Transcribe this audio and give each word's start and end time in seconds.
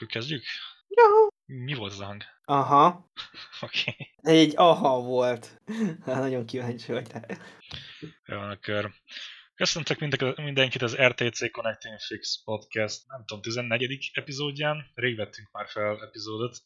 akkor 0.00 0.12
kezdjük? 0.12 0.44
Jó. 0.88 1.28
Mi 1.46 1.74
volt 1.74 1.94
hang? 1.94 2.22
Aha. 2.44 3.10
Oké. 3.60 3.80
Okay. 3.90 4.38
Egy 4.38 4.52
aha 4.56 5.00
volt. 5.00 5.60
Hát 6.04 6.16
nagyon 6.16 6.46
kíváncsi 6.46 6.92
vagy 6.92 7.10
rá. 7.10 7.20
Jó, 8.26 8.38
akkor 8.38 8.92
köszöntök 9.54 9.98
mindenkit 10.36 10.82
az 10.82 10.96
RTC 10.96 11.50
Connecting 11.50 11.98
Fix 11.98 12.42
Podcast, 12.44 13.06
nem 13.06 13.24
tudom, 13.26 13.42
14. 13.42 14.10
epizódján. 14.12 14.90
Rég 14.94 15.16
vettünk 15.16 15.50
már 15.52 15.68
fel 15.68 16.02
epizódot. 16.02 16.56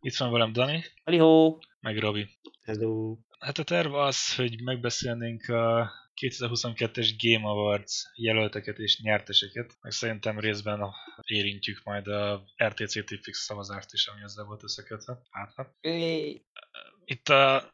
Itt 0.00 0.16
van 0.16 0.32
velem 0.32 0.52
Dani. 0.52 0.84
Hello. 1.04 1.58
Meg 1.80 1.98
Robi. 1.98 2.38
Hello. 2.62 3.18
Hát 3.38 3.58
a 3.58 3.64
terv 3.64 3.94
az, 3.94 4.34
hogy 4.34 4.62
megbeszélnénk 4.62 5.48
a 5.48 5.90
2022-es 6.20 7.10
Game 7.18 7.48
Awards 7.48 8.10
jelölteket 8.14 8.78
és 8.78 9.00
nyerteseket, 9.00 9.76
meg 9.80 9.92
szerintem 9.92 10.38
részben 10.38 10.80
érintjük 11.22 11.80
majd 11.84 12.06
a 12.06 12.44
RTC 12.64 12.92
Tipfix 13.04 13.44
szavazást 13.44 13.92
is, 13.92 14.06
ami 14.06 14.22
ezzel 14.22 14.44
volt 14.44 14.62
összekötve. 14.62 15.18
Hát, 15.30 15.52
hát. 15.56 15.74
Itt 17.04 17.28
a 17.28 17.72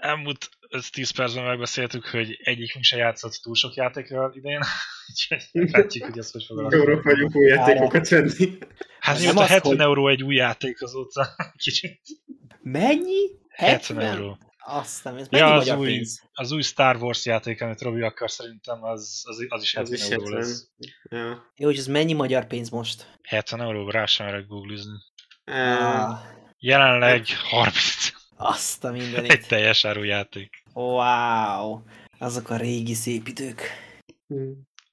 elmúlt 0.00 0.48
10 0.90 1.10
percben 1.10 1.44
megbeszéltük, 1.44 2.06
hogy 2.06 2.38
egyikünk 2.42 2.84
se 2.84 2.96
játszott 2.96 3.32
túl 3.32 3.54
sok 3.54 3.74
játékról 3.74 4.32
idén, 4.34 4.60
úgyhogy 5.10 5.70
látjuk, 5.70 6.04
hogy 6.04 6.18
ez 6.18 6.30
hogy 6.30 6.44
fog 6.44 6.58
alakulni. 6.58 6.84
Jóra 6.84 7.02
vagyunk 7.02 7.36
új 7.36 7.46
játékokat 7.46 8.08
venni. 8.08 8.58
Hát 9.00 9.18
mióta 9.18 9.46
70 9.46 9.72
hogy... 9.72 9.80
euró 9.80 10.08
egy 10.08 10.22
új 10.22 10.34
játék 10.34 10.82
azóta 10.82 11.28
kicsit. 11.64 12.00
Mennyi? 12.62 13.30
70, 13.48 13.96
70 13.96 14.00
euró. 14.00 14.38
Aztán 14.66 15.16
ez 15.16 15.26
ja, 15.30 15.54
az 15.54 15.68
új, 15.68 16.02
az 16.32 16.52
új 16.52 16.62
Star 16.62 16.96
Wars 16.96 17.24
játék, 17.24 17.60
amit 17.60 17.80
Robi 17.80 18.00
akar 18.00 18.30
szerintem, 18.30 18.84
az, 18.84 19.22
az, 19.24 19.46
az 19.48 19.62
is 19.62 19.74
70 19.74 20.00
az 20.00 20.10
euró 20.10 20.28
lesz. 20.28 20.68
Ja. 21.10 21.52
Jó, 21.56 21.66
hogy 21.66 21.78
ez 21.78 21.86
mennyi 21.86 22.12
magyar 22.12 22.46
pénz 22.46 22.70
most? 22.70 23.18
70 23.22 23.60
euró, 23.60 23.90
rá 23.90 24.06
sem 24.06 24.26
merek 24.26 24.46
googlizni. 24.46 24.96
Ah. 25.44 26.18
Jelenleg 26.58 27.26
30. 27.26 28.12
Azt 28.36 28.84
a 28.84 28.90
mindenit. 28.90 29.30
Egy 29.30 29.46
teljes 29.46 29.84
áru 29.84 30.02
játék. 30.02 30.62
Wow, 30.72 31.80
azok 32.18 32.50
a 32.50 32.56
régi 32.56 32.94
szép 32.94 33.28
idők. 33.28 33.62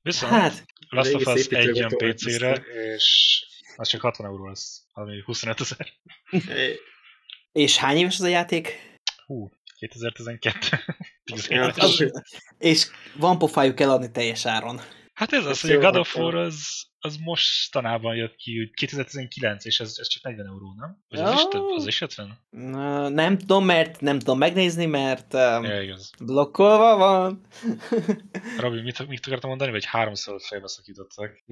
Viszont 0.02 0.32
hát, 0.32 0.66
Last 0.90 1.14
of 1.14 1.26
Us 1.26 1.48
egy 1.48 1.76
jön 1.76 1.90
PC-re, 1.98 2.54
és 2.96 3.46
az 3.76 3.88
csak 3.88 4.02
60 4.02 4.28
euró 4.28 4.48
lesz, 4.48 4.84
ami 4.94 5.22
25 5.26 5.62
ezer. 5.62 5.88
és 7.52 7.78
hány 7.78 7.98
éves 7.98 8.20
az 8.20 8.26
a 8.26 8.28
játék? 8.28 8.90
Hú, 9.26 9.50
2012. 9.88 10.84
és 12.58 12.88
van 13.16 13.38
pofájuk 13.38 13.80
eladni 13.80 14.12
teljes 14.12 14.46
áron. 14.46 14.82
Hát 15.14 15.34
ez 15.34 15.46
az, 15.46 15.62
hogy 15.62 15.72
a 15.72 15.80
God 15.80 15.96
of 15.96 16.16
War 16.16 16.36
az, 16.36 16.88
az 17.02 17.18
mostanában 17.18 18.16
jött 18.16 18.36
ki, 18.36 18.72
2019, 18.74 19.66
és 19.66 19.80
ez, 19.80 19.96
ez 19.98 20.08
csak 20.08 20.24
40 20.24 20.46
euró, 20.46 20.74
nem? 20.78 21.04
Vagy 21.10 21.20
az, 21.20 21.34
is 21.34 21.48
több, 21.50 21.70
az 21.76 21.88
is 21.88 22.00
70? 22.00 22.40
Nem 23.14 23.38
tudom, 23.38 23.66
mert 23.66 24.02
nem 24.02 24.20
tudom 24.20 24.38
megnézni, 24.38 24.86
mert 24.86 25.34
um, 25.34 25.64
ja, 25.64 25.82
igaz. 25.82 26.12
blokkolva 26.20 26.98
van. 26.98 27.42
Robi, 28.60 28.82
mit, 28.82 29.08
mit 29.08 29.26
akartam 29.26 29.50
mondani, 29.50 29.72
vagy 29.72 29.86
háromszor 29.86 30.42
félbeszakítottak? 30.42 31.44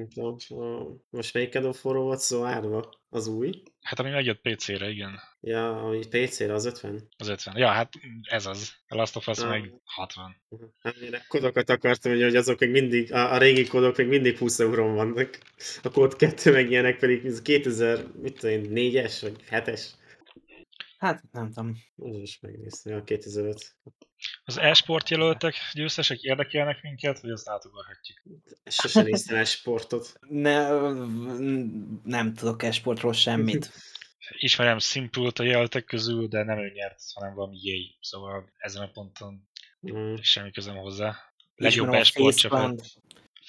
Most 1.09 1.33
melyik 1.33 1.55
of 1.64 1.86
War 1.86 1.95
volt 1.95 2.20
szó 2.20 2.44
árva? 2.44 2.89
Az 3.09 3.27
új? 3.27 3.64
Hát 3.81 4.00
ami 4.00 4.09
megjött 4.09 4.42
PC-re, 4.42 4.89
igen. 4.89 5.20
Ja, 5.42 5.83
ami 5.83 6.00
PC-re 6.08 6.53
az 6.53 6.66
50? 6.66 7.08
Az 7.17 7.27
50. 7.27 7.58
Ja, 7.58 7.67
hát 7.67 7.94
ez 8.22 8.45
az. 8.45 8.73
A 8.88 8.95
Last 8.95 9.16
of 9.16 9.27
Us 9.27 9.39
ah. 9.39 9.50
meg 9.50 9.73
60. 9.83 10.36
Hát 10.80 10.95
én 10.95 11.22
kodokat 11.27 11.70
akartam, 11.70 12.11
hogy 12.11 12.36
azok 12.36 12.59
még 12.59 12.70
mindig, 12.70 13.14
a, 13.14 13.33
a 13.33 13.38
régi 13.38 13.67
kodok 13.67 13.97
még 13.97 14.08
mindig 14.08 14.38
20 14.38 14.59
eurón 14.59 14.95
vannak. 14.95 15.38
A 15.81 15.89
kód 15.89 16.15
2 16.15 16.51
meg 16.51 16.69
ilyenek 16.69 16.99
pedig 16.99 17.41
2000, 17.41 18.05
mit 18.21 18.39
tudom 18.39 18.55
én, 18.55 18.91
4-es 18.93 19.17
vagy 19.21 19.43
7-es. 19.49 19.81
Hát 20.97 21.23
nem 21.31 21.47
tudom. 21.47 21.77
Az 21.95 22.17
is 22.21 22.39
megnézni, 22.39 22.93
a 22.93 23.03
2005. 23.03 23.75
Az 24.43 24.58
e-sport 24.58 25.09
jelöltek 25.09 25.55
győztesek 25.73 26.19
érdekelnek 26.19 26.81
minket, 26.81 27.19
vagy 27.19 27.31
azt 27.31 27.45
látogathatjuk? 27.45 28.19
Sose 28.65 29.02
néztem 29.02 29.37
e-sportot. 29.37 30.14
Ne, 30.19 30.69
nem 32.03 32.33
tudok 32.33 32.64
e-sportról 32.64 33.14
semmit. 33.14 33.71
Ismerem 34.37 34.80
simple 34.80 35.31
a 35.35 35.43
jelöltek 35.43 35.85
közül, 35.85 36.27
de 36.27 36.43
nem 36.43 36.58
ő 36.58 36.71
nyert, 36.71 36.99
hanem 37.14 37.33
valami 37.33 37.58
jéj. 37.61 37.97
Szóval 38.02 38.53
ezen 38.58 38.81
a 38.81 38.89
ponton 38.89 39.49
mm. 39.91 40.15
semmi 40.21 40.52
közöm 40.52 40.75
hozzá. 40.75 41.15
Legjobb 41.55 41.93
e-sport 41.93 42.37
csapat. 42.37 42.81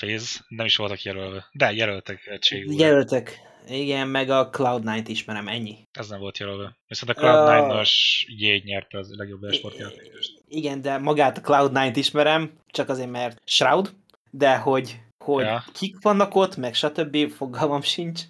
Phase, 0.00 0.40
nem 0.48 0.66
is 0.66 0.76
voltak 0.76 1.02
jelölve. 1.02 1.48
De 1.52 1.72
jelöltek 1.72 2.26
egységül. 2.26 2.80
Jelöltek. 2.80 3.40
Igen, 3.68 4.08
meg 4.08 4.30
a 4.30 4.50
Cloud9-t 4.50 5.04
ismerem, 5.06 5.48
ennyi. 5.48 5.88
Ez 5.92 6.08
nem 6.08 6.20
volt 6.20 6.38
jelölve. 6.38 6.76
Viszont 6.86 7.18
a 7.18 7.20
Cloud9-os 7.20 7.90
uh, 8.28 8.38
jégy 8.40 8.64
nyerte 8.64 8.98
az 8.98 9.14
legjobb 9.16 9.42
esport 9.42 9.78
játékost. 9.78 10.42
Igen, 10.48 10.80
de 10.82 10.98
magát 10.98 11.38
a 11.38 11.40
Cloud9-t 11.40 11.92
ismerem, 11.94 12.52
csak 12.66 12.88
azért, 12.88 13.10
mert 13.10 13.42
Shroud, 13.44 13.94
de 14.30 14.56
hogy, 14.56 15.00
hogy 15.24 15.44
ja. 15.44 15.64
kik 15.72 15.96
vannak 16.02 16.34
ott, 16.34 16.56
meg 16.56 16.74
stb. 16.74 17.30
fogalmam 17.30 17.82
sincs. 17.82 18.20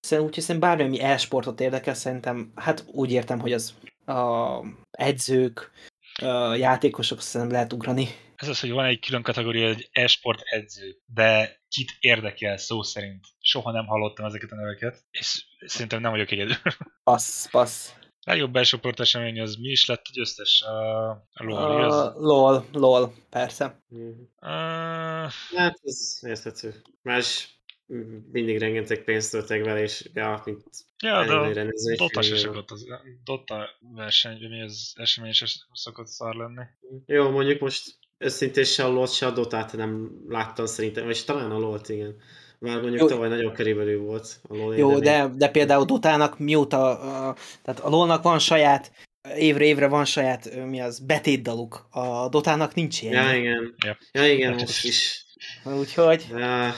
Szerintem 0.00 0.26
úgyhogy 0.26 0.44
szerintem 0.44 0.70
bármi, 0.70 0.84
ami 0.84 1.00
e-sportot 1.00 1.60
érdekel, 1.60 1.94
szerintem, 1.94 2.52
hát 2.54 2.84
úgy 2.86 3.12
értem, 3.12 3.40
hogy 3.40 3.52
az 3.52 3.74
a 4.06 4.60
edzők, 4.90 5.70
a 6.14 6.54
játékosok 6.54 7.20
szerintem 7.20 7.56
lehet 7.56 7.72
ugrani. 7.72 8.08
Ez 8.36 8.48
az, 8.48 8.60
hogy 8.60 8.70
van 8.70 8.84
egy 8.84 9.00
külön 9.00 9.22
kategória, 9.22 9.68
egy 9.68 9.88
e-sport 9.92 10.40
edző, 10.40 10.96
de 11.06 11.60
kit 11.68 11.92
érdekel 12.00 12.56
szó 12.56 12.82
szerint. 12.82 13.26
Soha 13.40 13.70
nem 13.70 13.86
hallottam 13.86 14.24
ezeket 14.24 14.50
a 14.50 14.54
neveket, 14.54 15.04
és 15.10 15.44
szerintem 15.66 16.00
nem 16.00 16.10
vagyok 16.10 16.30
egyedül. 16.30 16.56
Passz, 17.04 17.50
passz. 17.50 17.92
Legjobb 18.24 18.52
belső 18.52 18.78
esemény 18.96 19.40
az 19.40 19.56
mi 19.56 19.68
is 19.68 19.86
lett 19.86 20.04
a 20.08 20.10
győztes? 20.12 20.62
A, 20.62 21.08
a 21.10 21.44
LOL, 21.44 21.86
uh, 21.86 22.22
LOL, 22.22 22.66
LOL, 22.72 23.14
persze. 23.30 23.82
Uh, 23.88 25.30
hát 25.54 25.80
ez 25.82 26.18
érthető. 26.22 26.82
Más 27.02 27.54
mindig 28.32 28.58
rengeteg 28.58 29.04
pénzt 29.04 29.30
töltek 29.30 29.64
vele, 29.64 29.80
és 29.80 30.10
ja, 30.14 30.42
mint 30.44 30.64
Ja, 31.02 31.24
de 31.24 31.60
a 31.60 31.66
Dota 31.96 32.22
se 32.22 32.36
szokott, 32.36 32.70
az, 32.70 32.86
Dota 33.24 33.68
verseny, 33.80 34.48
mi 34.48 34.62
az 34.62 34.92
esemény 34.94 35.32
se 35.32 35.46
szokott 35.72 36.06
szar 36.06 36.34
lenni. 36.34 36.62
Jó, 37.06 37.30
mondjuk 37.30 37.60
most 37.60 37.98
őszintén 38.18 38.64
se 38.64 38.84
a 38.84 38.88
LoL, 38.88 39.06
se 39.06 39.26
a 39.26 39.30
Dotát 39.30 39.72
nem 39.72 40.10
láttam 40.28 40.66
szerintem, 40.66 41.10
és 41.10 41.24
talán 41.24 41.50
a 41.50 41.58
LoL-t, 41.58 41.88
igen. 41.88 42.16
Már 42.58 42.80
mondjuk 42.80 43.00
Jó. 43.00 43.06
tavaly 43.06 43.28
nagyon 43.28 43.52
körülbelül 43.52 44.00
volt 44.00 44.40
a 44.48 44.56
LoL 44.56 44.76
Jó, 44.76 44.98
de, 44.98 45.30
de 45.34 45.48
például 45.48 45.84
Dotának 45.84 46.38
mióta, 46.38 46.92
uh, 46.92 47.38
tehát 47.62 47.80
a 47.80 47.88
LoL-nak 47.88 48.22
van 48.22 48.38
saját 48.38 48.92
évre 49.36 49.64
évre 49.64 49.86
van 49.86 50.04
saját, 50.04 50.66
mi 50.66 50.80
az, 50.80 50.98
betétdaluk. 50.98 51.86
A 51.90 52.28
Dotának 52.28 52.74
nincs 52.74 53.02
ilyen. 53.02 53.24
Ja, 53.24 53.36
igen. 53.36 53.74
Yep. 53.84 53.98
Ja, 54.12 54.32
igen, 54.32 54.52
most 54.52 54.84
is. 54.84 55.24
Úgyhogy... 55.64 56.26
Ja. 56.30 56.74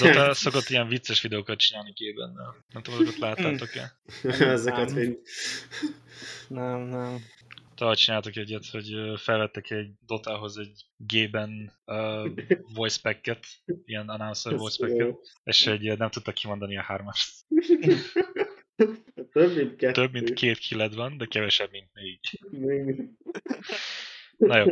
Dota 0.00 0.34
szokott 0.34 0.68
ilyen 0.68 0.88
vicces 0.88 1.22
videókat 1.22 1.58
csinálni 1.58 1.92
kében. 1.92 2.32
Nem 2.72 2.82
tudom, 2.82 3.04
hogy 3.04 3.14
láttátok-e? 3.18 3.92
Ezeket 4.54 4.94
mind. 4.94 5.18
Nem, 6.48 6.80
nem 6.80 7.24
tavaly 7.80 7.96
csináltak 7.96 8.36
egyet, 8.36 8.66
hogy 8.66 8.94
felvettek 9.16 9.70
egy 9.70 9.90
Dotához 10.06 10.56
egy 10.56 10.84
G-ben 10.96 11.72
uh, 11.84 12.28
voice 12.76 12.98
packet, 13.02 13.46
ilyen 13.84 14.08
announcer 14.08 14.56
voice 14.56 14.86
packet, 14.86 15.16
és 15.42 15.66
egy, 15.66 15.98
nem 15.98 16.10
tudtak 16.10 16.34
kimondani 16.34 16.76
a 16.76 16.82
hármast. 16.82 17.34
Több 19.32 19.56
mint 19.56 19.76
kettő. 19.76 19.92
Több 19.92 20.12
mint 20.12 20.32
két 20.32 20.58
kiled 20.58 20.94
van, 20.94 21.16
de 21.16 21.26
kevesebb, 21.26 21.70
mint 21.70 21.90
négy. 21.92 22.40
Na 24.36 24.56
jó. 24.58 24.66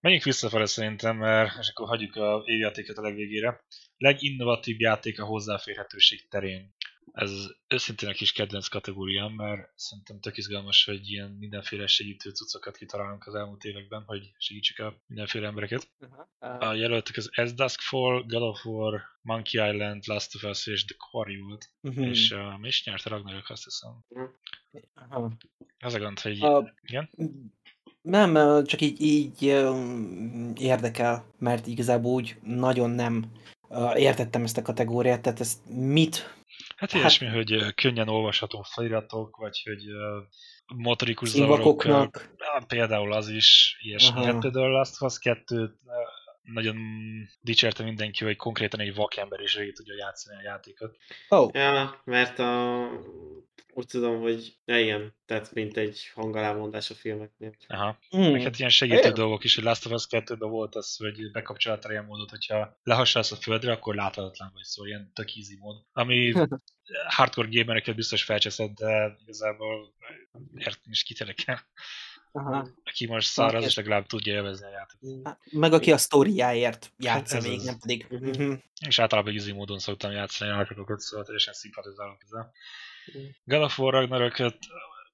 Menjünk 0.00 0.24
visszafele 0.24 0.66
szerintem, 0.66 1.16
mert 1.16 1.58
és 1.60 1.68
akkor 1.68 1.88
hagyjuk 1.88 2.16
a 2.16 2.42
évjátékot 2.44 2.96
a 2.96 3.02
legvégére. 3.02 3.64
Leginnovatív 3.96 4.80
játék 4.80 5.20
a 5.20 5.24
hozzáférhetőség 5.24 6.28
terén 6.28 6.74
ez 7.12 7.32
őszintén 7.68 8.08
a 8.08 8.12
kis 8.12 8.32
kedvenc 8.32 8.68
kategóriám, 8.68 9.32
mert 9.32 9.70
szerintem 9.74 10.20
tök 10.20 10.36
izgalmas, 10.36 10.84
hogy 10.84 11.10
ilyen 11.10 11.30
mindenféle 11.30 11.86
segítő 11.86 12.30
cuccokat 12.30 12.76
kitalálunk 12.76 13.26
az 13.26 13.34
elmúlt 13.34 13.64
években, 13.64 14.02
hogy 14.06 14.30
segítsük 14.38 14.78
el 14.78 15.02
mindenféle 15.06 15.46
embereket. 15.46 15.88
Uh-huh. 15.98 16.68
A 16.68 16.74
jelöltek 16.74 17.16
az 17.16 17.30
As 17.34 17.54
Dusk 17.54 17.80
Fall, 17.80 18.24
God 18.26 18.42
of 18.42 18.64
War, 18.64 19.02
Monkey 19.22 19.68
Island, 19.70 20.06
Last 20.06 20.34
of 20.34 20.42
Us 20.42 20.66
és 20.66 20.84
The 20.84 20.96
Quarry 21.10 21.36
volt. 21.36 21.70
Uh-huh. 21.82 22.06
És 22.06 22.30
uh, 22.30 22.58
mi 22.58 22.68
is 22.68 22.84
nyert 22.84 23.06
a 23.06 23.10
Ragnarök, 23.10 23.50
azt 23.50 23.64
hiszem. 23.64 24.04
Uh-huh. 24.08 25.32
Ez 25.78 25.94
a 25.94 25.98
gond, 25.98 26.20
hogy... 26.20 26.44
Uh, 26.44 26.68
igen? 26.82 27.10
Nem, 28.00 28.64
csak 28.64 28.80
így, 28.80 29.00
így 29.00 29.42
érdekel, 30.60 31.34
mert 31.38 31.66
igazából 31.66 32.12
úgy 32.12 32.36
nagyon 32.42 32.90
nem 32.90 33.32
értettem 33.94 34.44
ezt 34.44 34.56
a 34.56 34.62
kategóriát, 34.62 35.22
tehát 35.22 35.40
ezt 35.40 35.58
mit 35.68 36.37
Hát 36.78 36.92
ilyesmi, 36.92 37.26
hát, 37.26 37.34
hogy 37.34 37.74
könnyen 37.74 38.08
olvasható 38.08 38.62
feliratok, 38.62 39.36
vagy 39.36 39.62
hogy 39.64 39.84
motorikus 40.76 41.28
zavarok. 41.28 41.86
Például 42.66 43.12
az 43.12 43.28
is 43.28 43.76
ilyesmi. 43.80 44.24
Hát 44.24 44.38
például 44.38 44.70
Last 44.70 45.02
of 45.02 45.10
Us 45.10 45.18
2 45.18 45.78
nagyon 46.52 46.76
dicsérte 47.40 47.82
mindenki, 47.82 48.24
hogy 48.24 48.36
konkrétan 48.36 48.80
egy 48.80 48.94
vakember 48.94 49.40
is 49.40 49.54
végig 49.54 49.74
tudja 49.74 49.94
játszani 49.96 50.36
a 50.36 50.42
játékot. 50.42 50.96
Oh. 51.28 51.50
Ja, 51.54 52.02
mert 52.04 52.38
a 52.38 52.88
úgy 53.78 53.86
tudom, 53.86 54.20
hogy 54.20 54.56
ne 54.64 54.80
ilyen, 54.80 55.14
tehát 55.26 55.52
mint 55.52 55.76
egy 55.76 56.10
hangalámondás 56.14 56.90
a 56.90 56.94
filmeknél. 56.94 57.54
Aha. 57.66 57.98
Mm. 58.16 58.30
Meg 58.30 58.42
hát 58.42 58.58
ilyen 58.58 58.70
segítő 58.70 59.10
dolgok 59.10 59.44
is, 59.44 59.54
hogy 59.54 59.64
Last 59.64 59.86
of 59.86 59.92
Us 59.92 60.06
2 60.06 60.36
volt 60.36 60.74
az, 60.74 60.96
hogy 60.96 61.30
bekapcsoltál 61.30 61.90
ilyen 61.90 62.04
módot, 62.04 62.30
hogyha 62.30 62.78
lehassalsz 62.82 63.32
a 63.32 63.36
földre, 63.36 63.72
akkor 63.72 63.94
láthatatlan 63.94 64.50
vagy, 64.54 64.62
szóval 64.62 64.90
ilyen 64.90 65.10
tök 65.14 65.28
easy 65.36 65.56
mód. 65.58 65.76
Ami 65.92 66.32
hardcore 67.16 67.48
gamereket 67.50 67.94
biztos 67.94 68.22
felcseszed, 68.22 68.70
de 68.70 69.16
igazából 69.22 69.94
értem 70.54 70.90
is 70.90 71.02
kiterekel. 71.02 71.66
Aha. 72.32 72.68
Aki 72.84 73.06
most 73.06 73.28
száraz, 73.28 73.64
és 73.64 73.74
legalább 73.74 74.06
tudja 74.06 74.32
élvezni 74.32 74.66
a 74.66 74.70
játékot. 74.70 75.26
Hát, 75.26 75.38
meg 75.50 75.72
aki 75.72 75.92
a 75.92 75.96
sztoriáért 75.96 76.92
játsza 76.98 77.34
hát 77.34 77.44
még, 77.44 77.60
nem 77.60 77.78
pedig. 77.78 78.06
Uh-huh. 78.10 78.58
És 78.86 78.98
általában 78.98 79.32
easy 79.34 79.52
módon 79.52 79.78
szoktam 79.78 80.10
játszani 80.10 80.50
a 80.50 80.54
játékokat, 80.54 81.00
szóval 81.00 81.24
teljesen 81.24 81.52
szimpatizálok 81.52 82.22
ezzel. 82.22 82.52
God 83.44 83.62
of 83.62 83.78
War 83.78 83.92
Ragnarököt 83.92 84.58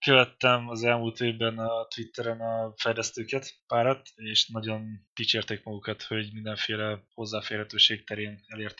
követtem 0.04 0.68
az 0.68 0.84
elmúlt 0.84 1.20
évben 1.20 1.58
a 1.58 1.86
Twitteren 1.86 2.40
a 2.40 2.72
fejlesztőket 2.76 3.54
párat, 3.66 4.08
és 4.14 4.48
nagyon 4.48 5.06
dicsérték 5.14 5.62
magukat, 5.62 6.02
hogy 6.02 6.32
mindenféle 6.32 7.04
hozzáférhetőség 7.14 8.04
terén 8.04 8.44
elért 8.46 8.78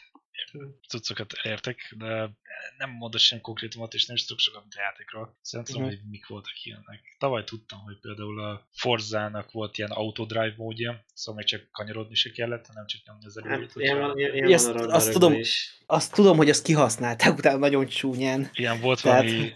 cuccokat 0.89 1.33
elértek, 1.43 1.95
de 1.99 2.31
nem 2.79 2.91
mondok 2.91 3.21
sem 3.21 3.41
konkrétumot, 3.41 3.95
és 3.95 4.07
nem 4.07 4.17
is 4.17 4.25
tudok 4.25 4.41
sokat, 4.43 4.63
a 4.71 4.81
játékról. 4.81 5.37
Szerintem 5.41 5.75
uh-huh. 5.75 5.91
hogy 5.91 6.01
mik 6.11 6.27
voltak 6.27 6.65
ilyenek. 6.65 7.17
Tavaly 7.19 7.45
tudtam, 7.45 7.81
hogy 7.81 7.99
például 8.01 8.41
a 8.41 8.67
Forzának 8.73 9.53
volt 9.53 9.79
ilyen 9.79 9.91
autodrive 9.91 10.55
módja, 10.57 11.05
szóval 11.15 11.35
még 11.41 11.47
csak 11.47 11.71
kanyarodni 11.73 12.15
se 12.15 12.31
kellett, 12.31 12.67
hanem 12.67 12.87
csak 12.87 13.01
nyomni 13.07 13.25
az 13.25 13.37
előjét. 13.37 13.69
Hát, 13.69 13.77
ilyen 13.77 13.99
van, 13.99 14.19
ilyen 14.19 14.91
azt, 14.91 15.13
tudom, 15.13 15.33
is. 15.33 15.79
azt 15.87 16.13
tudom, 16.13 16.37
hogy 16.37 16.49
azt 16.49 16.65
kihasználták 16.65 17.37
utána 17.39 17.59
nagyon 17.59 17.87
csúnyán. 17.87 18.51
Ilyen 18.53 18.81
volt 18.81 19.03
Tehát... 19.03 19.25
valami 19.25 19.53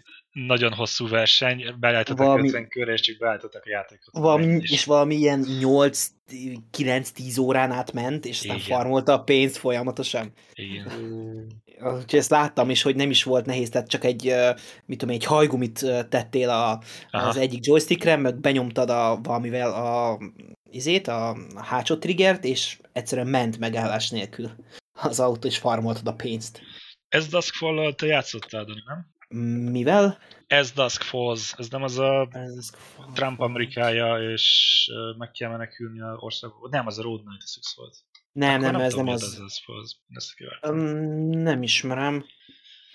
nagyon 0.47 0.73
hosszú 0.73 1.09
verseny, 1.09 1.75
beállítottak 1.81 2.27
valami, 2.27 2.47
50 2.47 2.69
körre, 2.69 2.93
és 2.93 3.01
csak 3.01 3.19
beállítottak 3.19 3.63
a 3.65 3.71
játékot. 3.71 4.15
Valami, 4.23 4.45
és, 4.61 4.71
és 4.71 4.85
valami 4.85 5.15
ilyen 5.15 5.45
8-9-10 5.47 7.41
órán 7.41 7.71
át 7.71 7.93
ment, 7.93 8.25
és 8.25 8.41
aztán 8.41 8.57
Igen. 8.57 8.69
farmolta 8.69 9.13
a 9.13 9.23
pénzt 9.23 9.57
folyamatosan. 9.57 10.33
Igen. 10.53 10.87
Úgyhogy 11.81 12.19
ezt 12.19 12.31
láttam 12.31 12.71
is, 12.71 12.83
hogy 12.83 12.97
nem 12.97 13.11
is 13.11 13.23
volt 13.23 13.47
nehéz, 13.47 13.69
tehát 13.69 13.89
csak 13.89 14.05
egy, 14.05 14.35
mit 14.87 14.99
tudom, 14.99 15.15
egy 15.15 15.25
hajgumit 15.25 15.87
tettél 16.09 16.49
a, 16.49 16.83
az 17.11 17.37
egyik 17.37 17.67
joystickre, 17.67 18.17
meg 18.17 18.41
benyomtad 18.41 18.91
a, 18.91 19.19
valamivel 19.23 19.73
a 19.73 20.19
izét, 20.71 21.09
a, 21.09 21.37
hátsó 21.57 21.97
triggert, 21.97 22.45
és 22.45 22.79
egyszerűen 22.93 23.27
ment 23.27 23.59
megállás 23.59 24.11
nélkül 24.11 24.51
az 24.93 25.21
autó, 25.21 25.49
és 25.49 25.59
farmoltad 25.59 26.07
a 26.07 26.13
pénzt. 26.13 26.61
Ez 27.09 27.27
Duskfall-al 27.27 27.95
te 27.95 28.07
játszottál, 28.07 28.65
Dani, 28.65 28.83
nem? 28.87 29.17
Mivel? 29.29 30.19
Ez 30.47 30.73
Dusk 30.73 31.03
Falls, 31.03 31.55
ez 31.57 31.69
nem 31.69 31.83
az 31.83 31.99
a 31.99 32.29
Trump 33.15 33.41
Amerikája, 33.41 34.33
és 34.33 34.91
meg 35.19 35.31
kell 35.31 35.51
menekülni 35.51 36.01
a 36.01 36.17
országba. 36.19 36.69
Nem, 36.69 36.87
az 36.87 36.99
a 36.99 37.03
Road 37.03 37.21
96 37.21 37.75
volt. 37.77 37.97
Nem, 38.33 38.51
Akkor 38.51 38.63
nem, 38.63 38.73
nem 38.73 38.81
ez 38.81 38.91
tudom, 38.91 39.05
nem 39.05 39.15
az. 39.15 39.23
az, 39.23 39.61
az. 39.67 39.97
Ezt 40.09 40.35
um, 40.63 40.79
nem 41.31 41.63
ismerem. 41.63 42.25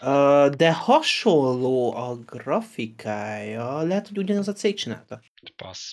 Uh, 0.02 0.50
de 0.50 0.74
hasonló 0.74 1.96
a 1.96 2.16
grafikája, 2.16 3.82
lehet, 3.82 4.08
hogy 4.08 4.18
ugyanaz 4.18 4.48
a 4.48 4.54
cég 4.54 4.76
csinálta. 4.76 5.22
Passz. 5.56 5.92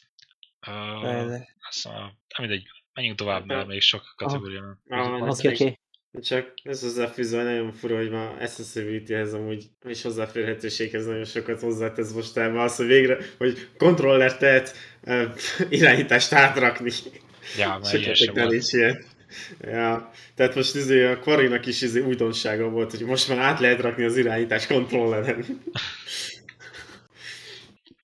Uh, 0.67 1.41
azt 1.69 1.85
mondom, 1.85 2.03
nem 2.37 2.49
mindegy, 2.49 2.67
menjünk 2.93 3.19
tovább, 3.19 3.47
mert 3.47 3.67
még 3.67 3.81
sok 3.81 4.15
kategória 4.17 4.79
van. 4.87 5.29
Oké, 5.29 5.49
oké. 5.49 5.79
Csak 6.13 6.53
ez 6.63 6.81
hozzáfűzve, 6.81 7.43
nagyon 7.43 7.73
fura, 7.73 7.97
hogy 7.97 8.11
ma 8.11 8.31
accessibility-hez 8.31 9.35
amúgy 9.35 9.65
és 9.85 10.03
hozzáférhetőséghez 10.03 11.07
nagyon 11.07 11.25
sokat 11.25 11.61
hozzátesz 11.61 12.13
mostában 12.13 12.59
az, 12.59 12.77
hogy 12.77 12.87
végre, 12.87 13.19
hogy 13.39 13.69
kontroller 13.79 14.37
tehet 14.37 14.77
uh, 15.03 15.25
irányítást 15.79 16.33
átrakni. 16.33 16.91
Ja, 17.59 17.79
mert 17.83 17.95
ilyen 17.95 18.15
sem 18.15 18.35
volt. 18.35 18.65
Ilyen. 18.71 19.05
Ja, 19.61 20.11
tehát 20.35 20.55
most 20.55 20.75
izé, 20.75 21.05
a 21.05 21.19
Quarinak 21.19 21.67
is 21.67 21.83
izé 21.83 22.01
újdonsága 22.01 22.69
volt, 22.69 22.91
hogy 22.91 23.07
most 23.07 23.29
már 23.29 23.39
át 23.39 23.61
lehet 23.61 23.81
rakni 23.81 24.05
az 24.05 24.17
irányítás 24.17 24.67
kontrolleren. 24.67 25.45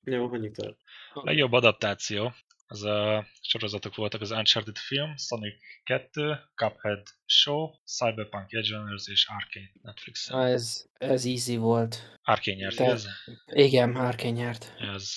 Jó, 0.05 0.26
hagyjuk 0.26 0.55
tovább. 0.55 0.76
Legjobb 1.12 1.52
adaptáció 1.52 2.35
az 2.67 2.83
a 2.83 3.27
sorozatok 3.41 3.95
voltak 3.95 4.21
az 4.21 4.31
Uncharted 4.31 4.77
film, 4.77 5.17
Sonic 5.17 5.55
2, 5.85 6.37
Cuphead 6.55 7.03
Show, 7.27 7.71
Cyberpunk 7.85 8.53
Edgerunners 8.53 9.09
és 9.09 9.27
Arkane 9.29 9.71
Netflix. 9.83 10.31
Ez, 10.31 10.87
ez 10.99 11.27
easy 11.27 11.57
volt. 11.57 12.19
Arkane 12.23 12.57
nyert, 12.57 12.77
Te, 12.77 12.85
ez? 12.85 13.07
Igen, 13.47 13.97
Arkane 13.97 14.31
nyert. 14.31 14.75
Ez, 14.95 15.11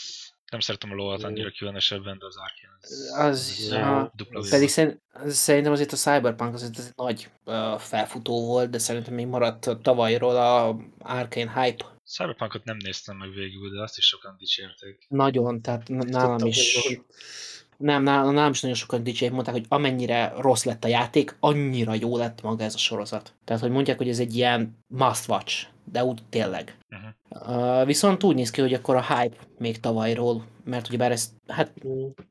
nem 0.51 0.60
szeretem 0.60 0.92
a 0.92 0.96
lovat 0.96 1.24
annyira 1.24 1.51
különösebben, 1.51 2.18
de 2.18 2.25
az 2.25 2.36
Arkane 2.38 2.69
az, 2.81 3.68
az 3.68 3.72
a, 3.72 4.12
dupla 4.16 4.45
Pedig 4.50 4.69
szerint, 4.69 5.02
szerintem 5.28 5.72
azért 5.72 5.92
a 5.92 5.95
Cyberpunk 5.95 6.54
azért 6.54 6.78
az 6.78 6.86
egy 6.86 6.94
nagy 6.95 7.30
uh, 7.45 7.80
felfutó 7.80 8.45
volt, 8.45 8.69
de 8.69 8.78
szerintem 8.78 9.13
még 9.13 9.28
maradt 9.28 9.69
tavalyról 9.81 10.36
a 10.36 10.78
Arkane 11.00 11.63
hype. 11.63 11.86
Cyberpunkot 12.09 12.63
nem 12.63 12.77
néztem 12.77 13.17
meg 13.17 13.29
végül, 13.29 13.69
de 13.69 13.81
azt 13.81 13.97
is 13.97 14.06
sokan 14.06 14.35
dicsérték. 14.38 15.06
Nagyon, 15.09 15.61
tehát 15.61 15.88
nálam 15.88 16.47
is 16.47 16.79
nem, 17.79 18.03
nálam 18.03 18.51
is 18.51 18.61
nagyon 18.61 18.77
sokan 18.77 19.03
dicsérjék 19.03 19.31
mondták, 19.31 19.56
hogy 19.56 19.65
amennyire 19.67 20.33
rossz 20.38 20.63
lett 20.63 20.83
a 20.83 20.88
játék, 20.88 21.35
annyira 21.39 21.94
jó 21.94 22.17
lett 22.17 22.41
maga 22.41 22.63
ez 22.63 22.73
a 22.73 22.77
sorozat. 22.77 23.33
Tehát, 23.45 23.61
hogy 23.61 23.71
mondják, 23.71 23.97
hogy 23.97 24.09
ez 24.09 24.19
egy 24.19 24.35
ilyen 24.35 24.77
must 24.88 25.27
watch, 25.27 25.67
de 25.83 26.03
úgy 26.03 26.21
tényleg. 26.29 26.77
Uh-huh. 26.89 27.79
Uh, 27.79 27.85
viszont 27.85 28.23
úgy 28.23 28.35
néz 28.35 28.50
ki, 28.50 28.61
hogy 28.61 28.73
akkor 28.73 28.95
a 28.95 29.15
hype 29.15 29.38
még 29.57 29.79
tavalyról, 29.79 30.45
mert 30.63 30.97
bár 30.97 31.11
ez, 31.11 31.29
hát 31.47 31.71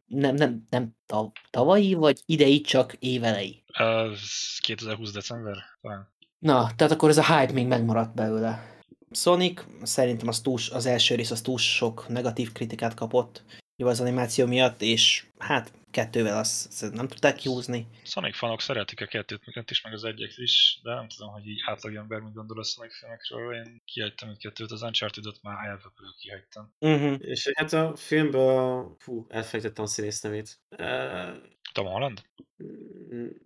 nem, 0.07 0.35
nem, 0.35 0.67
nem 0.71 0.97
tav, 1.07 1.31
tavalyi, 1.51 1.95
vagy 1.95 2.21
idei, 2.27 2.61
csak 2.61 2.97
évelei. 2.99 3.63
Uh, 3.79 4.17
2020 4.61 5.13
december 5.13 5.57
talán. 5.81 6.09
Na, 6.39 6.71
tehát 6.77 6.93
akkor 6.93 7.09
ez 7.09 7.19
a 7.19 7.39
hype 7.39 7.53
még 7.53 7.67
megmaradt 7.67 8.15
belőle. 8.15 8.78
Sonic, 9.11 9.65
szerintem 9.83 10.29
az, 10.29 10.41
túl, 10.41 10.59
az 10.73 10.87
első 10.87 11.15
rész 11.15 11.31
az 11.31 11.41
túl 11.41 11.59
sok 11.59 12.09
negatív 12.09 12.53
kritikát 12.53 12.95
kapott, 12.95 13.45
jó 13.77 13.89
az 13.89 14.01
animáció 14.01 14.47
miatt, 14.47 14.83
és 14.83 15.27
hát 15.39 15.73
kettővel 15.91 16.39
azt 16.39 16.93
nem 16.93 17.09
tudták 17.09 17.37
kihúzni. 17.37 17.87
Sonic 18.03 18.37
fanok 18.37 18.61
szeretik 18.61 19.01
a 19.01 19.07
kettőt, 19.07 19.41
meg 19.55 19.65
is, 19.71 19.83
meg 19.83 19.93
az 19.93 20.05
egyet 20.05 20.33
is, 20.37 20.81
de 20.83 20.95
nem 20.95 21.09
tudom, 21.09 21.33
hogy 21.33 21.47
így 21.47 21.61
átlagember 21.67 22.21
mit 22.21 22.35
gondol 22.35 22.59
a 22.59 22.63
Sonic 22.63 22.99
filmekről. 22.99 23.55
Én 23.55 23.83
kihagytam 23.85 24.29
egy 24.29 24.39
kettőt, 24.39 24.71
az 24.71 24.83
Uncharted-ot 24.83 25.39
már 25.43 25.67
elvepő 25.67 26.05
kihagytam. 26.19 26.75
Uh-huh. 26.79 27.17
És 27.19 27.51
hát 27.55 27.73
a 27.73 27.97
filmből, 27.97 28.97
fú, 28.99 29.27
elfejtettem 29.29 29.85
a 29.85 29.89
színész 29.89 30.21
nevét. 30.21 30.61
Uh... 30.79 31.37
Tom 31.73 31.87
Holland? 31.87 32.23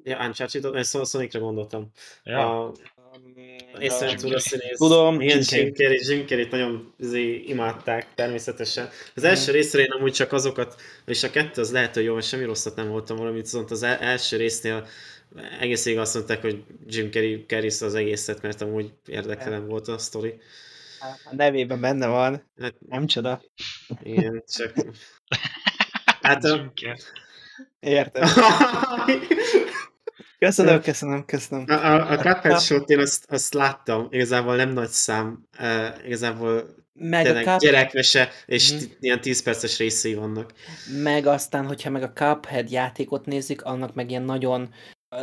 Ja, 0.02 0.26
Uncharted-ot, 0.26 1.06
Sonicra 1.06 1.40
gondoltam. 1.40 1.90
Ja. 2.22 2.66
A, 2.66 2.72
Észre 3.78 4.18
színész. 4.18 4.76
Tudom, 4.76 5.20
Jim 5.20 5.40
Carrey. 5.40 6.00
Jim 6.08 6.26
Carrey 6.26 6.48
nagyon 6.50 6.94
izé, 6.98 7.34
imádták 7.46 8.14
természetesen. 8.14 8.88
Az 9.14 9.24
első 9.24 9.50
mm. 9.50 9.54
részre 9.54 9.80
én 9.80 9.90
amúgy 9.90 10.12
csak 10.12 10.32
azokat, 10.32 10.80
és 11.06 11.22
a 11.22 11.30
kettő 11.30 11.60
az 11.60 11.72
lehet, 11.72 11.94
hogy 11.94 12.04
jó, 12.04 12.14
mert 12.14 12.26
semmi 12.26 12.44
rosszat 12.44 12.76
nem 12.76 12.88
voltam 12.88 13.16
valamit, 13.16 13.42
viszont 13.42 13.70
az 13.70 13.82
első 13.82 14.36
résznél 14.36 14.86
egész 15.60 15.86
azt 15.86 16.14
mondták, 16.14 16.40
hogy 16.40 16.64
Jim 16.86 17.10
Carrey 17.10 17.44
Carrey 17.46 17.70
az 17.80 17.94
egészet, 17.94 18.42
mert 18.42 18.60
amúgy 18.60 18.92
érdekelem 19.06 19.66
volt 19.66 19.88
a 19.88 19.98
sztori. 19.98 20.38
A 21.24 21.34
nevében 21.34 21.80
benne 21.80 22.06
van. 22.06 22.50
Hát, 22.60 22.74
nem 22.88 23.06
csoda. 23.06 23.42
Igen, 24.02 24.44
csak... 24.48 24.72
Hát 26.22 26.44
a... 26.44 26.72
Értem. 27.80 28.28
Köszönöm, 30.46 30.80
köszönöm, 30.80 31.24
köszönöm. 31.24 31.64
A, 31.68 31.72
a, 31.72 32.10
a 32.10 32.16
Cuphead 32.16 32.60
show 32.60 32.80
én 32.86 32.98
azt, 32.98 33.24
azt 33.28 33.54
láttam, 33.54 34.06
igazából 34.10 34.56
nem 34.56 34.72
nagy 34.72 34.88
szám, 34.88 35.46
uh, 35.58 36.06
igazából 36.06 36.74
meg 36.92 37.26
a 37.26 37.40
Cup... 37.42 37.58
gyerekmese, 37.58 38.28
és 38.46 38.72
mm-hmm. 38.72 38.84
ilyen 39.00 39.20
10 39.20 39.42
perces 39.42 39.78
részei 39.78 40.14
vannak. 40.14 40.52
Meg 41.02 41.26
aztán, 41.26 41.66
hogyha 41.66 41.90
meg 41.90 42.02
a 42.02 42.12
Cuphead 42.12 42.70
játékot 42.70 43.26
nézik, 43.26 43.62
annak 43.62 43.94
meg 43.94 44.10
ilyen 44.10 44.22
nagyon, 44.22 44.74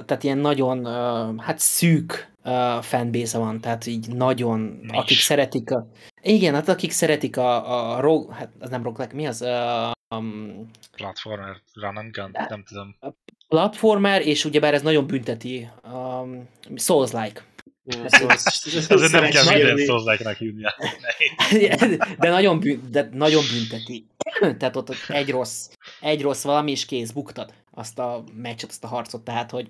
tehát 0.06 0.24
ilyen 0.24 0.38
nagyon, 0.38 0.86
uh, 0.86 1.42
hát 1.44 1.60
szűk 1.60 2.32
uh, 2.44 2.82
fanbase 2.82 3.38
van, 3.38 3.62
tehát 3.62 3.86
így 3.86 4.08
nagyon, 4.16 4.80
Nis. 4.82 4.98
akik 4.98 5.20
szeretik 5.20 5.72
a... 5.72 5.88
Igen, 6.22 6.54
hát 6.54 6.70
akik 6.70 6.92
szeretik 6.92 7.38
a, 7.38 7.96
a 7.96 8.00
rog, 8.00 8.34
hát 8.34 8.50
az 8.60 8.70
nem 8.70 8.84
roguelike, 8.84 9.16
mi 9.16 9.28
az? 9.28 9.42
Uh, 9.42 9.98
um, 10.10 10.70
Platformer, 10.96 11.62
run 11.74 11.98
and 11.98 12.12
gun, 12.16 12.32
nem 12.50 12.64
tudom 12.64 12.96
platformer, 13.50 14.28
és 14.28 14.46
ugyebár 14.46 14.74
ez 14.74 14.82
nagyon 14.82 15.08
bünteti. 15.08 15.70
Um, 15.94 16.50
Souls-like. 16.76 17.48
Azért 18.90 19.12
nem 19.12 19.30
kell 19.30 19.54
minden 19.54 19.78
Souls-like-nak 19.78 20.36
hívnia. 20.36 20.76
de, 22.18 22.30
nagyon 22.30 22.64
de 22.92 23.10
nagyon 23.12 23.44
bünteti. 23.54 24.08
Tehát 24.60 24.76
ott, 24.76 24.90
ott 24.90 25.06
egy 25.08 25.30
rossz, 25.30 25.70
egy 26.00 26.22
rossz 26.22 26.44
valami, 26.44 26.72
és 26.72 26.86
kész, 26.86 27.12
buktad. 27.12 27.54
azt 27.72 28.00
a 28.00 28.24
meccset, 28.34 28.70
azt 28.70 28.84
a 28.84 28.88
harcot, 28.88 29.24
tehát 29.24 29.52
hogy 29.52 29.70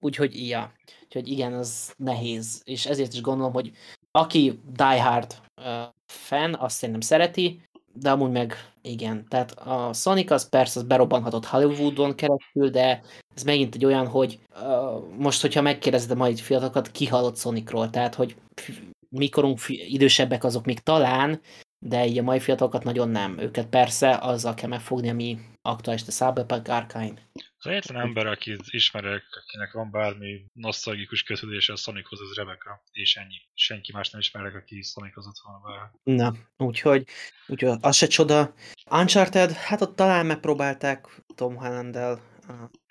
úgyhogy 0.00 0.48
ja. 0.48 0.72
Úgyhogy 1.04 1.28
igen, 1.28 1.52
az 1.52 1.94
nehéz, 1.96 2.62
és 2.64 2.86
ezért 2.86 3.12
is 3.12 3.20
gondolom, 3.20 3.52
hogy 3.52 3.70
aki 4.10 4.60
Die 4.76 5.02
Hard 5.02 5.34
uh, 5.56 5.66
fan, 6.06 6.54
azt 6.54 6.76
szerintem 6.76 7.00
szereti, 7.00 7.62
de 7.92 8.10
amúgy 8.10 8.30
meg 8.30 8.54
igen. 8.82 9.26
Tehát 9.28 9.50
a 9.50 9.92
Sonic 9.92 10.30
az 10.30 10.48
persze 10.48 10.80
az 10.80 10.86
berobbanhatott 10.86 11.46
Hollywoodon 11.46 12.14
keresztül, 12.14 12.70
de 12.70 13.02
ez 13.34 13.42
megint 13.42 13.74
egy 13.74 13.84
olyan, 13.84 14.06
hogy 14.06 14.38
uh, 14.62 15.16
most, 15.18 15.40
hogyha 15.40 15.62
megkérdezed 15.62 16.16
mai 16.16 16.34
fiatalokat, 16.36 16.90
ki 16.90 17.06
hallott 17.06 17.36
Sonicról, 17.36 17.90
tehát 17.90 18.14
hogy 18.14 18.36
mikorunk 19.08 19.58
idősebbek 19.68 20.44
azok 20.44 20.64
még 20.64 20.80
talán, 20.80 21.40
de 21.84 22.06
így 22.06 22.18
a 22.18 22.22
mai 22.22 22.40
fiatalokat 22.40 22.84
nagyon 22.84 23.08
nem. 23.08 23.38
Őket 23.38 23.66
persze 23.66 24.18
azzal 24.20 24.54
kell 24.54 24.68
megfogni, 24.68 25.08
ami 25.08 25.38
aktuális, 25.62 26.02
de 26.02 26.12
Cyberpunk 26.12 26.68
Arcane. 26.68 27.14
Az 27.58 27.66
egyetlen 27.66 28.00
ember, 28.00 28.26
akit 28.26 28.62
ismerek, 28.66 29.22
akinek 29.30 29.72
van 29.72 29.90
bármi 29.90 30.44
nosztalgikus 30.52 31.22
kötődése 31.22 31.72
a 31.72 31.76
Sonichoz, 31.76 32.20
az 32.20 32.36
Rebecca, 32.36 32.82
és 32.92 33.16
ennyi. 33.16 33.36
Senki 33.54 33.92
más 33.92 34.10
nem 34.10 34.20
ismerek, 34.20 34.54
aki 34.54 34.82
Sonichoz 34.82 35.26
volna 35.42 35.60
bár. 35.64 35.90
Na, 36.02 36.34
úgyhogy, 36.56 37.06
úgyhogy 37.46 37.78
az 37.80 37.96
se 37.96 38.06
csoda. 38.06 38.54
Uncharted, 38.90 39.52
hát 39.52 39.80
ott 39.80 39.96
talán 39.96 40.26
megpróbálták 40.26 41.06
Tom 41.34 41.56
Holland-el 41.56 42.20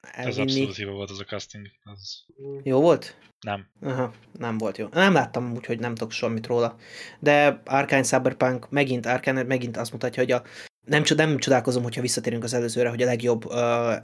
elvinni. 0.02 0.30
Ez 0.30 0.38
abszolút 0.38 0.76
hiba 0.76 0.92
volt 0.92 1.10
az 1.10 1.20
a 1.20 1.24
casting. 1.24 1.68
Az... 1.84 2.26
Jó 2.64 2.82
volt? 2.82 3.18
Nem. 3.42 3.68
Aha, 3.82 4.14
nem 4.40 4.58
volt 4.58 4.78
jó. 4.78 4.88
Nem 4.92 5.14
láttam, 5.14 5.54
úgyhogy 5.56 5.80
nem 5.80 5.96
tudok 5.96 6.12
semmit 6.12 6.48
róla. 6.48 6.76
De 7.20 7.62
Arkane 7.66 8.02
Cyberpunk 8.02 8.70
megint, 8.70 9.06
Arkane 9.06 9.44
megint 9.44 9.78
azt 9.78 9.92
mutatja, 9.92 10.24
hogy 10.24 10.32
a 10.32 10.44
nem, 10.86 11.04
nem 11.16 11.38
csodálkozom, 11.38 11.84
hogyha 11.84 12.02
visszatérünk 12.02 12.44
az 12.44 12.54
előzőre, 12.54 12.90
hogy 12.90 13.02
a 13.02 13.06
legjobb 13.06 13.46
uh, 13.46 13.56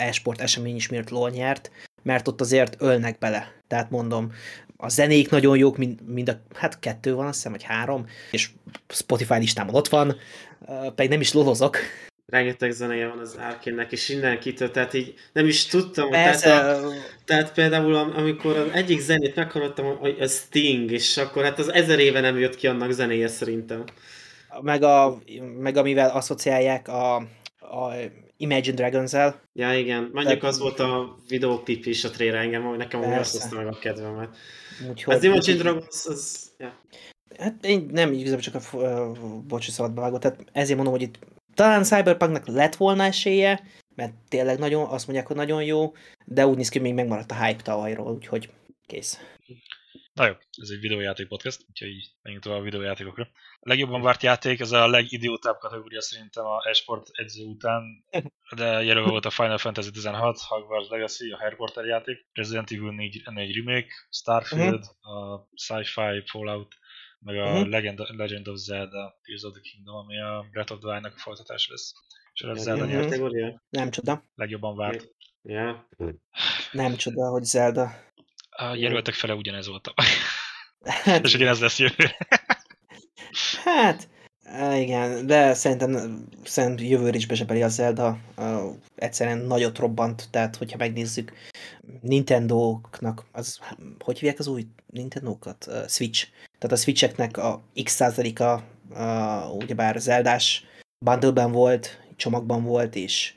e-sport 0.01 0.41
esemény 0.41 0.75
is 0.75 0.89
miért 0.89 1.09
LOL 1.09 1.29
nyert, 1.29 1.71
mert 2.03 2.27
ott 2.27 2.41
azért 2.41 2.75
ölnek 2.79 3.17
bele. 3.17 3.53
Tehát 3.67 3.89
mondom, 3.89 4.31
a 4.77 4.89
zenék 4.89 5.29
nagyon 5.29 5.57
jók, 5.57 5.77
mind, 5.77 6.07
mind 6.07 6.29
a, 6.29 6.41
hát 6.53 6.79
kettő 6.79 7.13
van, 7.15 7.25
azt 7.25 7.35
hiszem, 7.35 7.51
vagy 7.51 7.63
három, 7.63 8.05
és 8.31 8.49
Spotify 8.87 9.37
listámon 9.37 9.75
ott 9.75 9.87
van, 9.87 10.15
uh, 10.59 10.93
pedig 10.93 11.11
nem 11.11 11.21
is 11.21 11.33
lolozok, 11.33 11.77
rengeteg 12.27 12.71
zenéje 12.71 13.07
van 13.07 13.19
az 13.19 13.37
Arkénnek, 13.39 13.91
és 13.91 14.09
innen 14.09 14.39
kitől, 14.39 14.71
tehát 14.71 14.93
így 14.93 15.13
nem 15.33 15.45
is 15.45 15.65
tudtam, 15.65 16.11
tehát, 16.11 16.45
a, 16.45 16.89
tehát 17.25 17.53
például 17.53 17.95
amikor 17.95 18.57
az 18.57 18.69
egyik 18.73 18.99
zenét 18.99 19.35
meghallottam, 19.35 19.97
hogy 19.97 20.17
ez 20.19 20.37
Sting, 20.37 20.91
és 20.91 21.17
akkor 21.17 21.43
hát 21.43 21.59
az 21.59 21.71
ezer 21.73 21.99
éve 21.99 22.19
nem 22.19 22.39
jött 22.39 22.55
ki 22.55 22.67
annak 22.67 22.91
zenéje 22.91 23.27
szerintem. 23.27 23.83
Meg, 24.61 24.83
a, 24.83 25.21
meg 25.59 25.77
amivel 25.77 26.09
asszociálják 26.09 26.87
a, 26.87 27.15
a 27.59 27.93
Imagine 28.37 28.75
Dragons-el. 28.75 29.41
Ja, 29.53 29.73
igen. 29.77 30.09
Mondjuk 30.13 30.43
az 30.43 30.59
volt 30.59 30.79
a 30.79 31.17
videóklip 31.27 31.85
is 31.85 32.03
a 32.03 32.09
trailer 32.09 32.41
engem, 32.41 32.63
hogy 32.63 32.77
nekem 32.77 33.01
azt 33.01 33.31
hozta 33.31 33.55
meg 33.55 33.67
a 33.67 33.77
kedvemet. 33.79 34.37
Úgyhogy, 34.89 35.15
az 35.15 35.23
Imagine 35.23 35.57
Dragons, 35.57 36.05
az... 36.05 36.51
Ja. 36.57 36.79
Hát 37.37 37.65
én 37.65 37.89
nem 37.91 38.13
igazából 38.13 38.39
csak 38.39 38.55
a 38.55 38.77
uh, 38.77 39.17
bocsi 39.47 39.71
szabadba 39.71 40.01
vágott, 40.01 40.21
tehát 40.21 40.39
ezért 40.51 40.75
mondom, 40.75 40.93
hogy 40.93 41.03
itt 41.03 41.19
talán 41.57 41.83
Cyberpunknak 41.83 42.47
lett 42.47 42.75
volna 42.75 43.03
esélye, 43.03 43.63
mert 43.95 44.13
tényleg 44.29 44.59
nagyon, 44.59 44.85
azt 44.89 45.05
mondják, 45.07 45.27
hogy 45.27 45.35
nagyon 45.35 45.63
jó, 45.63 45.93
de 46.25 46.47
úgy 46.47 46.57
néz 46.57 46.69
ki, 46.69 46.77
hogy 46.77 46.87
még 46.87 46.95
megmaradt 46.95 47.31
a 47.31 47.43
hype 47.43 47.61
tavalyról, 47.61 48.13
úgyhogy 48.13 48.49
kész. 48.85 49.19
Na 50.13 50.25
jó, 50.25 50.33
ez 50.61 50.69
egy 50.69 50.79
videójáték 50.79 51.27
podcast, 51.27 51.65
úgyhogy 51.69 52.11
menjünk 52.21 52.43
tovább 52.43 52.59
a 52.59 52.63
videójátékokra. 52.63 53.27
A 53.59 53.69
legjobban 53.69 54.01
várt 54.01 54.23
játék, 54.23 54.59
ez 54.59 54.71
a 54.71 54.87
legidiótább 54.87 55.57
kategória 55.57 56.01
szerintem 56.01 56.45
a 56.45 56.67
esport 56.67 57.07
edző 57.11 57.43
után, 57.43 57.83
de 58.55 58.65
jelölve 58.83 59.09
volt 59.09 59.25
a 59.25 59.29
Final 59.29 59.57
Fantasy 59.57 59.91
16, 59.91 60.39
Hogwarts 60.39 60.89
Legacy, 60.89 61.31
a 61.31 61.37
Harry 61.37 61.55
Potter 61.55 61.85
játék, 61.85 62.25
Resident 62.33 62.71
Evil 62.71 62.91
4, 62.91 63.21
4 63.25 63.55
remake, 63.55 63.87
Starfield, 64.09 64.85
uh-huh. 65.01 65.33
a 65.33 65.47
Sci-Fi 65.53 66.23
Fallout, 66.25 66.75
meg 67.19 67.37
a 67.37 67.43
uh-huh. 67.43 67.67
Legend, 67.67 67.99
Legend 68.17 68.47
of 68.47 68.57
Zelda 68.57 69.19
Tears 69.21 69.43
of 69.43 69.53
the 69.53 69.61
Kingdom, 69.61 69.95
ami 69.95 70.21
a 70.21 70.45
Breath 70.51 70.71
of 70.71 70.79
the 70.79 70.87
Wild-nak 70.87 71.13
a 71.15 71.19
folytatás 71.19 71.67
lesz. 71.67 71.93
És 72.33 72.41
a 72.41 72.53
Zelda 72.53 72.85
nyert. 72.85 73.59
Nem 73.69 73.89
csoda. 73.89 74.23
Legjobban 74.35 74.75
várt. 74.75 75.15
Yeah. 75.41 75.77
Nem 76.71 76.95
csoda, 76.95 77.29
hogy 77.29 77.43
Zelda. 77.43 77.91
A 78.49 78.75
jelöltek 78.75 79.13
fele 79.13 79.33
ugyanez 79.33 79.67
volt. 79.67 79.93
Hát, 80.83 81.23
és 81.25 81.33
ugyanez 81.33 81.59
lesz 81.59 81.79
jövő. 81.79 82.05
hát, 83.63 84.09
igen, 84.75 85.25
de 85.25 85.53
szerintem, 85.53 86.23
szerintem 86.43 86.85
jövőre 86.85 87.17
is 87.17 87.27
bezsebeli 87.27 87.63
a 87.63 87.67
Zelda. 87.67 88.17
Uh, 88.37 88.73
egyszerűen 88.95 89.37
nagyot 89.37 89.77
robbant, 89.77 90.27
tehát 90.31 90.55
hogyha 90.55 90.77
megnézzük 90.77 91.33
Nintendo-knak, 92.01 93.25
az, 93.31 93.59
hogy 93.99 94.19
hívják 94.19 94.39
az 94.39 94.47
új 94.47 94.67
Nintendo-kat? 94.91 95.65
Uh, 95.67 95.87
Switch. 95.87 96.27
Tehát 96.59 96.77
a 96.77 96.79
Switcheknek 96.79 97.37
a 97.37 97.61
x 97.83 97.93
százaléka 97.93 98.63
uh, 98.89 99.55
ugyebár 99.55 99.99
Zeldás 99.99 100.65
bundle 101.05 101.45
volt, 101.45 102.01
csomagban 102.15 102.63
volt, 102.63 102.95
és 102.95 103.33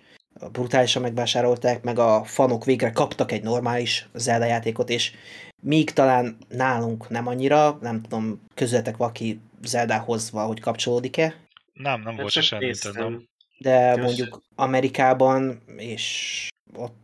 brutálisan 0.53 1.03
megvásárolták, 1.03 1.83
meg 1.83 1.99
a 1.99 2.25
fanok 2.25 2.65
végre 2.65 2.91
kaptak 2.91 3.33
egy 3.33 3.43
normális 3.43 4.09
Zelda 4.15 4.45
játékot, 4.45 4.91
és 4.91 5.13
míg 5.63 5.91
talán 5.91 6.37
nálunk 6.49 7.09
nem 7.09 7.27
annyira, 7.27 7.79
nem 7.81 8.03
tudom, 8.03 8.41
közöletek 8.55 8.97
valaki 8.97 9.41
Zeldához 9.63 10.31
valahogy 10.31 10.61
kapcsolódik-e? 10.61 11.35
Nem, 11.73 12.01
nem 12.01 12.17
volt 12.17 12.31
se 12.31 12.41
semmi, 12.41 12.73
De 13.59 13.95
Kösz. 13.95 14.05
mondjuk 14.05 14.43
Amerikában, 14.55 15.63
és 15.77 16.49
ott 16.75 16.97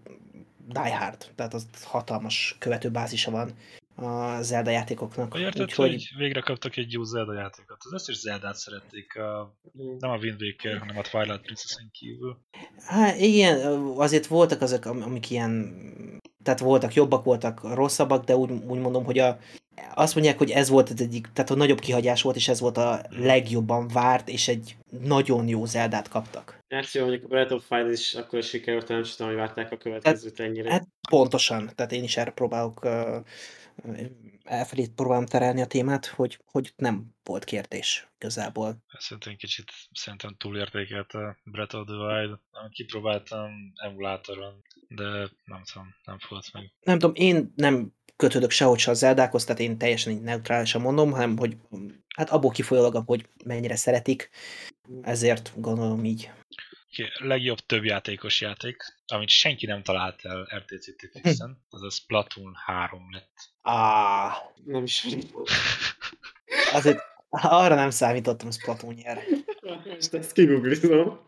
Die 0.68 0.96
Hard, 0.96 1.26
tehát 1.34 1.54
az 1.54 1.66
hatalmas 1.82 2.56
követőbázisa 2.58 3.30
van 3.30 3.54
a 3.96 4.42
Zelda 4.42 4.70
játékoknak. 4.70 5.32
Hogy 5.32 5.40
érted, 5.40 5.62
Úgyhogy... 5.62 5.90
hogy 5.90 6.12
végre 6.16 6.40
kaptak 6.40 6.76
egy 6.76 6.92
jó 6.92 7.02
Zelda 7.02 7.34
játékot. 7.34 7.76
Az 7.78 7.92
összes 7.92 8.16
Zeldát 8.16 8.56
szerették, 8.56 9.16
a, 9.16 9.56
nem 9.98 10.10
a 10.10 10.16
Wind 10.16 10.42
Waker, 10.42 10.78
hanem 10.78 10.98
a 10.98 11.02
Twilight 11.02 11.40
Princess-en 11.40 11.88
kívül. 11.92 12.38
Hát 12.78 13.18
igen, 13.18 13.76
azért 13.96 14.26
voltak 14.26 14.60
azok, 14.60 14.84
amik 14.84 15.30
ilyen, 15.30 15.74
tehát 16.46 16.60
voltak 16.60 16.94
jobbak, 16.94 17.24
voltak 17.24 17.74
rosszabbak, 17.74 18.24
de 18.24 18.36
úgy, 18.36 18.50
úgy 18.66 18.78
mondom, 18.78 19.04
hogy 19.04 19.18
a, 19.18 19.38
azt 19.94 20.14
mondják, 20.14 20.38
hogy 20.38 20.50
ez 20.50 20.68
volt 20.68 20.90
az 20.90 21.00
egyik, 21.00 21.26
tehát 21.32 21.50
a 21.50 21.54
nagyobb 21.54 21.78
kihagyás 21.80 22.22
volt, 22.22 22.36
és 22.36 22.48
ez 22.48 22.60
volt 22.60 22.76
a 22.76 23.00
legjobban 23.10 23.88
várt, 23.88 24.28
és 24.28 24.48
egy 24.48 24.76
nagyon 25.02 25.48
jó 25.48 25.64
Zeldát 25.64 26.08
kaptak. 26.08 26.58
Hát 26.68 26.92
jó, 26.92 27.00
mondjuk 27.02 27.24
a 27.24 27.28
Breath 27.28 27.52
of 27.52 27.64
Fire 27.68 27.90
is 27.90 28.14
akkor 28.14 28.42
sikerült, 28.42 28.88
nem 28.88 29.02
tudom, 29.02 29.32
hogy 29.32 29.40
várták 29.40 29.72
a 29.72 29.76
következőt 29.76 30.40
ennyire. 30.40 30.70
Hát 30.70 30.88
pontosan, 31.08 31.70
tehát 31.74 31.92
én 31.92 32.02
is 32.02 32.16
erre 32.16 32.30
próbálok 32.30 32.84
uh, 32.84 33.16
elfelé 34.44 34.86
próbálom 34.86 35.26
terelni 35.26 35.60
a 35.60 35.66
témát, 35.66 36.06
hogy, 36.06 36.38
hogy 36.44 36.72
nem 36.76 37.14
volt 37.24 37.44
kérdés 37.44 38.08
igazából. 38.18 38.84
Szerintem 38.98 39.36
kicsit 39.36 39.72
szerintem 39.92 40.34
túlértékelt 40.38 41.12
a 41.12 41.36
Breath 41.44 41.74
of 41.74 41.86
the 41.86 41.94
Wild. 41.96 42.38
Kipróbáltam 42.70 43.72
emulátoron, 43.74 44.62
de 44.88 45.04
nem 45.44 45.62
tudom, 45.72 45.94
nem 46.04 46.18
fogott 46.18 46.52
meg. 46.52 46.72
Nem 46.80 46.98
tudom, 46.98 47.14
én 47.14 47.52
nem 47.56 47.94
kötődök 48.16 48.50
sehogy 48.50 48.78
se 48.78 48.90
a 48.90 48.94
Zeldákhoz, 48.94 49.44
tehát 49.44 49.60
én 49.60 49.78
teljesen 49.78 50.12
így 50.12 50.22
neutrálisan 50.22 50.80
mondom, 50.80 51.10
hanem 51.10 51.36
hogy 51.36 51.56
hát 52.16 52.30
abból 52.30 52.50
kifolyólag, 52.50 53.02
hogy 53.06 53.28
mennyire 53.44 53.76
szeretik, 53.76 54.30
ezért 55.02 55.52
gondolom 55.56 56.04
így. 56.04 56.30
Okay, 56.92 57.28
legjobb 57.28 57.58
többjátékos 57.58 58.40
játék, 58.40 58.95
amit 59.06 59.28
senki 59.28 59.66
nem 59.66 59.82
talált 59.82 60.24
el 60.24 60.48
RTC 60.56 61.10
Fixen, 61.12 61.64
az 61.68 61.82
a 61.82 61.90
Splatoon 61.90 62.54
3 62.64 63.08
lett. 63.10 63.32
Ah, 63.62 64.32
nem 64.64 64.82
is 64.82 65.06
Azért 66.72 66.98
arra 67.30 67.74
nem 67.74 67.90
számítottam, 67.90 68.50
Splatoon 68.50 68.94
nyer. 68.94 69.22
Most 69.84 70.14
ezt 70.14 70.32
kiguglizom. 70.32 71.24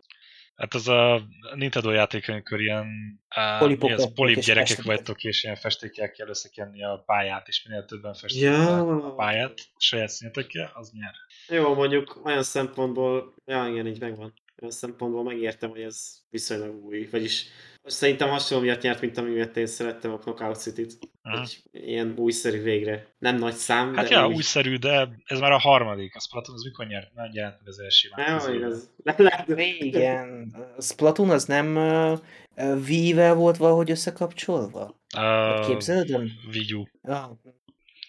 Hát 0.59 0.73
az 0.73 0.87
a 0.87 1.21
Nintendo 1.55 1.91
játék, 1.91 2.29
amikor 2.29 2.61
ilyen 2.61 2.87
uh, 3.35 3.91
ez, 3.91 4.13
polip 4.13 4.39
gyerekek 4.39 4.67
festéket. 4.67 4.85
vagytok, 4.85 5.23
és 5.23 5.43
ilyen 5.43 5.55
festékkel 5.55 6.11
kell 6.11 6.27
összekenni 6.27 6.83
a 6.83 7.03
pályát, 7.05 7.47
és 7.47 7.63
minél 7.67 7.85
többen 7.85 8.13
festik 8.13 8.41
ja. 8.41 8.79
a 8.79 9.13
pályát 9.13 9.59
saját 9.77 10.09
színetekkel, 10.09 10.71
az 10.73 10.91
nyer. 10.91 11.13
Jó, 11.47 11.73
mondjuk 11.73 12.25
olyan 12.25 12.43
szempontból, 12.43 13.33
ja 13.45 13.67
igen, 13.67 13.87
így 13.87 13.99
megvan. 13.99 14.33
Olyan 14.61 14.73
szempontból 14.73 15.23
megértem, 15.23 15.69
hogy 15.69 15.81
ez 15.81 16.19
viszonylag 16.29 16.85
új, 16.85 17.07
vagyis 17.11 17.45
Szerintem 17.83 18.29
hasonló 18.29 18.63
miatt 18.63 18.81
nyert, 18.81 19.01
mint 19.01 19.17
ami 19.17 19.29
miatt 19.29 19.57
én 19.57 19.65
szerettem 19.65 20.11
a 20.11 20.17
Knockout 20.17 20.59
City-t. 20.59 20.97
Egy 21.23 21.61
ilyen 21.71 22.13
újszerű 22.17 22.61
végre. 22.61 23.07
Nem 23.19 23.35
nagy 23.35 23.53
szám, 23.53 23.95
Hát 23.95 24.07
de 24.07 24.15
ja, 24.15 24.27
új... 24.27 24.33
újszerű, 24.33 24.75
de 24.75 25.09
ez 25.25 25.39
már 25.39 25.51
a 25.51 25.57
harmadik. 25.57 26.15
A 26.15 26.19
Splatoon 26.19 26.57
az 26.57 26.63
mikor 26.63 26.85
nyert? 26.87 27.13
Nem 27.13 27.29
jelent 27.33 27.57
meg 27.59 27.67
az 27.67 27.79
első 27.79 28.09
már. 28.15 28.27
Nem, 28.27 28.63
az... 28.63 28.89
Igen. 29.79 30.55
A 30.77 30.81
Splatoon 30.81 31.29
az 31.29 31.45
nem 31.45 31.75
uh, 31.75 32.19
Wii-vel 32.87 33.33
volt 33.33 33.57
valahogy 33.57 33.91
összekapcsolva? 33.91 34.99
Uh, 35.17 35.67
Képzeled? 35.67 36.09
Wii 36.53 36.73
U. 36.73 36.83
Ah. 37.01 37.29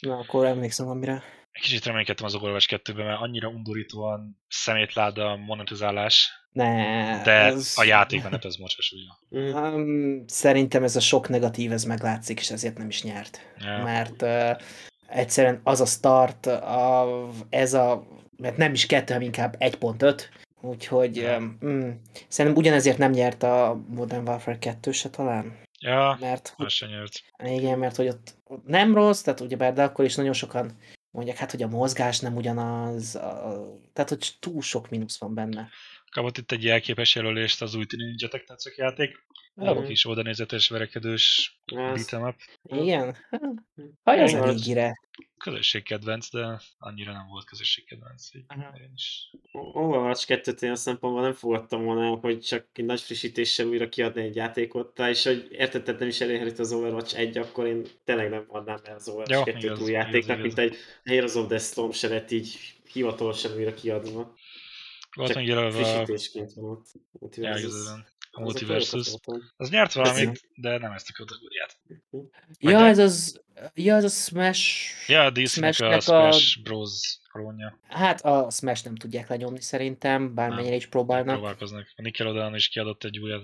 Na, 0.01 0.19
akkor 0.19 0.47
emlékszem 0.47 0.89
amire. 0.89 1.23
Kicsit 1.53 1.85
reménykedtem 1.85 2.27
az 2.27 2.35
Overwatch 2.35 2.75
2-ben, 2.75 3.07
mert 3.07 3.21
annyira 3.21 3.49
undorítóan 3.49 4.39
szemétláda 4.49 5.37
monetizálás, 5.37 6.40
Ne, 6.53 7.23
De 7.23 7.31
ez... 7.31 7.73
a 7.77 7.85
játékban 7.85 8.39
ez 8.43 8.57
mocsos, 8.57 8.93
ugye? 8.93 9.41
Um, 9.51 10.25
szerintem 10.27 10.83
ez 10.83 10.97
a 10.97 11.01
sok 11.01 11.29
negatív, 11.29 11.73
ez 11.73 11.85
meglátszik, 11.85 12.41
és 12.41 12.51
ezért 12.51 12.79
nem 12.79 12.89
is 12.89 13.03
nyert. 13.03 13.41
Ja. 13.59 13.83
Mert 13.83 14.23
uh, 14.23 14.63
egyszerűen 15.07 15.61
az 15.65 15.81
a 15.81 15.87
start, 15.87 16.47
a, 16.47 17.09
ez 17.51 17.75
a, 17.75 18.07
mert 18.37 18.57
nem 18.57 18.73
is 18.73 18.87
kettő, 18.87 19.13
hanem 19.13 19.27
inkább 19.27 19.57
1.5, 19.59 20.23
úgyhogy 20.61 21.17
ja. 21.17 21.37
um, 21.61 22.01
szerintem 22.29 22.61
ugyanezért 22.61 22.99
nem 22.99 23.11
nyert 23.11 23.43
a 23.43 23.81
Modern 23.89 24.29
Warfare 24.29 24.59
2 24.59 24.93
se 24.93 25.11
talán. 25.11 25.59
Ja, 25.81 26.17
mert, 26.21 26.53
hogy, 26.57 26.75
nyert. 26.89 27.23
Igen, 27.57 27.79
mert 27.79 27.97
hogy 27.97 28.09
ott 28.09 28.35
nem 28.67 28.95
rossz, 28.95 29.21
tehát 29.21 29.41
ugye 29.41 29.73
de 29.73 29.83
akkor 29.83 30.05
is 30.05 30.15
nagyon 30.15 30.33
sokan 30.33 30.79
mondják, 31.11 31.37
hát 31.37 31.51
hogy 31.51 31.63
a 31.63 31.69
mozgás 31.69 32.21
nem 32.21 32.37
ugyanaz, 32.37 33.15
a, 33.15 33.79
tehát 33.93 34.09
hogy 34.11 34.31
túl 34.41 34.63
sok 34.63 34.91
mínusz 34.91 35.19
van 35.19 35.35
benne. 35.35 35.69
Kapott 36.11 36.39
itt 36.39 36.53
egy 36.53 36.65
jelképes 36.65 37.15
jelölést 37.15 37.63
az 37.63 37.75
új 37.75 37.85
Ninja 37.97 38.29
Technocok 38.29 38.77
játék. 38.77 39.17
Oh. 39.55 39.69
A 39.69 39.83
kis 39.83 40.05
oldalnézetes, 40.05 40.69
verekedős 40.69 41.59
beat'em 41.75 42.29
up. 42.29 42.37
Igen? 42.81 43.17
Haj, 44.03 44.23
az 44.23 44.33
a 44.33 44.45
régire. 44.45 45.01
Közösségkedvenc, 45.39 46.31
de 46.31 46.61
annyira 46.79 47.13
nem 47.13 47.27
volt 47.29 47.45
közösségkedvenc. 47.45 48.35
Én 48.35 48.93
is. 48.95 49.31
Overwatch 49.53 50.27
2-t 50.29 50.63
én 50.63 50.71
a 50.71 50.75
szempontból 50.75 51.23
nem 51.23 51.33
fogadtam 51.33 51.85
volna 51.85 52.17
hogy 52.17 52.41
csak 52.41 52.67
egy 52.73 52.85
nagy 52.85 53.01
frissítéssel 53.01 53.67
újra 53.67 53.89
kiadni 53.89 54.23
egy 54.23 54.37
játékot, 54.37 54.99
és 54.99 55.25
hogy 55.25 55.47
értetted 55.51 55.99
nem 55.99 56.09
is 56.09 56.21
elérhető 56.21 56.63
az 56.63 56.73
Overwatch 56.73 57.19
1, 57.19 57.39
akkor 57.39 57.67
én 57.67 57.87
tényleg 58.05 58.31
nem 58.31 58.45
adnám 58.49 58.81
el 58.85 58.95
az 58.95 59.09
Overwatch 59.09 59.53
2 59.53 59.73
új 59.83 59.91
játéknak, 59.91 60.41
mint 60.41 60.59
egy 60.59 60.77
Heroes 61.05 61.35
of 61.35 61.49
the 61.49 61.59
Storm 61.59 61.91
se 61.91 62.09
lett 62.09 62.31
így 62.31 62.59
hivatalosan 62.93 63.57
újra 63.57 63.75
kiadva. 63.75 64.35
Volt 65.17 65.35
megjelölve 65.35 65.79
a... 65.79 65.85
Frissítésként 65.85 66.53
van 66.53 66.65
ott. 66.65 66.87
A 68.33 68.41
Multiversus. 68.41 69.15
Az 69.57 69.71
nyert 69.71 69.93
valamit, 69.93 70.49
de 70.55 70.79
nem 70.79 70.93
ezt 70.93 71.09
a 71.09 71.13
kategóriát. 71.13 71.81
Ja, 72.59 72.87
ez 72.87 72.99
az... 72.99 73.43
Ja, 73.75 73.95
ez 73.95 74.05
a 74.05 74.09
Smash... 74.09 74.89
Ja, 75.09 75.23
a 75.23 75.33
a 75.35 75.47
Smash 75.47 76.11
a... 76.11 76.31
Bros. 76.63 77.19
klónja. 77.33 77.79
Hát 77.89 78.21
a 78.21 78.51
Smash 78.51 78.85
nem 78.85 78.95
tudják 78.95 79.29
lenyomni 79.29 79.61
szerintem, 79.61 80.35
bármennyire 80.35 80.75
is 80.75 80.87
próbálnak. 80.87 81.35
Próbálkoznak. 81.35 81.93
A 81.97 82.03
Nickelodeon 82.03 82.55
is 82.55 82.69
kiadott 82.69 83.05
egy 83.05 83.19
újat, 83.19 83.43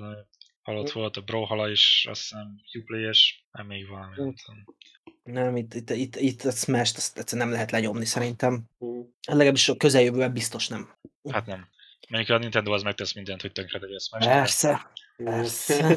halott 0.62 0.90
volt, 0.90 1.16
a 1.16 1.20
Brawlhalla 1.20 1.70
is, 1.70 2.06
azt 2.10 2.20
hiszem 2.20 2.60
Uplay-es, 2.78 3.46
nem 3.52 3.66
még 3.66 3.88
valami. 3.88 4.16
Nem, 4.16 5.44
nem 5.44 5.56
itt, 5.56 5.74
itt, 5.74 5.90
itt, 5.90 6.16
itt 6.16 6.42
a 6.42 6.50
Smash-t 6.50 6.96
azt 6.96 7.18
egyszerűen 7.18 7.46
nem 7.46 7.56
lehet 7.56 7.70
lenyomni 7.70 8.04
szerintem. 8.04 8.64
Legalábbis 9.28 9.68
a 9.68 9.76
közeljövőben 9.76 10.32
biztos 10.32 10.68
nem. 10.68 10.94
Hát 11.30 11.46
nem. 11.46 11.68
Mondjuk 12.08 12.38
a 12.38 12.40
Nintendo 12.40 12.72
az 12.72 12.82
megtesz 12.82 13.14
mindent, 13.14 13.40
hogy 13.40 13.52
tönkre 13.52 13.78
tegye 13.78 13.94
ezt 13.94 14.10
Persze, 14.18 14.90
persze. 15.16 15.96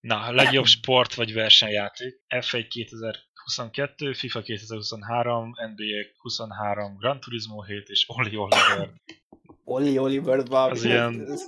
Na, 0.00 0.30
legjobb 0.32 0.66
sport 0.66 1.14
vagy 1.14 1.32
versenyjáték. 1.32 2.20
F1 2.28 2.66
2022, 2.68 4.12
FIFA 4.12 4.42
2023, 4.42 5.54
NBA 5.74 5.84
23, 6.16 6.96
Gran 6.96 7.20
Turismo 7.20 7.62
7 7.62 7.88
és 7.88 8.04
Oli 8.06 8.36
Oliver. 8.36 8.90
Oli 9.64 9.98
Oliver 9.98 10.46
van. 10.46 10.70
Az 10.70 10.84
ilyen 10.84 11.38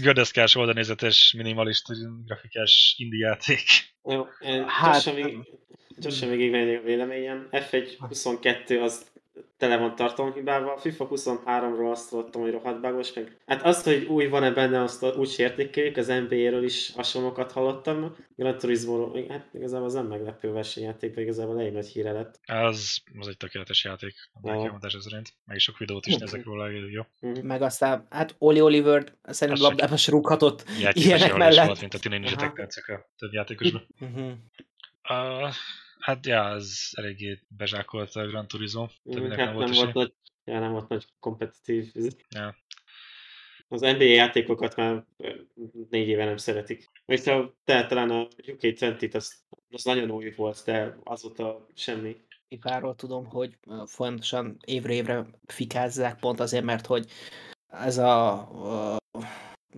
gördeszkás 0.00 0.54
oldalnézetes, 0.54 1.32
minimalista 1.36 1.94
grafikás 2.26 2.94
indie 2.98 3.26
játék. 3.26 3.62
Jó, 4.04 4.26
hát, 4.66 4.92
gyorsan, 4.92 5.14
még, 5.14 5.38
gyorsan 5.96 6.28
még 6.28 6.54
a 6.54 6.82
véleményem. 6.82 7.48
F1 7.50 7.94
22 7.98 8.80
az 8.80 9.09
tele 9.56 9.76
van 9.76 9.94
tartalomhibával. 9.94 10.78
FIFA 10.78 11.08
23-ról 11.10 11.90
azt 11.90 12.10
hallottam, 12.10 12.42
hogy 12.42 12.50
rohadt 12.50 12.80
bugos, 12.80 13.12
meg 13.12 13.36
hát 13.46 13.62
azt, 13.62 13.84
hogy 13.84 14.04
új 14.04 14.26
van-e 14.26 14.50
benne, 14.50 14.82
azt 14.82 15.04
úgy 15.16 15.34
értékeljük, 15.36 15.96
az 15.96 16.06
NBA-ről 16.06 16.64
is 16.64 16.92
hasonlókat 16.94 17.52
hallottam. 17.52 18.16
Gran 18.36 18.58
turismo 18.58 19.12
hát 19.28 19.48
igazából 19.52 19.86
az 19.86 19.92
nem 19.92 20.06
meglepő 20.06 20.52
versenyjáték, 20.52 21.14
de 21.14 21.20
igazából 21.20 21.60
elég 21.60 21.72
nagy 21.72 21.86
híre 21.86 22.12
lett. 22.12 22.40
Az, 22.46 22.98
az 23.18 23.28
egy 23.28 23.36
tökéletes 23.36 23.84
játék, 23.84 24.14
a 24.32 24.38
megjelentás 24.42 24.96
szerint. 25.00 25.32
Meg 25.44 25.56
is 25.56 25.62
sok 25.62 25.78
videót 25.78 26.06
is 26.06 26.16
nézek 26.16 26.44
róla, 26.44 26.70
jó. 26.70 27.02
Mhm. 27.20 27.46
Meg 27.46 27.62
aztán, 27.62 28.06
hát 28.10 28.34
Oli 28.38 28.60
Oliver 28.60 29.12
szerintem 29.22 29.64
labdába 29.64 29.96
se 29.96 30.10
rúghatott 30.10 30.64
ilyenek 30.92 31.36
mellett. 31.36 31.66
Volt, 31.66 31.80
mint 31.80 31.94
a 31.94 31.98
Teenage 31.98 32.52
a 32.86 33.10
több 33.16 33.32
játékosban. 33.32 33.86
Hát 36.00 36.26
ja, 36.26 36.48
ez 36.48 36.88
eléggé 36.92 37.38
bezsákolt 37.48 38.14
a 38.14 38.26
Gran 38.26 38.46
Turismo. 38.46 38.82
Mm, 38.82 39.28
hát 39.28 39.36
nem, 39.36 39.54
volt, 39.54 39.68
nem 39.68 39.76
volt 39.76 39.94
nagy, 39.94 40.12
ja, 40.44 40.58
nem 40.58 40.72
volt 40.72 40.88
nagy 40.88 41.06
kompetitív. 41.20 41.92
Ja. 42.28 42.56
Az 43.68 43.80
NBA 43.80 44.04
játékokat 44.04 44.76
már 44.76 45.04
négy 45.90 46.08
éve 46.08 46.24
nem 46.24 46.36
szeretik. 46.36 46.90
És 47.06 47.26
a, 47.26 47.54
te 47.64 47.86
talán 47.86 48.10
a 48.10 48.28
UK20-t 48.28 49.14
az, 49.14 49.34
az 49.70 49.84
nagyon 49.84 50.10
új 50.10 50.32
volt, 50.36 50.62
de 50.64 50.96
azóta 51.04 51.66
semmi. 51.74 52.16
Ifáról 52.48 52.94
tudom, 52.94 53.26
hogy 53.26 53.58
folyamatosan 53.86 54.56
évre 54.64 54.92
évre 54.92 55.26
fikázzák, 55.46 56.18
pont 56.18 56.40
azért, 56.40 56.64
mert 56.64 56.86
hogy 56.86 57.10
ez 57.66 57.98
a, 57.98 58.48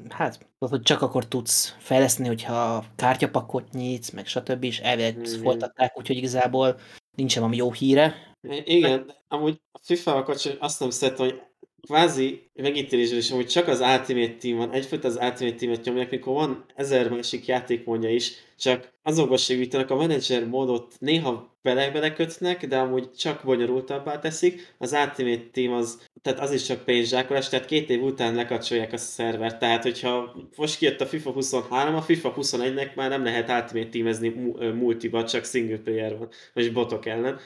hát, 0.09 0.47
hogy 0.59 0.83
csak 0.83 1.03
akkor 1.03 1.27
tudsz 1.27 1.77
fejleszteni, 1.79 2.29
hogyha 2.29 2.85
kártyapakot 2.97 3.73
nyitsz, 3.73 4.11
meg 4.11 4.27
stb. 4.27 4.65
és 4.65 4.81
elvileg 4.81 5.19
mm. 5.19 5.43
folytatták, 5.43 5.99
úgyhogy 5.99 6.17
igazából 6.17 6.79
nincsen 7.17 7.41
valami 7.41 7.59
jó 7.59 7.73
híre. 7.73 8.37
Igen, 8.65 9.15
amúgy 9.29 9.61
a 9.73 9.79
FIFA-val 9.83 10.23
kapcsolatban 10.23 10.69
azt 10.69 10.81
nem 10.81 10.91
szeretem, 10.91 11.27
hogy 11.27 11.43
kvázi 11.87 12.43
megítélésről 12.55 13.19
is, 13.19 13.31
hogy 13.31 13.47
csak 13.47 13.69
az 13.69 13.81
Ultimate 13.81 14.35
Team 14.41 14.57
van, 14.57 14.73
egyfajta 14.73 15.09
az 15.09 15.19
Ultimate 15.23 15.57
Team-et 15.57 15.85
nyomják, 15.85 16.11
mikor 16.11 16.35
van 16.35 16.65
ezer 16.75 17.11
másik 17.11 17.47
játékmódja 17.47 18.11
is, 18.11 18.33
csak 18.59 18.93
azokba 19.03 19.37
segítenek 19.37 19.91
a 19.91 19.97
menedzser 19.97 20.47
módot 20.47 20.95
néha 20.99 21.57
bele 21.63 21.91
belekötnek, 21.91 22.67
de 22.67 22.79
amúgy 22.79 23.13
csak 23.13 23.43
bonyolultabbá 23.45 24.19
teszik. 24.19 24.75
Az 24.79 24.93
Ultimate 24.93 25.49
Team 25.53 25.73
az, 25.73 26.07
tehát 26.23 26.41
az 26.41 26.53
is 26.53 26.63
csak 26.63 26.85
pénzsákolás, 26.85 27.49
tehát 27.49 27.67
két 27.67 27.91
év 27.91 28.03
után 28.03 28.35
lekapcsolják 28.35 28.93
a 28.93 28.97
szervert. 28.97 29.59
Tehát, 29.59 29.83
hogyha 29.83 30.37
most 30.57 30.79
kijött 30.79 31.01
a 31.01 31.07
FIFA 31.07 31.31
23, 31.31 31.95
a 31.95 32.03
FIFA 32.03 32.35
21-nek 32.37 32.95
már 32.95 33.09
nem 33.09 33.25
lehet 33.25 33.51
Ultimate 33.51 33.89
Teamezni 33.89 34.29
multiba, 34.75 35.25
csak 35.25 35.45
single 35.45 35.79
player 35.79 36.19
van, 36.19 36.29
vagy 36.55 36.73
botok 36.73 37.07
ellen. 37.07 37.39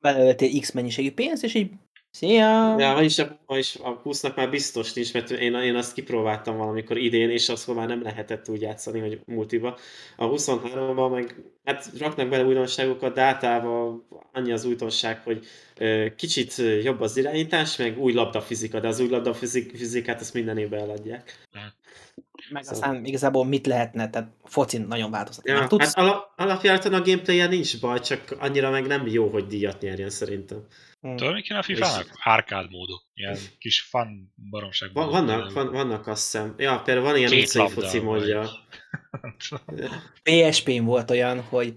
Belőltél 0.00 0.60
X 0.60 0.72
mennyiségű 0.72 1.12
pénzt, 1.12 1.44
és 1.44 1.54
így 1.54 1.70
Szia! 2.12 2.78
Ja, 2.78 2.94
vagyis 2.94 3.18
a, 3.18 3.38
vagyis 3.46 3.76
a 3.76 4.02
20-nak 4.04 4.36
már 4.36 4.50
biztos 4.50 4.92
nincs, 4.92 5.12
mert 5.12 5.30
én, 5.30 5.54
én 5.54 5.74
azt 5.74 5.92
kipróbáltam 5.92 6.56
valamikor 6.56 6.96
idén, 6.96 7.30
és 7.30 7.48
azt 7.48 7.74
már 7.74 7.88
nem 7.88 8.02
lehetett 8.02 8.48
úgy 8.48 8.60
játszani, 8.60 9.00
hogy 9.00 9.20
multiba. 9.26 9.78
A 10.16 10.28
23-ban 10.28 11.10
meg, 11.10 11.34
hát 11.64 11.90
raknak 11.98 12.28
bele 12.28 12.44
újdonságokat, 12.44 13.14
de 13.14 13.22
általában 13.22 14.06
annyi 14.32 14.52
az 14.52 14.64
újdonság, 14.64 15.22
hogy 15.22 15.46
ö, 15.78 16.06
kicsit 16.16 16.54
jobb 16.82 17.00
az 17.00 17.16
irányítás, 17.16 17.76
meg 17.76 17.98
új 17.98 18.12
labdafizika, 18.12 18.80
de 18.80 18.88
az 18.88 19.00
új 19.00 19.08
labdafizikát 19.08 20.20
azt 20.20 20.34
minden 20.34 20.58
évben 20.58 20.80
eladják. 20.80 21.38
Meg 22.50 22.62
szóval. 22.62 22.82
aztán 22.82 23.04
igazából 23.04 23.44
mit 23.44 23.66
lehetne, 23.66 24.10
tehát 24.10 24.30
focin 24.44 24.80
nagyon 24.80 25.10
változtat. 25.10 25.46
Ja, 25.46 25.66
tudsz... 25.66 25.84
hát 25.84 25.96
alap, 25.96 26.32
alapjáraton 26.36 26.94
a 26.94 27.02
gameplay 27.02 27.46
nincs 27.46 27.80
baj, 27.80 28.00
csak 28.00 28.36
annyira 28.38 28.70
meg 28.70 28.86
nem 28.86 29.06
jó, 29.06 29.28
hogy 29.28 29.46
díjat 29.46 29.80
nyerjen 29.80 30.10
szerintem. 30.10 30.64
Hmm. 31.00 31.16
Tudod, 31.16 31.34
mi 31.34 31.42
kéne 31.42 31.58
a 31.58 31.62
FIFA-nak? 31.62 32.06
És... 32.48 32.68
Módok. 32.70 33.06
Ilyen 33.14 33.36
kis 33.58 33.80
fun 33.80 34.32
baromság. 34.50 34.92
Van, 34.92 35.10
vannak, 35.10 35.52
van, 35.52 35.72
vannak 35.72 36.06
azt 36.06 36.22
hiszem. 36.22 36.54
Ja, 36.58 36.82
például 36.84 37.06
van 37.06 37.16
ilyen 37.16 37.32
utcai 37.32 37.68
foci 37.68 37.98
módja. 37.98 38.48
PSP-n 40.22 40.84
volt 40.84 41.10
olyan, 41.10 41.40
hogy 41.42 41.76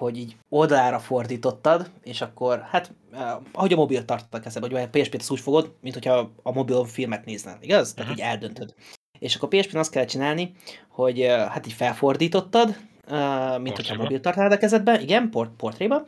hogy 0.00 0.18
így 0.18 0.36
oldalára 0.48 0.98
fordítottad, 0.98 1.90
és 2.02 2.20
akkor, 2.20 2.66
hát, 2.70 2.94
eh, 3.12 3.36
ahogy 3.52 3.72
a 3.72 3.76
mobil 3.76 4.04
tartottak 4.04 4.46
eszebe, 4.46 4.66
hogy 4.70 4.82
a 4.82 4.88
PSP-t 4.88 5.30
úgy 5.30 5.40
fogod, 5.40 5.74
mint 5.80 5.94
hogyha 5.94 6.32
a 6.42 6.52
mobil 6.52 6.84
filmet 6.84 7.24
néznál, 7.24 7.58
igaz? 7.60 7.94
Tehát 7.94 8.10
uh-huh. 8.10 8.26
így 8.26 8.32
eldöntöd. 8.32 8.74
És 9.18 9.34
akkor 9.34 9.48
PSP-n 9.48 9.76
azt 9.76 9.90
kell 9.90 10.04
csinálni, 10.04 10.52
hogy 10.88 11.20
eh, 11.20 11.48
hát 11.48 11.66
így 11.66 11.72
felfordítottad, 11.72 12.76
Uh, 13.10 13.60
mint 13.60 13.76
hogyha 13.76 13.96
mobil 13.96 14.20
tartanád 14.20 14.52
a 14.52 14.58
kezedben, 14.58 15.00
igen, 15.00 15.30
port, 15.30 15.50
portréba, 15.56 16.06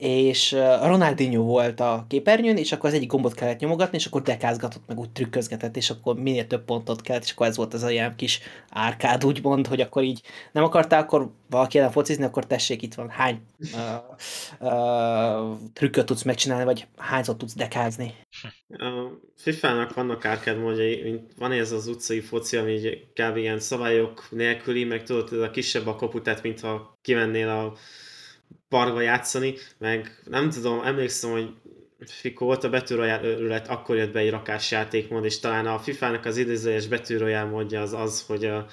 és 0.00 0.52
Ronaldinho 0.82 1.42
volt 1.42 1.80
a 1.80 2.04
képernyőn, 2.08 2.56
és 2.56 2.72
akkor 2.72 2.88
az 2.88 2.94
egyik 2.94 3.08
gombot 3.08 3.34
kellett 3.34 3.58
nyomogatni, 3.58 3.98
és 3.98 4.06
akkor 4.06 4.22
dekázgatott, 4.22 4.82
meg 4.86 4.98
úgy 4.98 5.10
trükközgetett, 5.10 5.76
és 5.76 5.90
akkor 5.90 6.14
minél 6.14 6.46
több 6.46 6.64
pontot 6.64 7.00
kellett, 7.00 7.22
és 7.22 7.32
akkor 7.32 7.46
ez 7.46 7.56
volt 7.56 7.74
az 7.74 7.82
a 7.82 7.90
ilyen 7.90 8.16
kis 8.16 8.40
árkád, 8.70 9.24
úgymond, 9.24 9.66
hogy 9.66 9.80
akkor 9.80 10.02
így 10.02 10.20
nem 10.52 10.64
akartál, 10.64 11.02
akkor 11.02 11.30
valaki 11.50 11.78
ellen 11.78 11.90
focizni, 11.90 12.24
akkor 12.24 12.46
tessék, 12.46 12.82
itt 12.82 12.94
van 12.94 13.08
hány 13.08 13.40
uh, 13.58 14.70
uh, 14.70 15.58
trükköt 15.72 16.06
tudsz 16.06 16.22
megcsinálni, 16.22 16.64
vagy 16.64 16.86
hányszor 16.96 17.36
tudsz 17.36 17.54
dekázni. 17.54 18.14
A 18.68 18.90
FIFA-nak 19.36 19.94
vannak 19.94 20.24
árkád 20.24 20.58
módjai, 20.58 21.20
van 21.38 21.52
ez 21.52 21.72
az 21.72 21.86
utcai 21.86 22.20
foci, 22.20 22.56
ami 22.56 22.80
kb. 23.14 23.36
ilyen 23.36 23.60
szabályok 23.60 24.26
nélküli, 24.30 24.84
meg 24.84 25.02
tudod, 25.02 25.32
ez 25.32 25.40
a 25.40 25.50
kisebb 25.50 25.86
a 25.86 25.96
kaputát, 25.96 26.42
mintha 26.42 26.98
kimennél 27.02 27.48
a 27.48 27.72
parkba 28.70 29.00
játszani, 29.00 29.54
meg 29.78 30.22
nem 30.24 30.50
tudom, 30.50 30.80
emlékszem, 30.82 31.30
hogy 31.30 31.48
Fikó 32.06 32.46
volt 32.46 32.64
a 32.64 32.70
betűrojál 32.70 33.24
őrület, 33.24 33.68
akkor 33.68 33.96
jött 33.96 34.12
be 34.12 34.18
egy 34.18 34.30
rakásjátékmód, 34.30 35.24
és 35.24 35.38
talán 35.38 35.66
a 35.66 35.78
FIFA-nak 35.78 36.24
az 36.24 36.36
idézőjes 36.36 36.86
betűrojál 36.86 37.46
módja 37.46 37.80
az 37.80 37.92
az, 37.92 38.24
hogy 38.26 38.44
a, 38.44 38.66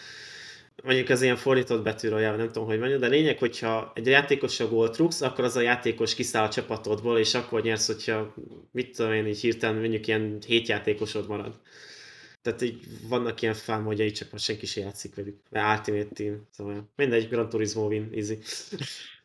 mondjuk 0.83 1.09
az 1.09 1.21
ilyen 1.21 1.35
fordított 1.35 1.83
betűrojál, 1.83 2.35
nem 2.35 2.47
tudom, 2.47 2.67
hogy 2.67 2.79
mondjuk, 2.79 2.99
de 2.99 3.07
lényeg, 3.07 3.39
hogyha 3.39 3.91
egy 3.95 4.07
játékos 4.07 4.59
a 4.59 4.67
gólt 4.67 4.97
rúgsz, 4.97 5.21
akkor 5.21 5.43
az 5.43 5.55
a 5.55 5.61
játékos 5.61 6.15
kiszáll 6.15 6.45
a 6.45 6.49
csapatodból, 6.49 7.17
és 7.19 7.33
akkor 7.33 7.61
nyersz, 7.61 7.87
hogyha 7.87 8.33
mit 8.71 8.95
tudom 8.95 9.13
én, 9.13 9.27
így 9.27 9.39
hirtelen 9.39 9.79
mondjuk 9.79 10.07
ilyen 10.07 10.37
hét 10.45 10.67
játékosod 10.67 11.27
marad. 11.27 11.59
Tehát 12.41 12.61
így 12.61 12.79
vannak 13.07 13.41
ilyen 13.41 13.53
fámodjai, 13.53 14.11
csak 14.11 14.31
most 14.31 14.43
senki 14.43 14.65
sem 14.65 14.83
játszik 14.83 15.15
velük. 15.15 15.37
Mert 15.49 15.77
Ultimate 15.77 16.13
Team, 16.13 16.47
szóval 16.51 16.89
mindegy, 16.95 17.29
Gran 17.29 17.49
Turismo 17.49 17.87
win, 17.87 18.09
easy. 18.13 18.37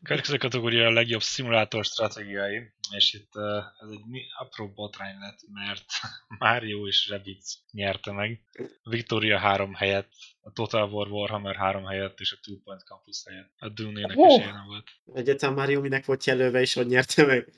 Következő 0.03 0.37
kategória 0.37 0.87
a 0.87 0.93
legjobb 0.93 1.21
szimulátor 1.21 1.85
stratégiai, 1.85 2.73
és 2.97 3.15
itt 3.15 3.33
ez 3.81 3.89
egy 3.91 4.01
apró 4.39 4.69
botrány 4.69 5.19
lett, 5.21 5.39
mert 5.53 5.85
Mario 6.39 6.87
és 6.87 7.09
Rabbids 7.09 7.59
nyerte 7.71 8.13
meg. 8.13 8.41
Victoria 8.83 9.39
3 9.39 9.75
helyett, 9.75 10.09
a 10.41 10.53
Total 10.53 10.91
War 10.91 11.09
Warhammer 11.09 11.57
3 11.57 11.85
helyett 11.85 12.21
és 12.21 12.33
a 12.33 12.37
Two 12.43 12.57
Point 12.65 12.81
Campus 12.81 13.23
helyett. 13.29 13.51
A 13.59 13.69
Dune-nek 13.69 14.17
oh. 14.19 14.33
is 14.33 14.45
ilyen 14.45 14.65
volt. 14.67 14.91
Egyáltalán 15.15 15.55
Mario 15.55 15.81
minek 15.81 16.05
volt 16.05 16.25
jelölve, 16.25 16.61
és 16.61 16.75
hogy 16.75 16.87
nyerte 16.87 17.27
meg? 17.27 17.53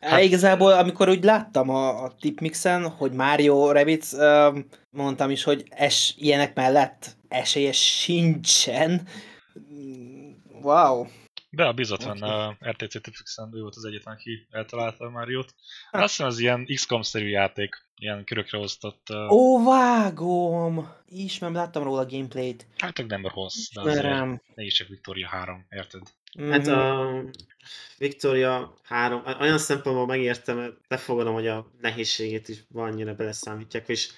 Hát, 0.00 0.22
igazából, 0.22 0.72
amikor 0.72 1.08
úgy 1.08 1.24
láttam 1.24 1.68
a, 1.68 2.02
a 2.02 2.14
tipmixen, 2.14 2.88
hogy 2.88 3.12
Mario 3.12 3.72
Rabbids, 3.72 4.12
mondtam 4.90 5.30
is, 5.30 5.42
hogy 5.42 5.64
es, 5.70 6.14
ilyenek 6.16 6.54
mellett 6.54 7.16
esélye 7.28 7.72
sincsen. 7.72 9.08
Wow. 10.62 11.06
De 11.50 11.64
a 11.64 11.72
bizot 11.72 12.02
van 12.02 12.22
a 12.22 12.56
RTC 12.68 13.00
Tipfixen, 13.00 13.50
ő 13.54 13.60
volt 13.60 13.76
az 13.76 13.84
egyetlen, 13.84 14.14
aki 14.14 14.46
eltalálta 14.50 15.04
a 15.04 15.10
Mario-t. 15.10 15.54
Hát. 15.90 16.02
Azt 16.02 16.10
hiszem, 16.10 16.26
az 16.26 16.38
ilyen 16.38 16.64
XCOM-szerű 16.74 17.28
játék, 17.28 17.86
ilyen 17.96 18.24
körökre 18.24 18.58
osztott. 18.58 19.06
Uh... 19.10 19.32
Ó, 19.32 19.64
vágom! 19.64 20.92
Ismerem, 21.06 21.54
láttam 21.54 21.82
róla 21.82 22.00
a 22.00 22.06
gameplayt. 22.06 22.66
Hát 22.76 23.06
nem 23.06 23.26
rossz, 23.26 23.68
de 23.74 23.80
azért 23.80 24.40
is 24.54 24.74
csak 24.74 24.88
Victoria 24.88 25.28
3, 25.28 25.66
érted? 25.70 26.02
Mm-hmm. 26.40 26.50
Hát 26.50 26.66
a 26.66 27.24
Victoria 27.98 28.74
3, 28.82 29.22
olyan 29.40 29.58
szempontból 29.58 30.06
megértem, 30.06 30.78
lefogadom, 30.88 31.34
hogy 31.34 31.46
a 31.46 31.70
nehézségét 31.80 32.48
is 32.48 32.64
annyira 32.74 33.14
beleszámítják, 33.14 33.88
és 33.88 34.10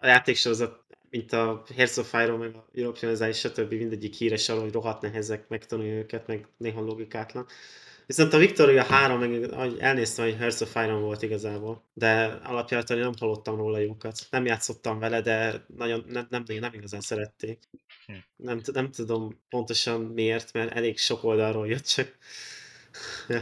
a 0.00 0.06
játéksorozat 0.06 0.84
mint 1.10 1.32
a 1.32 1.64
Hearts 1.76 1.96
of 1.96 2.08
Fire, 2.08 2.36
meg 2.36 2.54
a 2.54 2.68
European 2.74 3.28
és 3.28 3.38
stb. 3.38 3.72
mindegyik 3.72 4.14
híres 4.14 4.48
arról, 4.48 4.62
hogy 4.62 4.72
rohadt 4.72 5.02
nehezek 5.02 5.48
megtanulni 5.48 5.90
őket, 5.90 6.26
meg 6.26 6.46
néha 6.56 6.80
logikátlan. 6.80 7.46
Viszont 8.06 8.32
a 8.32 8.38
Victoria 8.38 8.82
3, 8.82 9.18
meg 9.18 9.42
elnéztem, 9.78 10.24
hogy 10.24 10.36
Hearts 10.36 10.60
of 10.60 10.70
Fire 10.70 10.92
volt 10.92 11.22
igazából, 11.22 11.84
de 11.92 12.40
alapjában 12.44 12.98
nem 12.98 13.12
hallottam 13.18 13.56
róla 13.56 13.78
jókat. 13.78 14.18
Nem 14.30 14.46
játszottam 14.46 14.98
vele, 14.98 15.20
de 15.20 15.64
nagyon, 15.76 16.04
nem, 16.08 16.26
nem, 16.30 16.44
nem 16.46 16.72
igazán 16.72 17.00
szerették. 17.00 17.58
Hm. 18.06 18.12
Nem, 18.36 18.60
nem 18.72 18.90
tudom 18.90 19.40
pontosan 19.48 20.00
miért, 20.00 20.52
mert 20.52 20.72
elég 20.72 20.98
sok 20.98 21.24
oldalról 21.24 21.66
jött, 21.66 21.84
csak 21.84 22.16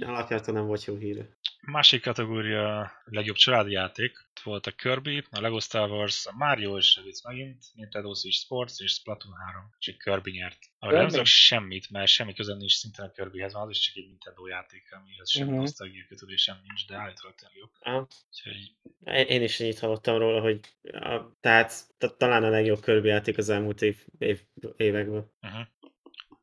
alapjában 0.00 0.54
nem 0.54 0.66
volt 0.66 0.84
jó 0.84 0.96
híre. 0.96 1.28
Másik 1.66 2.02
kategória 2.02 2.92
legjobb 3.04 3.36
családi 3.36 3.70
játék. 3.70 4.18
Volt 4.44 4.66
a 4.66 4.70
Kirby, 4.70 5.24
a 5.30 5.40
Lego 5.40 5.60
Star 5.60 5.90
Wars, 5.90 6.26
a 6.26 6.32
Mario 6.36 6.76
és 6.76 6.96
Rabbids 6.96 7.22
megint, 7.22 7.64
Nintendo 7.74 8.14
Switch 8.14 8.38
Sports 8.38 8.80
és 8.80 8.92
Splatoon 8.92 9.34
3. 9.34 9.62
És 9.78 9.96
Kirby 9.96 10.30
nyert. 10.30 10.58
Arra 10.78 10.96
nem 10.96 11.08
tudok 11.08 11.26
semmit, 11.26 11.90
mert 11.90 12.08
semmi 12.08 12.34
közön 12.34 12.56
nincs 12.56 12.72
szintén 12.72 13.04
a 13.04 13.10
Kirbyhez, 13.10 13.52
mert 13.52 13.64
az 13.64 13.70
is 13.70 13.78
csak 13.80 13.96
egy 13.96 14.06
Nintendo 14.06 14.46
játék, 14.46 14.92
amihez 14.92 15.30
sem 15.30 15.46
uh-huh. 15.46 15.60
nosztalgia 15.60 16.04
kötődés 16.08 16.42
sem 16.42 16.60
nincs, 16.66 16.86
de 16.86 16.96
állítólag 16.96 17.34
tényleg 17.34 17.56
jó. 17.56 17.92
Ah. 17.92 18.06
Úgyhogy... 18.30 19.28
Én 19.28 19.42
is 19.42 19.60
ennyit 19.60 19.78
hallottam 19.78 20.18
róla, 20.18 20.40
hogy 20.40 20.60
a, 20.82 21.36
tehát 21.40 21.72
talán 22.16 22.44
a 22.44 22.48
legjobb 22.48 22.80
Kirby 22.80 23.08
játék 23.08 23.38
az 23.38 23.48
elmúlt 23.48 23.82
év, 23.82 24.04
év, 24.18 24.42
években. 24.76 25.30
Uh-huh. 25.40 25.66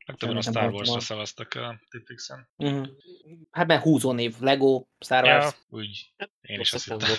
Legtöbben 0.10 0.38
a 0.38 0.42
Star 0.42 0.72
Wars-ra 0.72 1.00
szavaztak 1.00 1.54
a 1.54 1.80
Tipixen. 1.90 2.50
Uh-huh. 2.56 2.88
Hát 3.52 3.68
mert 3.68 3.82
húzó 3.82 4.12
név, 4.12 4.36
Lego, 4.40 4.86
Star 5.00 5.24
Wars. 5.24 5.46
Ja, 5.46 5.78
úgy. 5.78 6.14
Én 6.42 6.60
is 6.60 6.74
azt 6.74 6.84
hittem. 6.84 7.10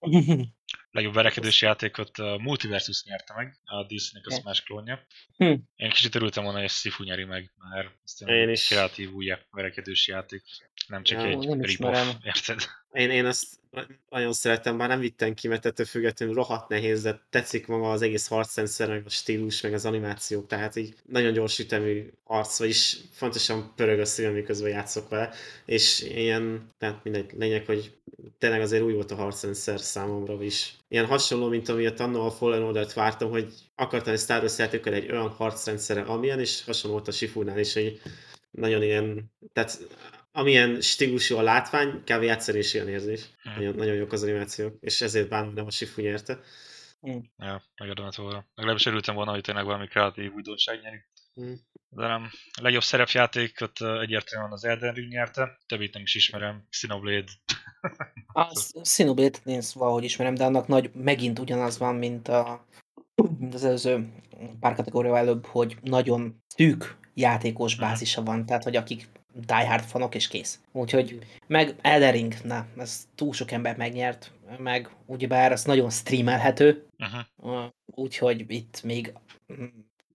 Legjobb 0.90 1.14
verekedős 1.14 1.62
játékot 1.62 2.18
a 2.18 2.38
Multiversus 2.40 3.04
nyerte 3.04 3.34
meg, 3.34 3.58
a 3.64 3.84
Disney-nek 3.86 4.26
a 4.26 4.40
Smash 4.40 4.64
klónja. 4.64 5.06
Hm. 5.36 5.54
Én 5.76 5.90
kicsit 5.90 6.14
örültem 6.14 6.44
volna, 6.44 6.60
hogy 6.60 6.70
Sifu 6.70 7.02
nyeri 7.02 7.24
meg, 7.24 7.52
mert 7.56 7.90
ez 8.04 8.28
én 8.28 8.48
is. 8.48 8.66
kreatív 8.66 9.12
új 9.12 9.34
verekedős 9.50 10.08
játék. 10.08 10.42
Nem 10.86 11.02
csak 11.02 11.20
ja, 11.20 11.26
egy 11.26 11.60
rip 11.60 11.84
érted? 12.22 12.60
Én, 12.94 13.10
én 13.10 13.24
azt 13.24 13.46
nagyon 14.08 14.32
szeretem, 14.32 14.78
bár 14.78 14.88
nem 14.88 15.00
vittem 15.00 15.34
ki, 15.34 15.48
mert 15.48 15.66
ettől 15.66 15.86
függetlenül 15.86 16.34
rohadt 16.34 16.68
nehéz, 16.68 17.02
de 17.02 17.20
tetszik 17.30 17.66
maga 17.66 17.90
az 17.90 18.02
egész 18.02 18.26
harcrendszer, 18.26 18.88
meg 18.88 19.02
a 19.06 19.08
stílus, 19.08 19.60
meg 19.60 19.74
az 19.74 19.84
animáció, 19.84 20.40
tehát 20.40 20.76
így 20.76 20.94
nagyon 21.08 21.32
gyors 21.32 21.58
ütemű 21.58 22.12
arc, 22.24 22.58
vagyis 22.58 22.96
fontosan 23.12 23.72
pörög 23.76 24.00
a 24.00 24.04
szívem, 24.04 24.32
miközben 24.32 24.70
játszok 24.70 25.08
vele, 25.08 25.30
és 25.64 26.02
ilyen, 26.02 26.70
tehát 26.78 27.04
mindegy, 27.04 27.30
lényeg, 27.38 27.66
hogy 27.66 27.92
tényleg 28.38 28.60
azért 28.60 28.82
új 28.82 28.92
volt 28.92 29.10
a 29.10 29.14
harcrendszer 29.14 29.80
számomra 29.80 30.42
is. 30.42 30.74
Ilyen 30.88 31.06
hasonló, 31.06 31.48
mint 31.48 31.68
amilyet 31.68 32.00
annól 32.00 32.26
a 32.26 32.30
Fallen 32.30 32.62
Order-t 32.62 32.92
vártam, 32.92 33.30
hogy 33.30 33.52
akartam 33.74 34.12
egy 34.12 34.18
Star 34.18 34.42
Wars 34.42 34.58
egy 34.58 35.10
olyan 35.10 35.28
harcrendszere, 35.28 36.00
amilyen, 36.00 36.40
és 36.40 36.64
hasonló 36.64 36.96
volt 36.96 37.08
a 37.08 37.12
Shifunál 37.12 37.58
is, 37.58 37.72
hogy 37.72 38.00
nagyon 38.50 38.82
ilyen, 38.82 39.32
tehát 39.52 39.78
amilyen 40.36 40.80
stílusú 40.80 41.36
a 41.36 41.42
látvány, 41.42 42.02
kb. 42.04 42.22
játszani 42.22 42.58
is 42.58 42.74
ilyen 42.74 42.88
érzés. 42.88 43.20
Hmm. 43.42 43.54
Nagyon, 43.54 43.74
nagyon 43.74 43.94
jók 43.94 44.12
az 44.12 44.22
animációk, 44.22 44.76
és 44.80 45.00
ezért 45.00 45.28
bánom, 45.28 45.46
hogy 45.46 45.56
nem 45.56 45.66
a 45.66 45.70
Sifu 45.70 46.00
nyerte. 46.00 46.40
Hmm. 47.00 47.30
Ja, 47.38 47.62
megérdemelt 47.76 48.14
volna. 48.14 48.46
Legalábbis 48.54 48.86
örültem 48.86 49.14
volna, 49.14 49.30
hogy 49.30 49.40
tényleg 49.40 49.64
valami 49.64 49.86
kreatív 49.86 50.32
újdonság 50.34 50.80
nyeri. 50.80 51.04
Hmm. 51.34 51.60
De 51.88 52.06
nem. 52.06 52.30
A 52.52 52.62
legjobb 52.62 52.82
szerepjátékot 52.82 53.80
egyértelműen 54.00 54.52
az 54.52 54.64
Elden 54.64 54.94
Ring 54.94 55.12
nyerte, 55.12 55.58
többit 55.66 55.94
nem 55.94 56.02
is 56.02 56.14
ismerem. 56.14 56.66
Xenoblade. 56.70 57.32
a 58.32 58.46
Xenoblade 58.82 59.38
én 59.44 59.62
valahogy 59.74 60.04
ismerem, 60.04 60.34
de 60.34 60.44
annak 60.44 60.66
nagy, 60.66 60.90
megint 60.94 61.38
ugyanaz 61.38 61.78
van, 61.78 61.94
mint, 61.94 62.28
a, 62.28 62.66
mint 63.38 63.54
az 63.54 63.64
előző 63.64 64.12
pár 64.60 64.74
kategória 64.74 65.16
előbb, 65.16 65.46
hogy 65.46 65.76
nagyon 65.82 66.42
szűk 66.46 66.96
játékos 67.14 67.76
bázisa 67.76 68.22
van, 68.22 68.46
tehát 68.46 68.62
hogy 68.62 68.76
akik 68.76 69.08
Die 69.34 69.68
Hard 69.68 69.84
fanok, 69.84 70.14
és 70.14 70.28
kész. 70.28 70.60
Úgyhogy, 70.72 71.18
meg 71.46 71.74
Eldering, 71.80 72.34
na, 72.42 72.66
ez 72.78 73.08
túl 73.14 73.32
sok 73.32 73.50
ember 73.50 73.76
megnyert, 73.76 74.32
meg 74.58 74.90
ugyebár 75.06 75.52
az 75.52 75.64
nagyon 75.64 75.90
streamelhető, 75.90 76.86
uh-huh. 76.98 77.64
úgyhogy 77.86 78.44
itt 78.48 78.82
még, 78.82 79.12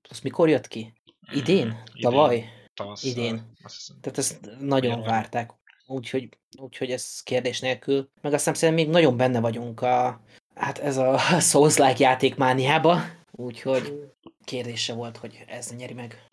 az 0.10 0.20
mikor 0.20 0.50
jött 0.50 0.68
ki? 0.68 0.94
Idén? 1.32 1.58
Idén. 1.58 1.78
Tavaly? 2.02 2.50
Tavasz, 2.74 3.04
Idén. 3.04 3.54
Tehát 4.02 4.18
ezt 4.18 4.50
nagyon 4.60 4.92
Olyan 4.94 5.06
várták. 5.06 5.52
Úgyhogy, 5.88 6.30
úgyhogy 6.58 6.92
ez 6.92 7.22
kérdés 7.24 7.60
nélkül. 7.60 8.10
Meg 8.22 8.34
azt 8.34 8.48
hiszem, 8.48 8.74
még 8.74 8.90
nagyon 8.90 9.18
benne 9.18 9.40
vagyunk 9.40 9.82
a, 9.82 10.22
hát 10.56 10.78
ez 10.78 10.98
a 10.98 11.18
Souls-like 11.50 12.04
játékmániába, 12.04 13.02
úgyhogy 13.32 14.14
kérdése 14.44 14.94
volt, 14.94 15.18
hogy 15.18 15.44
ez 15.48 15.76
nyeri 15.78 15.94
meg. 15.94 16.28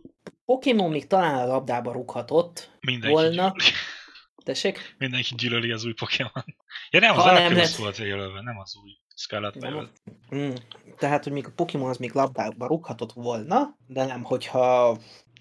Pokémon 0.46 0.90
még 0.90 1.06
talán 1.06 1.35
a 1.35 1.46
labdába 1.46 1.92
rúghatott 1.92 2.70
Mindenki 2.80 3.14
volna. 3.14 3.30
Gyűlöli. 3.30 3.70
Tessék? 4.44 4.94
Mindenki 4.98 5.35
gyűlöli 5.35 5.70
az 5.70 5.85
új 5.85 5.92
Pokémon. 5.92 6.44
Ja 6.90 7.00
nem, 7.00 7.18
az 7.18 7.24
nem 7.24 7.56
lett... 7.56 7.74
volt 7.74 7.96
jelölve, 7.96 8.40
nem 8.42 8.59
az 8.59 8.76
új 8.82 8.90
Scarlet 9.14 9.66
mm. 10.35 10.50
Tehát, 10.98 11.24
hogy 11.24 11.32
még 11.32 11.46
a 11.46 11.52
Pokémon 11.56 11.88
az 11.88 11.96
még 11.96 12.12
labdába 12.12 12.66
rúghatott 12.66 13.12
volna, 13.12 13.76
de 13.87 14.04
nem, 14.04 14.22
hogyha 14.22 14.98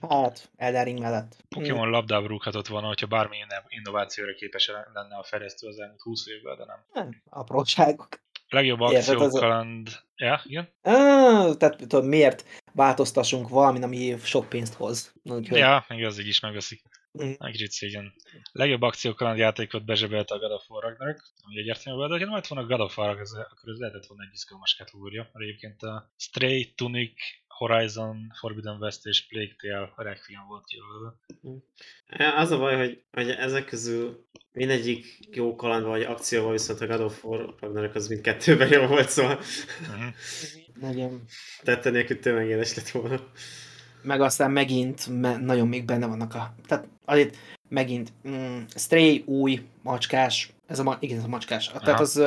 Hát, 0.10 0.52
Eldering 0.56 1.00
mellett. 1.00 1.36
Pokémon 1.50 1.88
mm. 1.88 1.92
labdába 1.92 2.28
rúghatott 2.28 2.68
volna, 2.68 2.88
hogyha 2.88 3.08
bármi 3.08 3.38
innovációra 3.68 4.34
képes 4.34 4.72
lenne 4.94 5.16
a 5.16 5.24
fejlesztő 5.24 5.68
az 5.68 5.80
elmúlt 5.80 6.02
20 6.02 6.28
évvel, 6.28 6.56
de 6.56 6.66
nem. 6.66 6.80
nem 6.94 7.22
apróságok. 7.30 8.08
Legjobb 8.50 8.80
akciókaland... 8.80 9.88
Az... 9.88 10.04
Ja, 10.16 10.42
igen? 10.44 10.70
Ah, 10.82 11.56
tehát 11.56 11.78
tudod, 11.78 12.06
miért 12.06 12.64
változtassunk 12.76 13.50
valamin, 13.50 13.84
ami 13.84 14.16
sok 14.24 14.50
pénzt 14.50 14.74
hoz. 14.74 15.14
Úgyhogy... 15.24 15.58
Ja, 15.58 15.86
még 15.88 16.06
az 16.06 16.20
így 16.20 16.28
is 16.28 16.40
megveszik. 16.40 16.82
Mm. 17.24 17.32
Egy 17.38 17.68
szégyen. 17.70 18.14
Legjobb 18.52 18.82
akciókaland 18.82 19.38
játékot 19.38 19.86
bezsebelte 19.86 20.34
a 20.34 20.40
God 20.40 20.52
of 20.52 20.70
War 20.70 20.84
Ragnarok, 20.84 21.24
ami 21.44 21.60
egyértelmű 21.60 22.00
volt, 22.00 22.12
de 22.12 22.18
ha 22.18 22.26
nem 22.26 22.34
lett 22.34 22.48
volna 22.48 22.68
God 22.68 22.80
of 22.80 22.98
War, 22.98 23.10
akkor 23.10 23.70
ez 23.70 23.80
lehetett 23.80 24.06
volna 24.06 24.24
egy 24.24 24.34
izgalmas 24.34 24.76
kategória, 24.76 25.30
mert 25.34 25.46
egyébként 25.46 25.82
a 25.82 26.14
Stray, 26.18 26.74
Tunic, 26.74 27.14
Horizon, 27.58 28.32
Forbidden 28.40 28.78
West 28.80 29.06
és 29.06 29.28
Plague 29.28 29.56
Tale 29.62 29.94
Requiem 29.96 30.48
volt 30.48 30.66
jelölve. 30.72 31.16
Az 32.36 32.52
a 32.52 32.58
baj, 32.58 32.78
hogy, 32.78 33.04
hogy 33.12 33.30
ezek 33.30 33.66
közül 33.66 34.26
mindegyik 34.52 35.20
jó 35.32 35.56
kaland 35.56 35.86
vagy 35.86 36.02
akcióval, 36.02 36.52
viszont 36.52 36.82
a 36.82 36.88
God 36.88 37.00
of 37.00 37.24
War 37.24 37.56
Ragnarok 37.60 37.96
az 37.96 38.08
mindkettőben 38.08 38.68
jó 38.72 38.86
volt, 38.88 39.10
szóval 39.10 39.40
uh-huh. 39.82 40.14
Nagyon. 40.80 41.24
Tette 41.64 41.90
nélkül 41.90 42.20
tömegéles 42.20 42.76
lett 42.76 42.90
volna. 42.90 43.20
Meg 44.02 44.22
aztán 44.22 44.52
megint 44.52 45.08
me- 45.08 45.42
nagyon 45.42 45.68
még 45.68 45.86
benne 45.86 46.08
vannak 46.08 46.34
a... 46.34 46.56
Tehát 46.68 46.88
azért 47.06 47.38
megint 47.70 48.14
mm, 48.28 48.62
Stray 48.76 49.24
új, 49.26 49.66
macskás, 49.82 50.54
Ez 50.68 50.80
a, 50.80 50.84
ma, 50.84 50.98
igen, 51.00 51.18
ez 51.18 51.24
a 51.24 51.28
macskás. 51.28 51.68
Aha. 51.68 51.80
Tehát 51.80 52.00
az, 52.00 52.22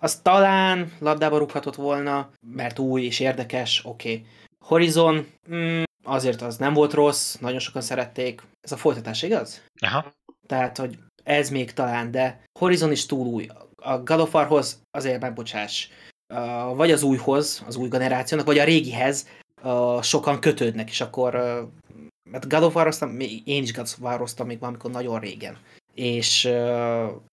az 0.00 0.20
talán 0.20 0.92
labdába 0.98 1.38
rúghatott 1.38 1.74
volna, 1.74 2.30
mert 2.40 2.78
új 2.78 3.02
és 3.02 3.20
érdekes, 3.20 3.84
oké. 3.84 4.12
Okay. 4.12 4.26
Horizon, 4.64 5.26
mm, 5.50 5.82
azért 6.04 6.42
az 6.42 6.56
nem 6.56 6.72
volt 6.72 6.92
rossz, 6.92 7.34
nagyon 7.34 7.58
sokan 7.58 7.82
szerették. 7.82 8.42
Ez 8.60 8.72
a 8.72 8.76
folytatás, 8.76 9.22
igaz? 9.22 9.62
Aha. 9.80 10.12
Tehát, 10.46 10.78
hogy 10.78 10.98
ez 11.22 11.50
még 11.50 11.72
talán, 11.72 12.10
de 12.10 12.44
Horizon 12.58 12.92
is 12.92 13.06
túl 13.06 13.26
új. 13.26 13.48
A 13.76 13.98
God 13.98 14.20
of 14.20 14.34
War-hoz 14.34 14.80
azért 14.90 15.20
megbocsás. 15.20 15.90
Vagy 16.74 16.90
az 16.90 17.02
újhoz, 17.02 17.62
az 17.66 17.76
új 17.76 17.88
generációnak, 17.88 18.46
vagy 18.46 18.58
a 18.58 18.64
régihez 18.64 19.28
sokan 20.02 20.40
kötődnek, 20.40 20.90
és 20.90 21.00
akkor 21.00 21.34
mert 22.30 22.48
God 22.48 22.62
of 22.62 22.74
war 22.74 22.94
én 23.44 23.62
is 23.62 23.72
God 23.72 23.84
of 23.84 23.98
war 24.00 24.46
még 24.46 24.58
valamikor 24.58 24.90
nagyon 24.90 25.20
régen. 25.20 25.58
És 25.94 26.48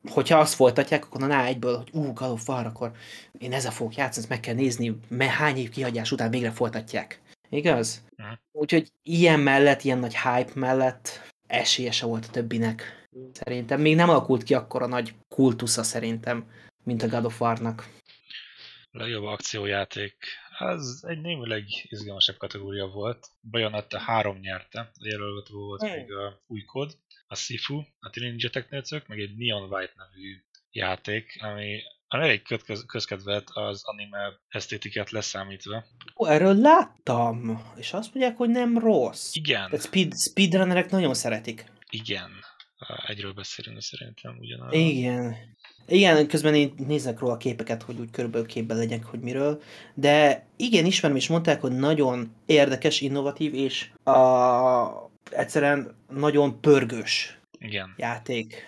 hogyha 0.10 0.40
azt 0.40 0.54
folytatják, 0.54 1.06
akkor 1.06 1.22
na 1.22 1.46
egyből, 1.46 1.78
hogy 1.78 1.90
ú, 1.94 2.14
of 2.20 2.48
War, 2.48 2.66
akkor 2.66 2.92
én 3.38 3.54
ezzel 3.54 3.72
fogok 3.72 3.96
játszani, 3.96 4.20
ezt 4.20 4.30
meg 4.30 4.40
kell 4.40 4.56
nézni, 4.56 4.98
mert 5.08 5.32
hány 5.32 5.58
év 5.58 5.70
kihagyás 5.70 6.12
után 6.12 6.30
végre 6.30 6.52
folytatják. 6.52 7.22
Igaz? 7.50 8.04
Uh-huh. 8.18 8.38
Úgyhogy 8.52 8.92
ilyen 9.04 9.40
mellett, 9.40 9.84
ilyen 9.84 9.98
nagy 9.98 10.18
hype 10.18 10.52
mellett 10.54 11.32
esélyese 11.48 12.06
volt 12.06 12.26
a 12.26 12.32
többinek. 12.32 13.08
Szerintem 13.34 13.82
még 13.82 13.96
nem 13.96 14.10
alakult 14.10 14.44
ki 14.44 14.54
akkor 14.54 14.82
a 14.82 14.88
nagy 14.88 15.14
kultusza 15.28 15.84
szerintem, 15.84 16.52
mint 16.84 17.04
a 17.04 17.08
God 17.08 17.26
of 17.26 17.42
War-nak. 17.42 17.88
Legjobb 18.92 19.24
akciójáték. 19.24 20.16
Ez 20.60 21.00
egy 21.08 21.22
némileg 21.22 21.64
izgalmasabb 21.84 22.38
kategória 22.38 22.88
volt. 22.88 23.28
Bayonetta 23.42 24.00
3 24.00 24.38
nyerte, 24.38 24.92
jelölve 25.00 25.42
volt 25.52 25.82
hmm. 25.82 25.92
még 25.92 26.14
a 26.14 26.42
új 26.48 26.62
kód, 26.62 26.98
a 27.32 27.36
Sifu, 27.36 27.84
a 28.00 28.10
Ninja 28.20 28.50
Technőcök, 28.50 29.08
meg 29.08 29.20
egy 29.20 29.36
Neon 29.38 29.72
White 29.72 29.94
nevű 29.96 30.44
játék, 30.72 31.38
ami 31.40 31.82
elég 32.08 32.42
közkedvelt 32.88 33.50
az 33.54 33.82
anime 33.84 34.40
esztétikát 34.48 35.10
leszámítva. 35.10 35.84
Ó, 36.18 36.28
erről 36.28 36.56
láttam, 36.56 37.64
és 37.76 37.94
azt 37.94 38.14
mondják, 38.14 38.38
hogy 38.38 38.50
nem 38.50 38.78
rossz. 38.78 39.36
Igen. 39.36 39.70
Tehát 39.70 39.86
speed, 39.86 40.14
speedrunnerek 40.30 40.90
nagyon 40.90 41.14
szeretik. 41.14 41.66
Igen. 41.90 42.30
Egyről 43.08 43.34
beszélünk 43.34 43.82
szerintem 43.82 44.38
ugyanarról. 44.40 44.80
Igen. 44.80 45.36
Igen, 45.88 46.28
közben 46.28 46.56
én 46.56 46.74
nézek 46.78 47.20
róla 47.20 47.34
a 47.34 47.38
képeket, 47.38 47.84
hogy 47.84 48.00
úgy 48.00 48.12
körülbelül 48.12 48.48
képben 48.48 48.78
legyek, 48.78 49.04
hogy 49.04 49.20
miről. 49.20 49.62
De 49.94 50.46
igen, 50.56 50.86
ismerem, 50.86 51.18
és 51.18 51.28
mondták, 51.28 51.62
hogy 51.62 51.72
nagyon 51.72 52.36
érdekes, 52.46 53.02
innovatív, 53.02 53.54
és 53.54 53.90
a, 54.04 55.11
egyszerűen 55.30 55.96
nagyon 56.10 56.62
pörgős 56.62 57.40
igen. 57.60 57.94
játék. 57.98 58.66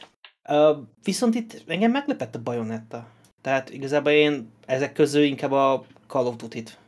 Uh, 0.49 0.77
viszont 1.03 1.35
itt 1.35 1.63
engem 1.67 1.91
meglepett 1.91 2.35
a 2.35 2.41
Bayonetta. 2.41 3.11
Tehát 3.41 3.69
igazából 3.69 4.11
én 4.11 4.51
ezek 4.65 4.93
közül 4.93 5.23
inkább 5.23 5.51
a 5.51 5.85
Call 6.07 6.25
of 6.25 6.35
Duty-t. 6.35 6.79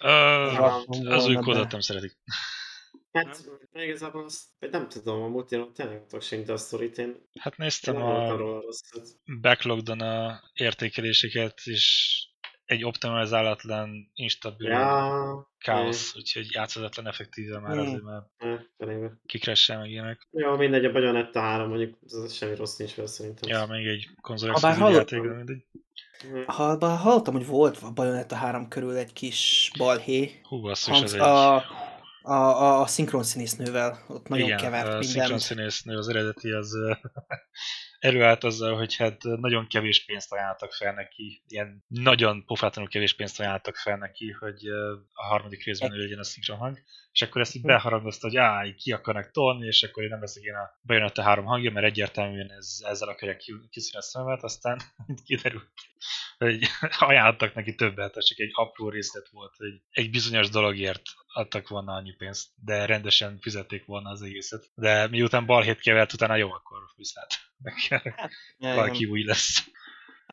Uh, 0.00 1.12
az 1.12 1.26
új 1.26 1.34
kódot 1.34 1.70
nem 1.70 1.80
szeretik. 1.80 2.16
Hát 3.12 3.44
igazából 3.72 4.24
azt 4.24 4.42
nem 4.58 4.88
tudom, 4.88 5.22
a 5.22 5.28
multiról 5.28 5.72
tényleg 5.72 5.94
nem 5.94 6.06
tudok 6.06 6.24
senki 6.24 6.50
a 6.50 6.56
sztorit, 6.56 6.98
én 6.98 7.16
Hát 7.40 7.56
néztem 7.56 7.96
a 7.96 8.36
backlogdon 9.40 10.00
a 10.00 10.42
értékeléseket, 10.52 11.60
és 11.64 12.16
egy 12.64 12.84
optimalizálatlan, 12.84 14.10
instabil 14.14 14.68
ja, 14.68 15.52
káosz, 15.58 16.16
úgyhogy 16.16 16.46
játszhatatlan 16.52 17.06
effektíve 17.06 17.58
már 17.58 17.78
azért, 17.78 18.02
mert 18.02 18.26
ja, 18.78 19.20
kikresse 19.26 19.76
meg 19.76 19.90
ilyenek. 19.90 20.28
Ja, 20.30 20.54
mindegy, 20.54 20.84
a 20.84 20.92
Bayonetta 20.92 21.40
3, 21.40 21.68
mondjuk 21.68 21.98
ez 22.06 22.34
semmi 22.34 22.54
rossz 22.54 22.76
nincs 22.76 22.94
vele 22.94 23.08
szerintem. 23.08 23.50
Ja, 23.50 23.66
még 23.66 23.86
egy 23.86 24.08
konzol 24.20 24.54
játék, 24.90 25.20
mindegy. 25.20 25.64
Ha, 26.46 26.76
bár 26.76 26.98
hallottam, 26.98 27.34
hogy 27.34 27.46
volt 27.46 27.78
a 27.82 27.90
Bayonetta 27.90 28.36
3 28.36 28.68
körül 28.68 28.96
egy 28.96 29.12
kis 29.12 29.70
balhé. 29.78 30.40
Hú, 30.42 30.60
basszus, 30.60 31.02
ez 31.02 31.12
egy... 31.12 31.20
A 31.20 31.64
a, 32.26 32.32
a, 32.32 32.80
a 32.80 32.86
szinkron 32.86 33.22
színésznővel, 33.22 34.04
ott 34.08 34.28
nagyon 34.28 34.46
Igen, 34.46 34.58
kevert 34.58 34.86
a 34.86 34.90
minden. 34.90 35.08
szinkron 35.08 35.38
színésznő 35.38 35.96
az 35.96 36.08
eredeti 36.08 36.50
az 36.50 36.76
előállt 38.04 38.44
azzal, 38.44 38.76
hogy 38.76 38.96
hát 38.96 39.22
nagyon 39.22 39.66
kevés 39.66 40.04
pénzt 40.04 40.32
ajánlottak 40.32 40.72
fel 40.72 40.94
neki, 40.94 41.42
ilyen 41.48 41.84
nagyon 41.88 42.44
pofátlanul 42.44 42.90
kevés 42.90 43.14
pénzt 43.14 43.40
ajánlottak 43.40 43.76
fel 43.76 43.96
neki, 43.96 44.30
hogy 44.30 44.66
a 45.12 45.26
harmadik 45.26 45.64
részben 45.64 45.92
ő 45.92 45.96
legyen 45.96 46.18
a 46.18 46.24
szinkron 46.24 46.58
hang, 46.58 46.78
és 47.12 47.22
akkor 47.22 47.40
ezt 47.40 47.54
így 47.54 47.62
hm. 47.62 47.68
beharangozta, 47.68 48.26
hogy 48.26 48.36
áh, 48.36 48.74
ki 48.74 48.92
akarnak 48.92 49.30
tolni, 49.30 49.66
és 49.66 49.82
akkor 49.82 50.02
én 50.02 50.08
nem 50.08 50.20
leszek 50.20 50.42
én 50.42 50.54
a 50.54 50.78
bejönött 50.80 51.18
a 51.18 51.22
három 51.22 51.44
hangja, 51.44 51.70
mert 51.70 51.86
egyértelműen 51.86 52.50
ez, 52.50 52.78
ezzel 52.82 53.08
akarják 53.08 53.38
kiszínni 53.70 53.98
a 53.98 54.02
szemet, 54.02 54.42
aztán 54.42 54.80
kiderült, 55.26 55.70
hogy 56.38 56.66
ajánlottak 57.08 57.54
neki 57.54 57.74
többet, 57.74 58.24
csak 58.26 58.38
egy 58.38 58.50
apró 58.52 58.88
részlet 58.88 59.28
volt, 59.28 59.54
hogy 59.56 59.80
egy 59.90 60.10
bizonyos 60.10 60.48
dologért 60.48 61.02
adtak 61.26 61.68
volna 61.68 61.92
annyi 61.92 62.14
pénzt, 62.14 62.48
de 62.64 62.86
rendesen 62.86 63.38
fizették 63.40 63.84
volna 63.84 64.10
az 64.10 64.22
egészet. 64.22 64.70
De 64.74 65.08
miután 65.08 65.46
balhét 65.46 65.80
kevert, 65.80 66.12
utána 66.12 66.36
jó, 66.36 66.52
akkor 66.52 66.78
viszlát. 66.96 67.52
Hát, 68.16 68.30
valaki 68.58 69.04
új 69.04 69.24
lesz. 69.24 69.68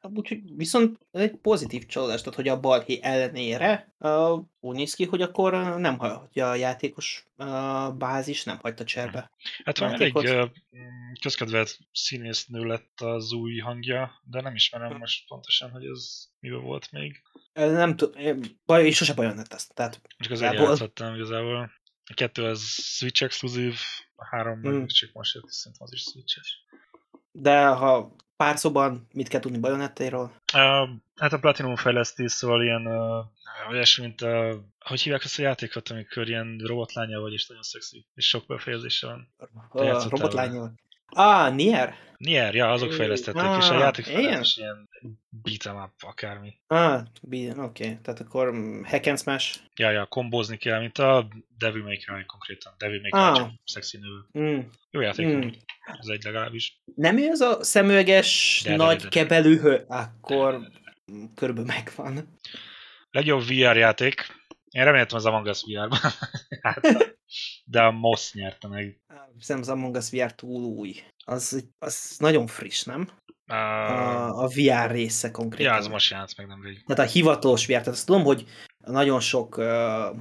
Úgyhogy 0.02 0.56
viszont 0.56 1.00
egy 1.12 1.32
pozitív 1.32 1.86
csalódás, 1.86 2.20
tehát 2.20 2.36
hogy 2.36 2.48
a 2.48 2.60
balhé 2.60 3.00
ellenére 3.02 3.94
uh, 4.00 4.44
úgy 4.60 4.76
néz 4.76 4.94
ki, 4.94 5.06
hogy 5.06 5.22
akkor 5.22 5.78
nem 5.78 5.98
hagyja 5.98 6.50
a 6.50 6.56
játékos 6.56 7.28
uh, 7.38 7.96
bázis, 7.98 8.44
nem 8.44 8.58
hagyta 8.62 8.84
cserbe. 8.84 9.32
Hát 9.64 9.78
van 9.78 9.94
elég 9.94 10.16
uh, 10.16 10.50
közkedvelt 11.22 11.80
színésznő 11.92 12.64
lett 12.64 13.02
az 13.02 13.32
új 13.32 13.58
hangja, 13.58 14.22
de 14.24 14.42
nem 14.42 14.56
ismerem 14.56 14.98
most 14.98 15.28
pontosan, 15.28 15.72
hogy 15.72 15.86
ez 15.86 16.28
miben 16.40 16.62
volt 16.62 16.92
még. 16.92 17.22
Nem 17.54 17.96
tudom, 17.96 18.40
baj, 18.66 18.86
és 18.86 18.96
sose 18.96 19.14
bajon 19.14 19.36
lett 19.36 19.54
ezt. 19.54 19.74
Tehát 19.74 20.02
Csak 20.18 20.32
az 20.32 20.42
egy 20.42 20.54
játszottam 20.54 21.16
igazából. 21.16 21.72
A 22.06 22.14
kettő 22.14 22.44
az 22.44 22.62
Switch 22.62 23.24
exkluzív, 23.24 23.76
a 24.16 24.26
három 24.26 24.60
mm. 24.68 24.86
csak 24.86 25.10
most 25.14 25.34
jött, 25.34 25.50
szerintem 25.50 25.88
az 25.88 25.94
is 25.94 26.02
Switches. 26.02 26.66
De 27.32 27.66
ha 27.66 28.16
pár 28.36 28.58
szóban 28.58 29.08
mit 29.14 29.28
kell 29.28 29.40
tudni 29.40 29.58
Bajonettéről? 29.60 30.32
Uh, 30.54 30.90
hát 31.16 31.34
a 31.34 31.40
Platinum 31.40 31.76
fejleszti, 31.76 32.28
szóval 32.28 32.64
ilyen 32.64 32.88
uh, 32.88 33.26
olyasmi, 33.70 34.06
mint 34.06 34.22
a, 34.22 34.64
hogy 34.80 35.02
hívják 35.02 35.24
ezt 35.24 35.40
a 35.40 35.42
játékot, 35.42 35.90
amikor 35.90 36.28
ilyen 36.28 36.62
robotlánya 36.66 37.20
vagy, 37.20 37.34
és 37.34 37.48
nagyon 37.48 37.64
szexi, 37.64 38.06
és 38.14 38.28
sok 38.28 38.46
befejezése 38.48 39.08
van. 39.08 39.28
Uh, 39.72 40.10
robotlánya. 40.10 40.72
Ah, 41.06 41.56
Nier? 41.56 41.96
Nier, 42.22 42.56
ja, 42.56 42.72
azok 42.72 42.94
fejlesztették, 42.94 43.42
ah, 43.42 43.58
és 43.58 43.70
a 43.70 43.78
játék 43.78 44.08
ilyen? 44.08 44.42
is 44.42 44.58
ilyen 44.58 44.90
beat'em 45.44 45.84
up, 45.84 45.92
akármi. 46.00 46.60
Ah, 46.68 47.02
oké, 47.22 47.56
okay. 47.58 47.98
tehát 48.02 48.20
akkor 48.20 48.54
hack 48.84 49.08
and 49.08 49.20
smash. 49.20 49.60
Ja, 49.76 49.90
ja, 49.90 50.06
kombózni 50.06 50.58
kell, 50.58 50.80
mint 50.80 50.98
a 50.98 51.28
Devil 51.58 51.84
May 51.84 51.98
Cry 51.98 52.26
konkrétan. 52.26 52.74
Devil 52.78 53.02
May 53.02 53.10
Cry 53.10 53.20
ah. 53.20 53.36
csak 53.36 53.52
szexi 53.66 53.98
nő. 53.98 54.44
Mm. 54.44 54.60
Jó 54.92 55.02
játék, 55.02 55.26
mm. 55.26 55.48
ez 56.00 56.08
egy 56.08 56.24
legalábbis. 56.24 56.82
Nem 56.96 57.18
ő 57.18 57.30
az 57.30 57.42
a 57.42 57.64
szemüveges, 57.64 58.62
de, 58.66 58.76
nagy 58.76 58.96
de, 58.98 59.04
de, 59.04 59.10
de. 59.10 59.10
kebelűhő? 59.10 59.84
Akkor 59.88 60.60
körülbelül 61.36 61.74
megvan. 61.76 62.38
Legjobb 63.12 63.44
VR 63.44 63.78
játék. 63.78 64.41
Én 64.72 64.84
reméltem 64.84 65.18
az 65.18 65.26
Among 65.26 65.46
Us 65.46 65.64
VR-ban. 65.64 66.00
hát, 66.62 66.82
de 67.66 67.82
a 67.82 67.92
MOS 67.92 68.34
nyerte 68.34 68.68
meg. 68.68 69.02
Hiszem 69.38 69.60
az 69.60 69.70
Among 69.70 69.96
Us 69.96 70.10
VR 70.10 70.36
túl 70.36 70.64
új. 70.64 70.96
Az, 71.26 71.66
az 71.80 72.16
nagyon 72.20 72.48
friss, 72.48 72.84
nem? 72.84 73.10
Uh, 73.48 73.58
a, 73.58 74.44
a 74.44 74.48
VR 74.48 74.92
része 74.92 75.32
konkrétan. 75.32 75.74
Ja, 75.74 75.80
az 75.80 75.88
most 75.88 76.12
jelent 76.12 76.38
meg 76.38 76.48
nem 76.48 76.62
rég. 76.64 76.84
Tehát 76.86 77.10
a 77.10 77.12
hivatalos 77.12 77.66
VR, 77.66 77.72
tehát 77.72 77.88
azt 77.88 78.06
tudom, 78.06 78.24
hogy 78.24 78.46
nagyon 78.78 79.20
sok 79.20 79.58
uh, 79.58 79.66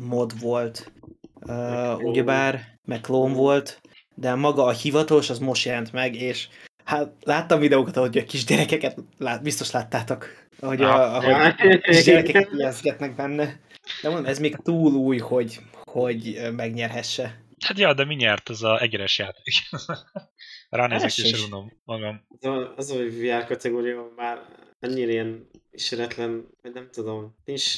mod 0.00 0.40
volt, 0.40 0.92
uh, 1.40 1.98
ugyebár, 1.98 2.78
meg 2.88 3.00
klón 3.00 3.32
volt, 3.32 3.80
de 4.14 4.34
maga 4.34 4.64
a 4.64 4.72
hivatalos 4.72 5.30
az 5.30 5.38
most 5.38 5.64
jelent 5.64 5.92
meg, 5.92 6.14
és 6.14 6.48
hát 6.84 7.12
láttam 7.20 7.60
videókat, 7.60 7.96
ahogy 7.96 8.18
a 8.18 8.24
kis 8.24 8.44
gyerekeket, 8.44 8.98
lát, 9.18 9.42
biztos 9.42 9.70
láttátok, 9.70 10.26
ahogy, 10.60 10.82
a, 10.82 11.14
ahogy 11.14 11.32
a 11.32 11.78
kis 11.80 12.04
gyerekek 12.04 12.48
ijeszgetnek 12.52 13.14
benne. 13.14 13.60
De 14.02 14.08
mondom, 14.08 14.26
ez 14.26 14.38
még 14.38 14.56
túl 14.56 14.92
új, 14.92 15.18
hogy, 15.18 15.58
hogy 15.84 16.40
megnyerhesse. 16.56 17.44
Hát 17.60 17.78
ja, 17.78 17.94
de 17.94 18.04
mi 18.04 18.14
nyert 18.14 18.50
ez 18.50 18.62
a 18.62 18.82
egeres 18.82 19.18
játék? 19.18 19.54
Ránézek 20.68 21.18
és 21.18 21.32
elunom 21.32 21.72
magam. 21.84 22.26
Az, 22.40 22.68
az, 22.76 22.96
hogy 22.96 23.20
VR 23.20 23.44
kategória 23.44 24.12
már 24.16 24.42
annyira 24.80 25.10
ilyen 25.10 25.50
ismeretlen, 25.70 26.46
vagy 26.62 26.72
nem 26.72 26.88
tudom, 26.90 27.36
nincs, 27.44 27.76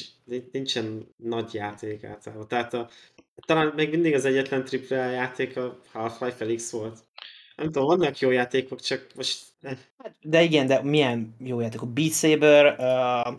nincsen 0.51 1.07
nagy 1.17 1.53
játék 1.53 2.03
általában. 2.03 2.47
Tehát 2.47 2.73
a, 2.73 2.89
talán 3.45 3.73
még 3.75 3.89
mindig 3.89 4.13
az 4.13 4.25
egyetlen 4.25 4.65
triple 4.65 4.95
játék 4.95 5.57
a 5.57 5.79
Half-Life 5.91 6.35
Felix 6.35 6.71
volt. 6.71 6.99
Nem 7.55 7.65
tudom, 7.65 7.87
vannak 7.87 8.19
jó 8.19 8.31
játékok, 8.31 8.81
csak 8.81 9.07
most... 9.15 9.39
Hát, 9.61 10.15
de 10.21 10.41
igen, 10.41 10.67
de 10.67 10.81
milyen 10.81 11.35
jó 11.39 11.59
játékok? 11.59 11.93
Beat 11.93 12.13
Saber, 12.13 12.75
uh, 12.79 13.35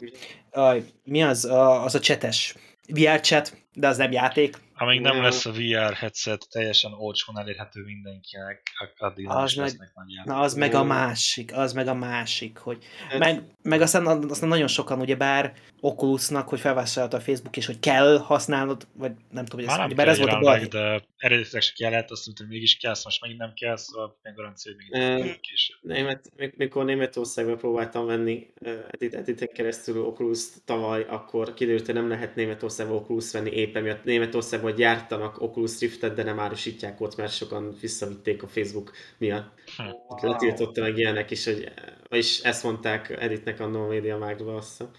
uh, 0.53 0.83
mi 1.05 1.23
az? 1.23 1.45
Uh, 1.45 1.85
az 1.85 1.95
a 1.95 2.01
csetes 2.01 2.55
VR 2.89 3.21
chat, 3.21 3.57
de 3.75 3.89
az 3.89 3.97
nem 3.97 4.13
játék. 4.13 4.57
Amíg 4.77 5.01
nem 5.01 5.23
lesz 5.23 5.47
a 5.47 5.51
VR 5.51 5.93
headset 5.93 6.47
teljesen 6.51 6.93
olcsón 6.93 7.39
elérhető 7.39 7.83
mindenkinek, 7.83 8.63
addig 8.99 9.29
az 9.29 9.55
meg, 9.55 9.65
lesznek 9.65 9.93
nagy 9.95 10.07
Na, 10.25 10.41
az 10.41 10.55
meg 10.55 10.75
a 10.75 10.85
másik, 10.85 11.57
az 11.57 11.73
meg 11.73 11.89
a 11.89 11.95
másik, 11.95 12.59
hogy 12.59 12.85
hát- 13.09 13.19
meg, 13.19 13.43
meg 13.63 13.81
aztán, 13.81 14.07
aztán 14.07 14.49
nagyon 14.49 14.69
sokan 14.69 15.01
ugye 15.01 15.17
bár 15.17 15.53
Oculusnak, 15.81 16.49
hogy 16.49 16.61
felvásárolta 16.61 17.17
a 17.17 17.21
Facebook, 17.21 17.57
és 17.57 17.67
hogy 17.67 17.79
kell 17.79 18.19
használnod, 18.19 18.87
vagy 18.93 19.13
nem 19.31 19.45
tudom, 19.45 19.67
hogy 19.67 19.79
ez, 19.79 19.85
ugye, 19.85 19.95
bár 19.95 20.09
ez 20.09 20.19
volt 20.19 20.33
a 20.33 20.39
baj. 20.39 20.67
De 20.67 21.03
eredetileg 21.17 21.63
se 21.63 21.73
kellett, 21.77 22.11
azt 22.11 22.27
mondtam, 22.27 22.47
hogy 22.47 22.55
mégis 22.55 22.77
kell, 22.77 22.95
most 23.05 23.21
megint 23.21 23.41
nem 23.41 23.53
kell, 23.55 23.77
szóval 23.77 24.19
meg 24.23 24.35
garancia, 24.35 24.73
hogy 24.73 24.81
még 24.81 25.01
nem 25.01 25.37
később. 25.41 25.77
Német, 25.83 26.33
mikor 26.57 26.85
Németországban 26.85 27.57
próbáltam 27.57 28.07
venni 28.07 28.53
edit, 28.91 29.15
editen 29.15 29.49
keresztül 29.55 30.05
Oculus 30.05 30.45
tavaly, 30.65 31.07
akkor 31.09 31.55
kiderült, 31.55 31.87
hogy 31.87 31.95
nem 31.95 32.09
lehet 32.09 32.35
Németországban 32.35 32.97
Oculus 32.97 33.33
venni 33.33 33.51
éppen 33.51 33.83
miatt 33.83 34.05
Németországban 34.05 34.74
gyártanak 34.75 35.41
Oculus 35.41 35.79
Riftet, 35.79 36.15
de 36.15 36.23
nem 36.23 36.41
árusítják 36.41 37.01
ott, 37.01 37.17
mert 37.17 37.33
sokan 37.33 37.77
visszavitték 37.81 38.43
a 38.43 38.47
Facebook 38.47 38.93
miatt. 39.19 39.61
Hm. 39.77 40.27
Letiltotta 40.27 40.81
meg 40.81 40.99
ilyenek 40.99 41.31
is, 41.31 41.45
hogy, 41.45 41.73
vagyis 42.09 42.41
ezt 42.41 42.63
mondták 42.63 43.11
Editnek 43.11 43.61
a 43.61 43.67
No 43.67 43.87
Media 43.87 44.19
Magba, 44.19 44.55
azt 44.55 44.69
hiszem. 44.69 44.91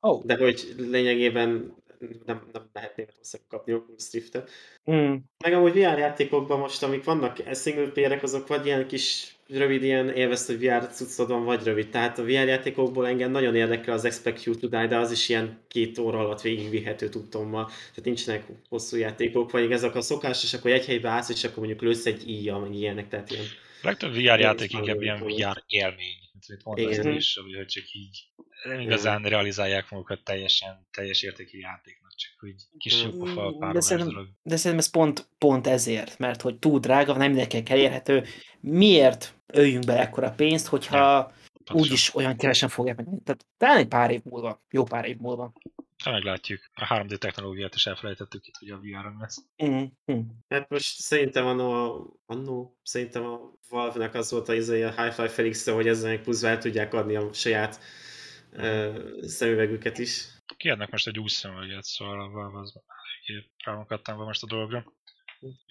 Oh. 0.00 0.24
De 0.24 0.36
hogy 0.36 0.74
lényegében 0.76 1.74
nem, 2.26 2.48
nem 2.52 2.68
lehet 2.72 2.96
Németországban 2.96 3.48
kapni 3.48 3.74
Oculus 3.74 4.12
Riftet. 4.12 4.50
Mm. 4.90 5.14
Meg 5.44 5.52
amúgy 5.52 5.72
VR 5.72 5.98
játékokban 5.98 6.58
most, 6.58 6.82
amik 6.82 7.04
vannak 7.04 7.54
single 7.54 7.88
player 7.88 8.18
azok 8.22 8.46
vagy 8.46 8.66
ilyen 8.66 8.86
kis 8.86 9.34
rövid 9.48 9.82
ilyen 9.82 10.08
élvezd, 10.08 10.46
hogy 10.46 10.58
VR 10.58 10.86
cuccodon 10.86 11.44
vagy 11.44 11.64
rövid. 11.64 11.90
Tehát 11.90 12.18
a 12.18 12.22
VR 12.22 12.28
játékokból 12.30 13.06
engem 13.06 13.30
nagyon 13.30 13.54
érdekel 13.54 13.94
az 13.94 14.04
Expect 14.04 14.44
You 14.44 14.56
to 14.56 14.66
Die, 14.66 14.86
de 14.86 14.96
az 14.96 15.10
is 15.10 15.28
ilyen 15.28 15.58
két 15.68 15.98
óra 15.98 16.18
alatt 16.18 16.40
végigvihető 16.40 17.08
tudtommal. 17.08 17.64
Tehát 17.66 18.04
nincsenek 18.04 18.44
hosszú 18.68 18.96
játékok, 18.96 19.50
vagy 19.50 19.72
ezek 19.72 19.94
a 19.94 20.00
szokásos, 20.00 20.54
akkor 20.54 20.70
egy 20.70 20.86
helybe 20.86 21.08
állsz, 21.08 21.28
és 21.28 21.44
akkor 21.44 21.58
mondjuk 21.58 21.80
lősz 21.80 22.06
egy 22.06 22.28
íja, 22.28 22.58
meg 22.58 22.74
ilyenek. 22.74 23.08
Tehát 23.08 23.30
ilyen 23.30 23.44
legtöbb 23.82 24.12
VR 24.12 24.38
játék 24.40 24.72
inkább 24.72 25.02
ilyen 25.02 25.20
VR 25.20 25.62
élmény, 25.66 26.16
mondtad 26.64 27.14
is, 27.14 27.38
hogy 27.42 27.66
csak 27.66 27.92
így 27.92 28.28
nem 28.64 28.80
igazán 28.80 29.22
realizálják 29.22 29.90
magukat 29.90 30.24
teljesen, 30.24 30.86
teljes 30.90 31.22
értékű 31.22 31.58
játéknak, 31.58 32.14
csak 32.14 32.32
hogy 32.40 32.54
kis 32.78 33.02
jópofa 33.02 33.56
pár 33.58 33.72
de 33.72 33.80
szerintem, 33.80 34.14
dolog. 34.14 34.28
De 34.42 34.56
szerintem 34.56 34.78
ez 34.78 34.90
pont, 34.90 35.28
pont 35.38 35.66
ezért, 35.66 36.18
mert 36.18 36.40
hogy 36.40 36.58
túl 36.58 36.78
drága, 36.78 37.16
nem 37.16 37.28
mindenkinek 37.28 37.68
elérhető. 37.68 38.24
Miért 38.60 39.34
öljünk 39.46 39.84
be 39.84 40.00
ekkora 40.00 40.30
pénzt, 40.30 40.66
hogyha 40.66 40.96
ja, 40.96 41.34
úgyis 41.72 42.14
olyan 42.14 42.36
kevesen 42.36 42.68
fogják 42.68 42.96
meg. 42.96 43.06
Tehát 43.24 43.46
talán 43.56 43.76
egy 43.76 43.88
pár 43.88 44.10
év 44.10 44.20
múlva, 44.24 44.62
jó 44.70 44.84
pár 44.84 45.04
év 45.04 45.16
múlva. 45.16 45.52
Ha 46.04 46.10
meglátjuk. 46.10 46.60
A 46.74 46.86
3D 46.86 47.18
technológiát 47.18 47.74
is 47.74 47.86
elfelejtettük 47.86 48.46
itt, 48.46 48.56
hogy 48.58 48.68
a 48.68 48.78
VR 48.78 49.12
lesz. 49.18 49.44
Mm-hmm. 49.64 50.20
Hát 50.48 50.68
most 50.68 51.00
szerintem 51.00 51.46
annó, 51.46 52.20
annó 52.26 52.78
szerintem 52.82 53.24
a 53.24 53.38
Valve-nek 53.68 54.14
az 54.14 54.30
volt 54.30 54.48
a, 54.48 54.54
izé, 54.54 54.82
a 54.82 55.02
Hi-Fi 55.02 55.28
felix 55.28 55.68
hogy 55.68 55.88
ezzel 55.88 56.10
még 56.10 56.20
plusz 56.20 56.58
tudják 56.58 56.94
adni 56.94 57.14
a 57.14 57.32
saját 57.32 57.80
uh, 58.52 59.22
szemüvegüket 59.22 59.98
is. 59.98 60.28
Kiadnak 60.56 60.90
most 60.90 61.06
egy 61.06 61.18
új 61.18 61.28
szemüveget, 61.28 61.84
szóval 61.84 62.20
a 62.20 62.28
Valve 62.28 62.58
az 62.58 62.72
eléggé 63.26 63.46
rámunkattam 63.64 64.16
most 64.16 64.42
a 64.42 64.46
dologra. 64.46 64.84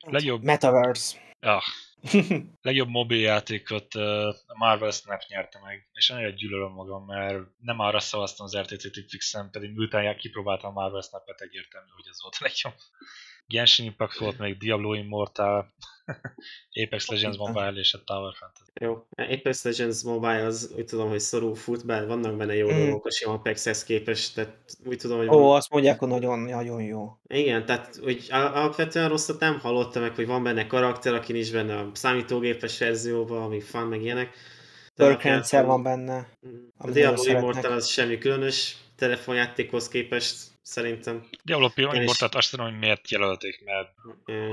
Legjobb... 0.02 0.44
Metaverse. 0.44 1.29
Ah, 1.40 1.64
legjobb 2.62 2.90
mobiljátékot 2.90 3.94
a 3.94 4.58
Marvel 4.58 4.92
Snap 4.92 5.22
nyerte 5.28 5.60
meg, 5.60 5.90
és 5.94 6.08
nagyon 6.08 6.36
gyűlölöm 6.36 6.72
magam, 6.72 7.06
mert 7.06 7.40
nem 7.58 7.80
arra 7.80 8.00
szavaztam 8.00 8.46
az 8.46 8.58
RTC 8.58 8.92
Tipfixen, 8.92 9.50
pedig 9.52 9.72
miután 9.72 10.18
kipróbáltam 10.18 10.78
a 10.78 10.82
Marvel 10.82 11.02
Snap-et, 11.02 11.42
egyértelmű, 11.42 11.90
hogy 11.96 12.08
ez 12.10 12.22
volt 12.22 12.36
a 12.40 12.44
legjobb. 12.44 12.76
Genshin 13.48 13.86
Impact 13.86 14.18
volt, 14.18 14.38
még 14.38 14.58
Diablo 14.58 14.94
Immortal, 14.94 15.74
Apex 16.86 17.08
Legends 17.08 17.38
Mobile 17.38 17.74
és 17.76 17.94
a 17.94 18.04
Tower 18.04 18.34
Fantasy. 18.34 18.72
Jó, 18.74 19.06
Apex 19.10 19.64
Legends 19.64 20.04
Mobile 20.04 20.46
az 20.46 20.74
úgy 20.78 20.86
tudom, 20.86 21.10
hogy 21.10 21.20
szorú 21.20 21.54
fut, 21.54 21.86
bár 21.86 22.08
vannak 22.08 22.38
benne 22.38 22.56
jó 22.56 22.72
mm. 22.72 22.78
dolgok 22.78 23.06
a 23.06 23.12
sima 23.12 23.34
Apexhez 23.34 23.84
képest, 23.84 24.36
tehát 24.36 24.56
úgy 24.86 24.98
tudom, 24.98 25.18
hogy... 25.18 25.28
Ó, 25.28 25.40
van... 25.40 25.56
azt 25.56 25.70
mondják, 25.70 26.00
hogy 26.00 26.08
nagyon, 26.08 26.40
nagyon 26.40 26.82
jó. 26.82 27.18
Igen, 27.28 27.66
tehát 27.66 28.00
hogy 28.04 28.28
alapvetően 28.30 29.10
rosszat 29.10 29.40
nem 29.40 29.60
hallottam 29.60 30.02
meg, 30.02 30.16
hogy 30.16 30.28
van 30.28 30.44
benne 30.44 30.68
karakter, 30.68 31.14
aki 31.14 31.32
nincs 31.32 31.52
benne 31.52 31.78
a 31.78 31.90
számítógépes 31.94 32.78
verzióban, 32.78 33.42
ami 33.42 33.60
fan, 33.60 33.88
meg 33.88 34.02
ilyenek. 34.02 34.36
Perk 34.96 35.22
rendszer 35.22 35.66
van 35.66 35.84
benne. 35.84 36.30
A 36.78 36.92
Diablo 36.92 37.24
Immortal 37.24 37.72
az 37.72 37.88
semmi 37.88 38.18
különös 38.18 38.78
telefonjátékhoz 38.96 39.88
képest 39.88 40.36
Szerintem. 40.70 41.28
Diablo 41.44 41.70
Immortalt 41.76 42.36
azt 42.36 42.52
tudom, 42.52 42.66
hogy 42.66 42.80
miért 42.80 43.12
jelölték, 43.12 43.64
mert 43.66 43.90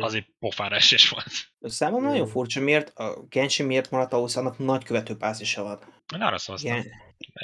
azért 0.00 0.26
pofára 0.38 0.76
esés 0.76 1.08
volt. 1.08 1.26
Számomra 1.60 2.08
mm. 2.08 2.10
nagyon 2.10 2.26
furcsa, 2.26 2.60
miért 2.60 2.98
a 2.98 3.26
Genshin 3.28 3.66
miért 3.66 3.90
maradt 3.90 4.12
ahhoz, 4.12 4.36
annak 4.36 4.58
nagy 4.58 4.84
követőpázisa 4.84 5.62
van. 5.62 5.78
Én 6.14 6.20
arra 6.20 6.38
szavaztam. 6.38 6.72
Gen... 6.72 6.86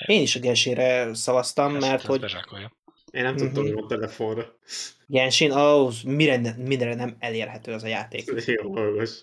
Én 0.06 0.20
is 0.20 0.36
a 0.36 0.40
Genshinre 0.40 1.14
szavaztam, 1.14 1.74
ezt, 1.74 1.80
mert 1.80 1.94
ezt 1.94 2.06
hogy... 2.06 2.20
Bezsákolja. 2.20 2.72
Én 3.10 3.22
nem 3.22 3.36
tudtam, 3.36 3.62
hogy 3.62 3.74
a 3.76 3.86
telefonra. 3.86 4.56
Genshin, 5.06 5.52
ahhoz 5.52 6.02
mire, 6.02 6.54
mindenre 6.56 6.94
nem 6.94 7.16
elérhető 7.18 7.72
az 7.72 7.82
a 7.82 7.86
játék. 7.86 8.32
Jó, 8.46 8.72
hallgass. 8.72 9.20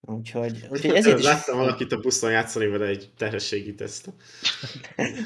Úgyhogy, 0.00 0.66
úgyhogy 0.70 0.94
ezért 0.94 1.18
is... 1.18 1.24
Láttam 1.24 1.58
valakit 1.58 1.92
a 1.92 2.00
buszon 2.00 2.30
játszani 2.30 2.66
vele 2.66 2.86
egy 2.86 3.10
terhességi 3.16 3.74
teszt. 3.74 4.12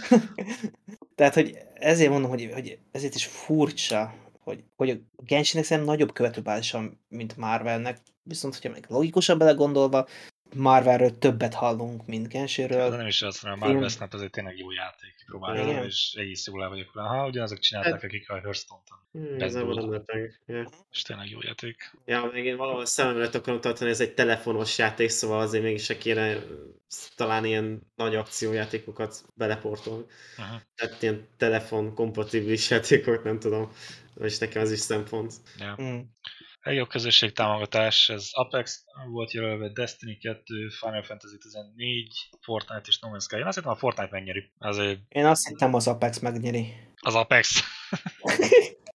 Tehát, 1.15 1.35
hogy 1.35 1.59
ezért 1.75 2.11
mondom, 2.11 2.31
hogy, 2.31 2.51
hogy 2.53 2.79
ezért 2.93 3.15
is 3.15 3.27
furcsa, 3.27 4.15
hogy, 4.41 4.65
hogy 4.77 4.91
a 4.91 4.95
Genshinnek 5.17 5.67
szerintem 5.67 5.93
nagyobb 5.93 6.13
követőbázisa, 6.13 6.83
mint 7.09 7.37
Marvelnek, 7.37 7.99
viszont 8.23 8.55
hogyha 8.55 8.71
meg 8.71 8.87
logikusan 8.89 9.39
belegondolva, 9.39 10.09
Marvelről 10.55 11.19
többet 11.19 11.55
hallunk, 11.55 12.07
mint 12.07 12.29
Genshinről. 12.29 12.91
De 12.91 12.97
nem 12.97 13.07
is 13.07 13.23
azt 13.23 13.43
mondom, 13.43 13.62
a 13.62 13.67
Marvel 13.67 13.88
Snap 13.88 14.12
azért 14.12 14.33
tényleg 14.33 14.59
jó 14.59 14.71
játék. 14.71 15.15
Próbálom, 15.27 15.85
és 15.85 16.15
egész 16.19 16.47
jól 16.47 16.62
el 16.62 16.69
vagyok 16.69 16.93
vele. 16.93 17.09
Ha 17.09 17.27
ugyanazok 17.27 17.59
csinálták, 17.59 17.93
hát, 17.93 18.05
akik 18.05 18.31
a 18.31 18.41
Hearthstone-on. 18.41 19.01
Hmm, 19.12 19.41
ez 19.41 19.55
nem 19.55 20.03
ja. 20.47 20.69
És 20.91 21.03
tényleg 21.03 21.31
jó 21.31 21.38
játék. 21.43 21.91
Ja, 22.05 22.31
még 22.33 22.45
én 22.45 22.57
valahol 22.57 22.87
szememre 22.87 23.29
akarom 23.33 23.61
tartani, 23.61 23.91
ez 23.91 24.01
egy 24.01 24.15
telefonos 24.15 24.79
játék, 24.79 25.09
szóval 25.09 25.41
azért 25.41 25.62
mégis 25.62 25.85
se 25.85 25.99
kéne 25.99 26.37
talán 27.17 27.45
ilyen 27.45 27.83
nagy 27.97 28.15
akciójátékokat 28.15 29.25
beleportolni. 29.35 30.05
Uh-huh. 30.38 30.61
Tehát 30.75 31.03
ilyen 31.03 31.29
telefon 31.37 31.95
kompatibilis 31.95 32.71
játékot, 32.71 33.25
nem 33.25 33.38
tudom. 33.38 33.73
És 34.21 34.38
nekem 34.38 34.62
az 34.62 34.73
is 34.73 34.79
szempont. 34.79 35.33
Ja. 35.59 35.77
Mm. 35.83 35.99
Legjobb 36.62 36.88
közösség 36.88 37.33
támogatás, 37.33 38.09
ez 38.09 38.29
Apex 38.33 38.85
volt 39.11 39.33
jelölve, 39.33 39.68
Destiny 39.68 40.18
2, 40.20 40.68
Final 40.68 41.03
Fantasy 41.03 41.38
14, 41.38 42.29
Fortnite 42.40 42.83
és 42.87 42.98
No 42.98 43.09
Man's 43.09 43.22
Sky. 43.22 43.37
Én 43.37 43.46
azt 43.46 43.57
hittem 43.57 43.72
a 43.72 43.77
Fortnite 43.77 44.11
megnyeri. 44.11 44.53
Azért... 44.59 45.01
Én 45.09 45.27
azt 45.27 45.48
hittem 45.48 45.75
az 45.75 45.88
Apex 45.88 46.18
megnyeri. 46.18 46.75
Az 47.01 47.14
Apex. 47.14 47.61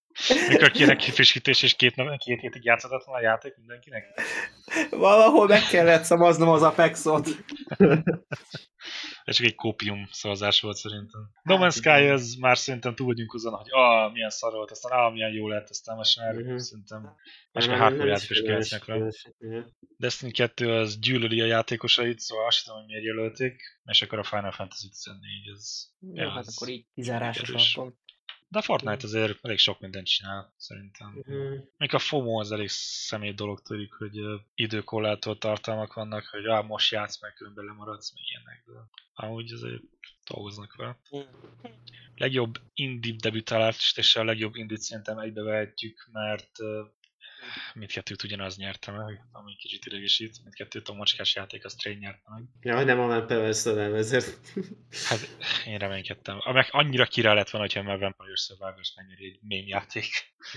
Mikor 0.49 0.71
kéne 0.71 0.95
kifrissítés 0.95 1.63
és 1.63 1.73
két, 1.73 1.95
két 2.17 2.39
hétig 2.39 2.63
játszhatatlan 2.63 3.15
a 3.15 3.21
játék 3.21 3.56
mindenkinek? 3.58 4.03
Valahol 4.89 5.47
meg 5.47 5.62
kellett 5.62 6.03
szavaznom 6.03 6.49
az 6.49 6.63
Apexot. 6.63 7.27
Ez 9.23 9.36
csak 9.36 9.45
egy 9.45 9.56
kópium 9.56 10.08
szavazás 10.12 10.62
volt 10.62 10.75
szerintem. 10.75 11.30
No 11.43 11.58
Man's 11.58 11.62
hát, 11.62 11.71
Sky, 11.71 11.89
ez 11.89 12.34
már 12.34 12.58
szerintem 12.58 12.95
túl 12.95 13.08
vagyunk 13.08 13.34
azon, 13.34 13.53
hogy 13.53 13.67
ah, 13.69 14.12
milyen 14.12 14.30
szar 14.30 14.53
volt, 14.53 14.71
aztán 14.71 14.99
ah, 14.99 15.13
milyen 15.13 15.32
jó 15.32 15.47
lett, 15.47 15.69
aztán 15.69 15.95
most 15.95 16.19
már 16.19 16.36
uh-huh. 16.36 16.58
szerintem 16.58 17.15
most 17.51 17.67
már 17.67 17.77
hardcore 17.77 18.10
játékos 18.10 18.41
kérdeznek 18.41 18.86
rá. 18.86 18.97
Destiny 19.97 20.32
2 20.32 20.71
az 20.71 20.99
gyűlöli 20.99 21.41
a 21.41 21.45
játékosait, 21.45 22.19
szóval 22.19 22.45
azt 22.45 22.58
hiszem, 22.58 22.75
hogy 22.75 22.86
miért 22.86 23.03
jelölték, 23.03 23.62
és 23.84 24.01
akkor 24.01 24.19
a 24.19 24.23
Final 24.23 24.51
Fantasy 24.51 24.89
14, 24.89 25.47
ez... 25.56 25.86
Jó, 25.99 26.23
ja, 26.23 26.30
hát 26.30 26.45
akkor 26.56 26.69
így 26.69 26.86
kizárásos 26.93 27.75
alapon. 27.75 27.97
De 28.49 28.60
a 28.60 28.62
Fortnite 28.62 29.07
azért 29.07 29.45
elég 29.45 29.57
sok 29.57 29.79
mindent 29.79 30.07
csinál, 30.07 30.53
szerintem. 30.57 31.23
Mm. 31.31 31.57
Még 31.77 31.93
a 31.93 31.99
FOMO 31.99 32.39
az 32.39 32.51
elég 32.51 32.69
személy 32.69 33.33
dolog 33.33 33.62
tűnik, 33.62 33.93
hogy 33.93 34.19
uh, 34.19 34.39
időkorlától 34.53 35.38
tartalmak 35.38 35.93
vannak, 35.93 36.25
hogy 36.25 36.45
ah, 36.45 36.65
most 36.65 36.91
játsz 36.91 37.21
meg, 37.21 37.33
különben 37.33 37.65
lemaradsz, 37.65 38.13
meg 38.13 38.23
ilyenek, 38.23 38.63
de 38.65 38.99
amúgy 39.13 39.51
azért 39.51 39.81
dolgoznak 40.27 40.75
vele. 40.75 40.99
Mm. 41.17 41.21
Legjobb 42.15 42.60
indie 42.73 43.15
debütálást 43.17 43.97
és 43.97 44.15
a 44.15 44.23
legjobb 44.23 44.56
indie 44.56 44.77
szerintem 44.77 45.17
egybevehetjük, 45.17 46.10
mert 46.12 46.52
mindkettőt 47.73 48.23
ugyanaz 48.23 48.58
nyerte 48.58 48.92
meg, 48.92 49.21
ami 49.31 49.56
kicsit 49.56 49.85
idegesít. 49.85 50.40
Mindkettőt 50.44 50.88
a 50.88 50.94
mocskás 50.94 51.35
játék 51.35 51.65
a 51.65 51.69
Strain 51.69 51.98
nyerte 51.98 52.29
meg. 52.29 52.44
Ja, 52.62 52.83
nem 52.83 53.00
a 53.00 53.08
Vampire 53.08 53.54
Survivor 53.54 53.98
ezért. 53.98 54.40
Hát 55.08 55.19
én 55.65 55.77
reménykedtem. 55.77 56.42
Meg 56.54 56.67
annyira 56.71 57.06
király 57.06 57.35
lett 57.35 57.50
volna, 57.50 57.67
hogyha 57.67 57.92
a 57.92 57.98
Vampire 57.98 58.35
Survivors 58.35 58.94
megnyeri 58.96 59.25
egy 59.25 59.40
mém 59.42 59.67
játék. 59.67 60.08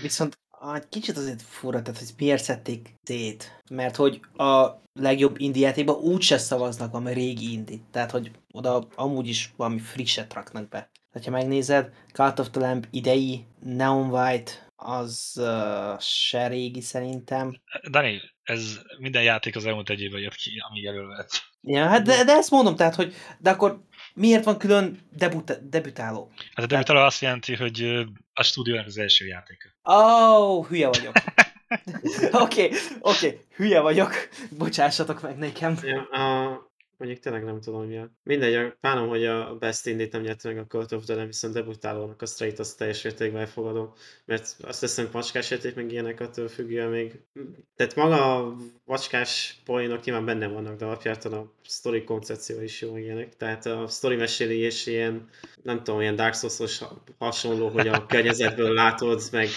Viszont 0.01 0.39
egy 0.73 0.89
kicsit 0.89 1.17
azért 1.17 1.41
fura, 1.41 1.81
tehát 1.81 1.99
hogy 1.99 2.09
miért 2.17 2.43
szedték 2.43 2.95
szét. 3.03 3.61
Mert 3.69 3.95
hogy 3.95 4.19
a 4.33 4.81
legjobb 4.93 5.39
indie 5.39 5.67
játékban 5.67 5.95
úgyse 5.95 6.37
szavaznak 6.37 6.91
valami 6.91 7.13
régi 7.13 7.51
indie. 7.51 7.79
Tehát, 7.91 8.11
hogy 8.11 8.31
oda 8.51 8.87
amúgy 8.95 9.27
is 9.27 9.53
valami 9.55 9.79
frisset 9.79 10.33
raknak 10.33 10.69
be. 10.69 10.91
Ha 11.23 11.29
megnézed, 11.29 11.93
Cult 12.13 12.39
of 12.39 12.49
the 12.49 12.61
Lamp 12.61 12.87
idei, 12.91 13.45
Neon 13.59 14.09
White, 14.09 14.70
az 14.83 15.33
uh, 15.35 15.99
se 15.99 16.47
régi 16.47 16.81
szerintem. 16.81 17.61
Dani, 17.89 18.21
ez 18.43 18.79
minden 18.97 19.23
játék 19.23 19.55
az 19.55 19.65
elmúlt 19.65 19.89
egy 19.89 20.01
évben 20.01 20.21
jött 20.21 20.35
ki, 20.35 20.51
amíg 20.69 20.85
elővet. 20.85 21.29
Ja, 21.61 21.87
hát 21.87 22.01
de, 22.03 22.23
de 22.23 22.31
ezt 22.31 22.51
mondom, 22.51 22.75
tehát, 22.75 22.95
hogy 22.95 23.13
de 23.39 23.49
akkor 23.49 23.83
miért 24.13 24.43
van 24.43 24.57
külön 24.57 24.99
debut, 25.11 25.69
debütáló? 25.69 26.31
Hát 26.35 26.65
a 26.65 26.67
debütáló 26.67 26.97
tehát... 26.97 27.11
azt 27.11 27.21
jelenti, 27.21 27.55
hogy 27.55 28.05
a 28.33 28.43
stúdiónak 28.43 28.85
az 28.85 28.97
első 28.97 29.25
játéka. 29.25 29.69
Ó, 29.83 29.93
oh, 29.93 30.67
hülye 30.67 30.87
vagyok. 30.87 31.13
Oké, 32.31 32.65
oké, 32.65 32.65
okay, 32.65 32.79
okay, 32.99 33.39
hülye 33.55 33.79
vagyok. 33.79 34.13
Bocsássatok 34.57 35.21
meg 35.21 35.37
nekem. 35.37 35.77
Ja, 35.81 36.01
a, 36.01 36.70
Mondjuk 37.01 37.21
tényleg 37.21 37.43
nem 37.43 37.61
tudom 37.61 37.85
mi 37.85 37.97
a... 37.97 38.11
Mindegy, 38.23 38.73
bánom, 38.81 39.07
hogy 39.07 39.25
a 39.25 39.55
Best 39.59 39.85
Indie-t 39.85 40.11
nem 40.11 40.21
nyert 40.21 40.43
meg 40.43 40.57
a 40.57 40.65
Cult 40.65 40.91
of 40.91 41.05
the 41.05 41.25
viszont 41.25 41.53
debutálónak 41.53 42.21
a 42.21 42.25
Straight 42.25 42.59
azt 42.59 42.77
teljes 42.77 43.03
értékben 43.03 43.41
elfogadom, 43.41 43.93
mert 44.25 44.55
azt 44.61 44.79
hiszem 44.79 45.09
macskás 45.11 45.51
játék 45.51 45.75
meg 45.75 45.91
ilyenek 45.91 46.19
attól 46.19 46.47
függően 46.47 46.89
még... 46.89 47.21
Tehát 47.75 47.95
maga 47.95 48.35
a 48.35 48.55
macskás 48.85 49.61
poénok 49.65 50.03
nyilván 50.03 50.25
benne 50.25 50.47
vannak, 50.47 50.77
de 50.77 50.85
alapjártan 50.85 51.33
a 51.33 51.51
story 51.63 52.03
koncepció 52.03 52.61
is 52.61 52.81
jó 52.81 52.97
ilyenek. 52.97 53.37
Tehát 53.37 53.65
a 53.65 53.87
story 53.87 54.15
mesélés 54.15 54.85
ilyen, 54.85 55.29
nem 55.63 55.83
tudom, 55.83 56.01
ilyen 56.01 56.15
Dark 56.15 56.33
Souls-os 56.33 56.81
hasonló, 57.17 57.67
hogy 57.67 57.87
a 57.87 58.05
környezetből 58.05 58.73
látod, 58.73 59.21
meg 59.31 59.47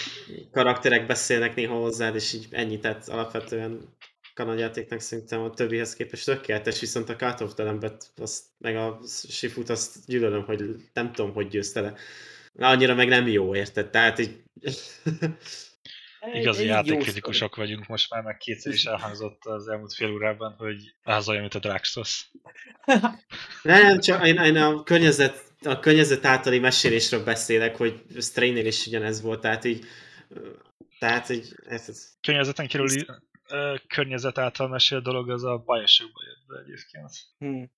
karakterek 0.51 1.05
beszélnek 1.05 1.55
néha 1.55 1.75
hozzád, 1.75 2.15
és 2.15 2.33
így 2.33 2.47
ennyit, 2.51 2.81
tehát 2.81 3.09
alapvetően 3.09 3.95
kanadjátéknak 4.35 4.99
szerintem 4.99 5.41
a 5.41 5.49
többihez 5.49 5.93
képest 5.93 6.25
tökéletes, 6.25 6.79
viszont 6.79 7.09
a 7.09 7.15
Cut 7.15 7.41
of 7.41 7.53
the 7.53 7.97
azt, 8.17 8.43
meg 8.57 8.75
a 8.75 8.99
Sifut 9.29 9.69
azt 9.69 10.05
gyűlölöm, 10.05 10.43
hogy 10.43 10.75
nem 10.93 11.11
tudom, 11.11 11.33
hogy 11.33 11.47
győzte 11.47 11.81
le. 11.81 11.93
Annyira 12.57 12.95
meg 12.95 13.07
nem 13.07 13.27
jó, 13.27 13.55
érted? 13.55 13.89
Tehát 13.89 14.19
így... 14.19 14.43
Igazi 16.33 16.65
játékkritikusok 16.65 17.55
vagyunk 17.55 17.87
most 17.87 18.09
már, 18.09 18.23
meg 18.23 18.37
kétszer 18.37 18.73
is 18.73 18.85
elhangzott 18.85 19.45
az 19.45 19.67
elmúlt 19.67 19.93
fél 19.93 20.11
órában, 20.11 20.55
hogy 20.57 20.95
az 21.03 21.29
olyan, 21.29 21.41
mint 21.41 21.65
a 21.65 21.79
Souls. 21.83 22.31
nem, 23.63 23.99
csak 23.99 24.27
én, 24.27 24.37
én 24.37 24.55
a 24.55 24.83
környezet, 24.83 25.43
a 25.63 25.79
környezet 25.79 26.25
általi 26.25 26.59
mesélésről 26.59 27.23
beszélek, 27.23 27.75
hogy 27.75 28.03
Strainer 28.19 28.65
is 28.65 28.85
ugyanez 28.85 29.21
volt, 29.21 29.41
tehát 29.41 29.65
így 29.65 29.85
tehát 30.99 31.29
így... 31.29 31.55
Ez, 31.67 31.89
ez, 31.89 32.07
Környezeten 32.21 32.67
kerüli 32.67 33.05
környezet 33.87 34.37
által 34.37 34.67
mesél 34.67 35.01
dolog, 35.01 35.29
az 35.29 35.43
a 35.43 35.63
bajosokba 35.65 36.19
jött 36.25 36.47
be 36.47 36.63
egyébként. 36.63 37.11
Hmm. 37.37 37.71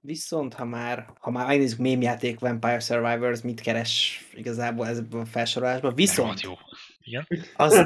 Viszont, 0.00 0.54
ha 0.54 0.64
már, 0.64 1.12
ha 1.20 1.30
már 1.30 1.46
megnézzük 1.46 1.78
mémjáték 1.78 2.38
Vampire 2.38 2.80
Survivors, 2.80 3.40
mit 3.40 3.60
keres 3.60 4.24
igazából 4.34 4.86
ezben 4.86 5.20
a 5.20 5.24
felsorolásban, 5.24 5.94
viszont... 5.94 6.40
jó. 6.40 6.54
Igen? 6.98 7.26
Az, 7.56 7.84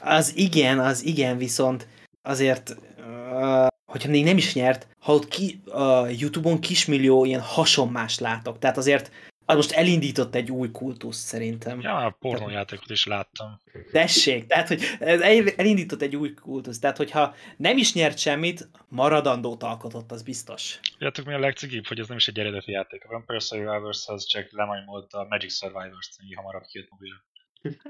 az 0.00 0.36
igen, 0.36 0.78
az 0.78 1.04
igen, 1.04 1.36
viszont 1.36 1.88
azért, 2.22 2.76
uh, 2.98 3.66
hogyha 3.84 4.10
még 4.10 4.24
nem 4.24 4.36
is 4.36 4.54
nyert, 4.54 4.86
ha 4.98 5.14
ott 5.14 5.28
ki, 5.28 5.62
uh, 5.66 6.20
Youtube-on 6.20 6.60
kismillió 6.60 7.24
ilyen 7.24 7.40
hasonmást 7.40 8.20
látok, 8.20 8.58
tehát 8.58 8.76
azért 8.76 9.10
az 9.52 9.66
most 9.66 9.78
elindított 9.78 10.34
egy 10.34 10.50
új 10.50 10.70
kultusz 10.70 11.16
szerintem. 11.16 11.80
Ja, 11.80 11.96
a 11.96 12.16
pornójátékot 12.20 12.90
is 12.90 13.06
láttam. 13.06 13.60
Tessék, 13.92 14.46
tehát, 14.46 14.68
hogy 14.68 14.82
ez 14.98 15.20
elindított 15.56 16.02
egy 16.02 16.16
új 16.16 16.34
kultusz, 16.34 16.78
tehát 16.78 16.96
hogyha 16.96 17.34
nem 17.56 17.76
is 17.76 17.94
nyert 17.94 18.18
semmit, 18.18 18.68
maradandót 18.88 19.62
alkotott, 19.62 20.10
az 20.10 20.22
biztos. 20.22 20.78
Tudjátok 20.92 21.24
mi 21.24 21.34
a 21.34 21.38
legcigibb, 21.38 21.86
hogy 21.86 21.98
ez 21.98 22.08
nem 22.08 22.16
is 22.16 22.28
egy 22.28 22.38
eredeti 22.38 22.70
játék. 22.70 23.04
A 23.04 23.08
Vampire 23.08 23.38
Survivors 23.38 24.06
az 24.06 24.26
csak 24.26 24.46
lemajmolt 24.50 25.12
a 25.12 25.26
Magic 25.28 25.56
Survivors 25.56 26.08
című 26.08 26.34
hamarabb 26.34 26.62
kijött 26.62 26.90
mobilra. 26.90 27.24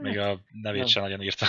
Még 0.01 0.19
a 0.19 0.41
nevét 0.63 0.89
sem 0.89 1.03
nagyon 1.03 1.23
írta, 1.23 1.47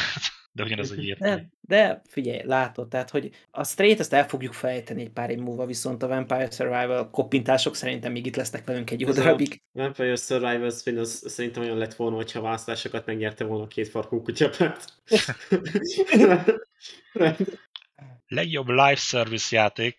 de 0.56 0.64
ugyanaz 0.64 0.91
egy 0.91 1.04
ilyet. 1.04 1.20
De, 1.20 1.49
de 1.62 2.01
figyelj, 2.10 2.41
látod, 2.45 2.89
tehát, 2.89 3.10
hogy 3.10 3.32
a 3.51 3.64
straight 3.64 3.99
ezt 3.99 4.14
el 4.14 4.28
fogjuk 4.28 4.54
fejteni 4.54 5.01
egy 5.01 5.12
pár 5.12 5.30
év 5.30 5.38
múlva, 5.38 5.66
viszont 5.66 6.04
a 6.04 6.08
Vampire 6.08 6.51
Survival 6.51 7.10
koppintások 7.10 7.76
szerintem 7.76 8.12
még 8.12 8.26
itt 8.26 8.36
lesznek 8.36 8.66
velünk 8.66 8.91
egy 8.91 8.99
jó 8.99 9.12
darabig. 9.12 9.62
A 9.74 9.82
Vampire 9.82 10.16
Survival 10.16 10.72
spin 10.72 10.97
az 10.97 11.24
szerintem 11.28 11.64
olyan 11.64 11.78
lett 11.78 11.93
volna, 11.93 12.16
hogyha 12.16 12.41
választásokat 12.41 13.06
megnyerte 13.06 13.43
volna 13.43 13.64
a 13.64 13.68
két 13.68 13.89
farkú 13.89 14.22
kutyapát. 14.22 14.86
Legjobb 18.28 18.68
live 18.68 18.95
service 18.95 19.56
játék, 19.56 19.97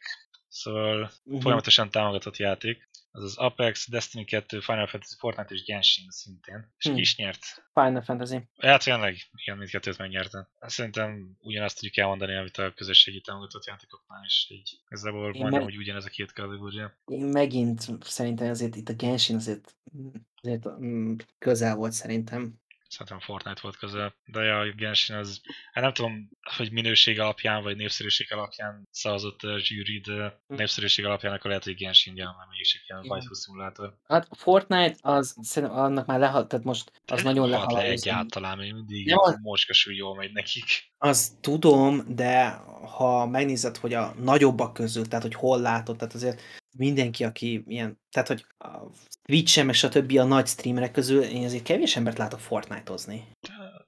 szóval 0.48 1.10
uh-huh. 1.24 1.42
folyamatosan 1.42 1.90
támogatott 1.90 2.36
játék 2.36 2.88
az 3.16 3.22
az 3.22 3.36
Apex, 3.36 3.88
Destiny 3.88 4.24
2, 4.24 4.60
Final 4.60 4.86
Fantasy, 4.86 5.14
Fortnite 5.18 5.54
és 5.54 5.64
Genshin 5.64 6.10
szintén. 6.10 6.72
És 6.76 6.84
hmm. 6.84 6.94
ki 6.94 7.00
is 7.00 7.16
nyert? 7.16 7.44
Final 7.72 8.02
Fantasy. 8.02 8.48
Ja, 8.56 8.76
tényleg, 8.76 9.16
igen, 9.34 9.58
mindkettőt 9.58 9.98
megnyerte. 9.98 10.48
Szerintem 10.60 11.36
ugyanazt 11.40 11.74
tudjuk 11.74 11.96
elmondani, 11.96 12.36
amit 12.36 12.56
a 12.56 12.72
közösségi 12.72 13.20
támogatott 13.20 13.66
játékoknál 13.66 14.24
is. 14.24 14.46
Így 14.50 14.80
igazából 14.86 15.20
majdnem, 15.20 15.50
meg... 15.50 15.62
hogy 15.62 15.76
ugyanez 15.76 16.04
a 16.04 16.08
két 16.08 16.32
kategória. 16.32 16.98
Én 17.06 17.24
megint 17.24 17.80
szerintem 18.00 18.50
azért 18.50 18.76
itt 18.76 18.88
a 18.88 18.94
Genshin 18.94 19.36
azért, 19.36 19.76
azért 20.42 20.68
mm, 20.68 21.14
közel 21.38 21.74
volt 21.74 21.92
szerintem 21.92 22.62
szerintem 22.88 23.20
Fortnite 23.20 23.60
volt 23.62 23.76
közel, 23.76 24.14
de 24.24 24.42
ja, 24.42 24.58
a 24.58 24.72
Genshin 24.76 25.16
az, 25.16 25.40
hát 25.72 25.84
nem 25.84 25.92
tudom, 25.92 26.28
hogy 26.56 26.72
minőség 26.72 27.20
alapján, 27.20 27.62
vagy 27.62 27.76
népszerűség 27.76 28.32
alapján 28.32 28.88
szavazott 28.90 29.42
a 29.42 29.58
zsűri, 29.58 29.98
de 30.00 30.40
hm. 30.48 30.54
népszerűség 30.54 31.04
alapján 31.04 31.32
akkor 31.32 31.46
lehet, 31.46 31.64
hogy 31.64 31.74
Genshin 31.74 32.16
jön, 32.16 32.34
mert 32.38 32.50
mégis 32.50 32.74
egy 32.74 32.82
ilyen 32.88 33.10
White 33.10 33.34
szimulátor. 33.34 33.96
Hát 34.08 34.28
Fortnite, 34.30 34.96
az 35.00 35.36
szerintem 35.42 35.78
annak 35.78 36.06
már 36.06 36.18
lehalt, 36.18 36.48
tehát 36.48 36.64
most 36.64 36.92
az 37.06 37.22
de 37.22 37.28
nagyon 37.28 37.48
lehalt. 37.48 37.72
le 37.72 37.82
egyáltalán, 37.82 38.58
még 38.58 38.72
mindig 38.72 39.06
ja, 39.06 39.38
morskasul 39.42 39.94
jól 39.94 40.14
megy 40.14 40.32
nekik. 40.32 40.92
Az 40.98 41.36
tudom, 41.40 42.14
de 42.14 42.50
ha 42.96 43.26
megnézed, 43.26 43.76
hogy 43.76 43.94
a 43.94 44.14
nagyobbak 44.18 44.72
közül, 44.72 45.08
tehát 45.08 45.24
hogy 45.24 45.34
hol 45.34 45.60
látod, 45.60 45.96
tehát 45.96 46.14
azért 46.14 46.42
mindenki, 46.76 47.24
aki 47.24 47.64
ilyen, 47.66 47.98
tehát 48.10 48.28
hogy 48.28 48.46
a 48.58 48.78
Twitch-en, 49.22 49.66
meg 49.66 49.74
stb. 49.74 50.18
a 50.18 50.24
nagy 50.24 50.46
streamerek 50.46 50.92
közül 50.92 51.22
én 51.22 51.44
azért 51.44 51.62
kevés 51.62 51.96
embert 51.96 52.18
látok 52.18 52.40
Fortnite-ozni. 52.40 53.28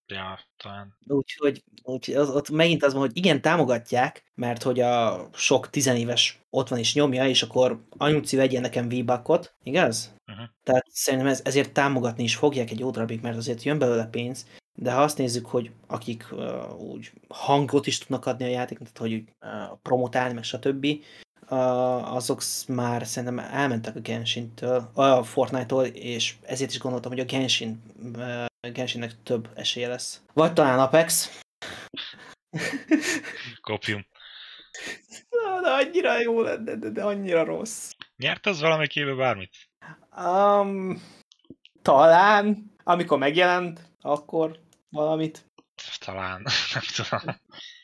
Ja, 0.06 0.38
talán. 0.56 0.96
Úgyhogy 1.06 1.64
úgy, 1.82 2.10
az, 2.10 2.30
ott 2.30 2.50
megint 2.50 2.84
az 2.84 2.92
van, 2.92 3.02
hogy 3.02 3.16
igen, 3.16 3.40
támogatják, 3.40 4.24
mert 4.34 4.62
hogy 4.62 4.80
a 4.80 5.28
sok 5.32 5.70
tizenéves 5.70 6.40
ott 6.50 6.68
van 6.68 6.78
is 6.78 6.94
nyomja, 6.94 7.28
és 7.28 7.42
akkor 7.42 7.84
anyuci 7.96 8.36
vegyen 8.36 8.60
nekem 8.60 8.88
v 8.88 8.92
igaz? 9.62 10.14
Uh-huh. 10.26 10.46
Tehát 10.62 10.86
szerintem 10.90 11.28
ez, 11.28 11.40
ezért 11.44 11.72
támogatni 11.72 12.22
is 12.22 12.36
fogják 12.36 12.70
egy 12.70 12.78
jó 12.78 12.90
darabig, 12.90 13.20
mert 13.20 13.36
azért 13.36 13.62
jön 13.62 13.78
belőle 13.78 14.06
pénz, 14.06 14.46
de 14.74 14.92
ha 14.92 15.02
azt 15.02 15.18
nézzük, 15.18 15.46
hogy 15.46 15.70
akik 15.86 16.26
uh, 16.32 16.80
úgy 16.80 17.12
hangot 17.28 17.86
is 17.86 17.98
tudnak 17.98 18.26
adni 18.26 18.44
a 18.44 18.48
játéknak, 18.48 18.92
tehát 18.92 19.12
hogy 19.12 19.24
uh, 19.40 19.78
promotálni, 19.82 20.34
meg 20.34 20.44
stb., 20.44 20.86
azok 21.48 22.42
már 22.68 23.06
szerintem 23.06 23.38
elmentek 23.38 23.96
a 23.96 24.00
Genshin-től, 24.00 24.90
a 24.94 25.22
Fortnite-tól, 25.22 25.84
és 25.84 26.34
ezért 26.42 26.70
is 26.70 26.78
gondoltam, 26.78 27.10
hogy 27.10 27.20
a 27.20 27.24
Genshin, 27.24 27.82
Genshinnek 28.72 29.22
több 29.22 29.48
esélye 29.54 29.88
lesz. 29.88 30.22
Vagy 30.32 30.52
talán 30.52 30.78
Apex. 30.78 31.40
Kopium. 33.60 34.06
De 35.62 35.72
annyira 35.72 36.20
jó 36.20 36.40
lenne, 36.40 36.76
de, 36.76 36.90
de 36.90 37.02
annyira 37.02 37.44
rossz. 37.44 37.90
Nyert 38.16 38.46
az 38.46 38.60
valamelyik 38.60 38.96
éve 38.96 39.14
bármit? 39.14 39.56
Um, 40.16 41.02
talán, 41.82 42.72
amikor 42.84 43.18
megjelent, 43.18 43.80
akkor 44.00 44.60
valamit. 44.88 45.50
Talán, 45.98 46.46
nem 46.74 46.82
tudom. 46.94 47.36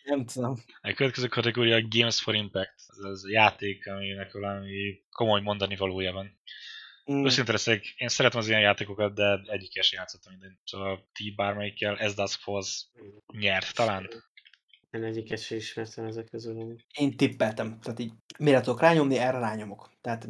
Nem 0.04 0.24
tudom. 0.24 0.62
A 0.80 0.92
következő 0.92 1.26
kategória 1.26 1.76
a 1.76 1.86
Games 1.88 2.20
for 2.20 2.34
Impact. 2.34 2.81
Ez 2.96 3.04
az 3.04 3.24
a 3.24 3.30
játék, 3.30 3.86
aminek 3.86 4.32
valami 4.32 5.02
komoly 5.10 5.40
mondani 5.40 5.76
valója 5.76 6.12
van. 6.12 6.40
Mm. 7.12 7.24
Őszintén 7.24 7.54
leszek, 7.54 7.86
én 7.96 8.08
szeretem 8.08 8.40
az 8.40 8.48
ilyen 8.48 8.60
játékokat, 8.60 9.14
de 9.14 9.40
egyik 9.46 9.82
sem 9.82 9.98
játszottam 9.98 10.32
minden. 10.32 10.58
Szóval 10.64 11.08
ti 11.12 11.30
bármelyikkel, 11.30 11.98
ez 11.98 12.14
Dusk 12.14 12.40
Falls 12.40 12.86
nyert 13.32 13.74
talán. 13.74 14.08
Én 14.90 15.04
egyiket 15.04 15.42
sem 15.42 15.58
ismertem 15.58 16.04
ezek 16.04 16.28
közül. 16.30 16.76
Én 16.98 17.16
tippeltem, 17.16 17.80
tehát 17.80 17.98
így 17.98 18.12
mire 18.38 18.60
tudok 18.60 18.80
rányomni, 18.80 19.18
erre 19.18 19.38
rányomok. 19.38 19.90
Tehát 20.00 20.28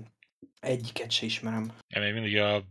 egyiket 0.60 1.10
sem 1.10 1.26
ismerem. 1.26 1.72
Én 1.88 2.02
még 2.02 2.12
mindig 2.12 2.38
a 2.38 2.64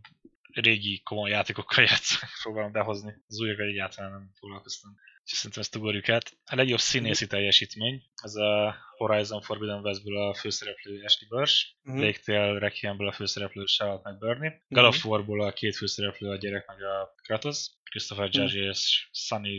régi 0.52 1.00
komoly 1.02 1.30
játékokkal 1.30 1.84
játszom, 1.90 2.28
próbálom 2.42 2.72
behozni. 2.72 3.14
Az 3.28 3.40
újakkal 3.40 3.66
egyáltalán 3.66 4.10
nem 4.10 4.30
foglalkoztam 4.34 4.96
és 5.32 5.38
szerintem 5.38 5.62
ezt 5.62 5.76
ugorjuk 5.76 6.08
át. 6.08 6.36
A 6.44 6.54
legjobb 6.54 6.78
színészi 6.78 7.26
teljesítmény, 7.26 8.02
ez 8.22 8.34
a 8.34 8.76
Horizon 8.96 9.42
Forbidden 9.42 9.80
Westből 9.80 10.16
a 10.16 10.34
főszereplő 10.34 11.02
Ashley 11.04 11.28
Burch, 11.28 11.66
uh-huh. 11.82 12.00
Plague 12.00 12.20
Tale 12.24 12.58
Requiemből 12.58 13.08
a 13.08 13.12
főszereplő 13.12 13.64
Charlotte 13.64 14.10
McBurney, 14.10 14.48
uh-huh. 14.48 14.62
God 14.68 14.84
of 14.84 15.04
Warból 15.04 15.42
a 15.42 15.52
két 15.52 15.76
főszereplő 15.76 16.30
a 16.30 16.36
gyerek 16.36 16.66
meg 16.66 16.82
a 16.82 17.14
Kratos, 17.22 17.70
Christopher 17.90 18.26
uh-huh. 18.26 18.42
Judge 18.42 18.68
és 18.68 19.08
Sunny 19.12 19.58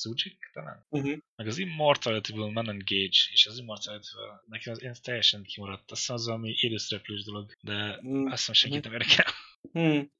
Sujic 0.00 0.52
talán? 0.52 0.86
Uh-huh. 0.88 1.18
Meg 1.36 1.46
az 1.46 1.58
Immortality-ből 1.58 2.50
Manon 2.50 2.78
Gage, 2.78 3.18
és 3.32 3.46
az 3.48 3.58
Immortality-ből 3.58 4.42
nekem 4.46 4.72
az 4.72 4.82
én 4.82 4.94
teljesen 5.02 5.42
kimaradt. 5.42 5.90
Azt 5.90 6.00
hiszem 6.00 6.16
az 6.16 6.26
valami 6.26 6.54
élőszereplős 6.60 7.24
dolog, 7.24 7.56
de 7.60 8.00
uh-huh. 8.02 8.32
azt 8.32 8.38
hiszem 8.38 8.54
senkit 8.54 8.84
nem 8.84 8.92
érdekel. 8.92 9.32
Hmm. 9.72 10.10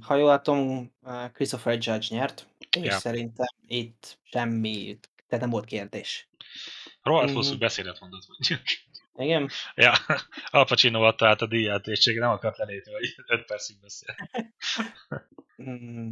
Ha 0.00 0.16
jól 0.16 0.28
látom, 0.28 0.90
Christopher 1.32 1.72
Judge 1.72 2.06
nyert. 2.08 2.48
És 2.76 2.90
ja. 2.90 2.98
szerintem 2.98 3.46
itt 3.66 4.18
semmi, 4.22 4.98
tehát 5.28 5.44
nem 5.44 5.50
volt 5.50 5.64
kérdés. 5.64 6.28
Rohadt 7.02 7.32
hosszú 7.32 7.54
mm. 7.54 7.58
beszédet 7.58 8.00
mondott 8.00 8.24
mondjuk. 8.28 8.60
Igen? 9.14 9.50
Ja, 9.74 9.94
Al 10.50 10.64
Pacino 10.64 11.02
adta 11.02 11.28
át 11.28 11.42
a 11.42 11.46
díját, 11.46 11.86
és 11.86 12.04
nem 12.04 12.30
akart 12.30 12.58
lelépni, 12.58 12.92
hogy 12.92 13.14
5 13.26 13.44
percig 13.44 13.80
beszél. 13.80 14.14
Mm. 15.62 16.08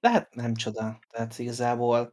De 0.00 0.10
hát 0.10 0.34
nem 0.34 0.54
csoda. 0.54 0.98
Tehát 1.10 1.38
igazából, 1.38 2.12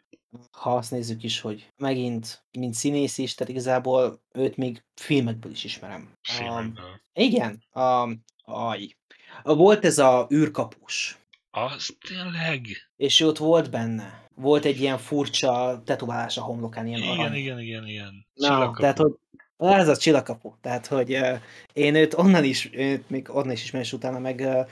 ha 0.51 0.75
azt 0.75 0.91
nézzük 0.91 1.23
is, 1.23 1.39
hogy 1.39 1.71
megint, 1.77 2.45
mint 2.51 2.73
színész 2.73 3.17
is, 3.17 3.33
tehát 3.33 3.53
igazából 3.53 4.21
őt 4.31 4.57
még 4.57 4.83
filmekből 4.93 5.51
is 5.51 5.63
ismerem. 5.63 6.17
Filmekből? 6.21 6.85
Um, 6.85 7.01
igen. 7.13 7.63
Um, 7.73 8.23
aj. 8.43 8.97
Volt 9.43 9.85
ez 9.85 9.97
a 9.97 10.27
űrkapus. 10.33 11.17
Az 11.55 11.97
tényleg? 12.07 12.67
És 12.95 13.21
ott 13.21 13.37
volt 13.37 13.69
benne. 13.69 14.27
Volt 14.35 14.65
egy 14.65 14.79
ilyen 14.79 14.97
furcsa 14.97 15.81
tetoválás 15.85 16.37
a 16.37 16.41
homlokán, 16.41 16.87
ilyen 16.87 17.01
Igen, 17.01 17.19
arany. 17.19 17.35
igen, 17.35 17.59
igen, 17.59 17.87
igen. 17.87 18.25
Na, 18.33 18.71
tehát, 18.77 18.97
hogy 18.97 19.13
ez 19.57 19.87
a 19.87 19.97
csillagkapu. 19.97 20.53
Tehát, 20.61 20.87
hogy 20.87 21.13
uh, 21.13 21.39
én 21.73 21.95
őt 21.95 22.13
onnan 22.13 22.43
is, 22.43 22.69
őt 22.73 23.09
még 23.09 23.29
onnan 23.29 23.51
is 23.51 23.63
ismerem, 23.63 23.85
és 23.85 23.93
utána 23.93 24.19
meg 24.19 24.39
uh, 24.39 24.67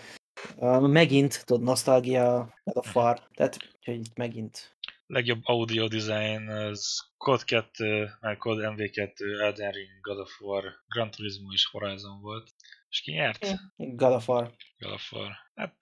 uh, 0.56 0.88
megint, 0.88 1.46
tudod, 1.46 1.64
nosztalgia, 1.64 2.54
a 2.64 2.84
far. 2.84 3.22
Tehát, 3.34 3.58
hogy 3.86 3.96
itt 3.96 4.18
megint. 4.18 4.76
Legjobb 5.08 5.42
audio 5.44 5.88
design 5.88 6.48
az 6.48 7.06
Code 7.18 7.44
2, 7.46 8.10
meg 8.20 8.38
Code 8.38 8.74
MV2, 8.76 9.42
Elden 9.42 9.72
Ring, 9.72 9.90
God 10.02 10.20
of 10.20 10.42
War, 10.42 10.64
Gran 10.88 11.12
Turismo 11.12 11.52
és 11.54 11.66
Horizon 11.66 12.22
volt. 12.22 12.52
És 12.94 13.02
ki 13.02 13.12
nyert? 13.12 13.56
Of 13.98 14.28
War. 14.28 14.52
Hát 15.56 15.76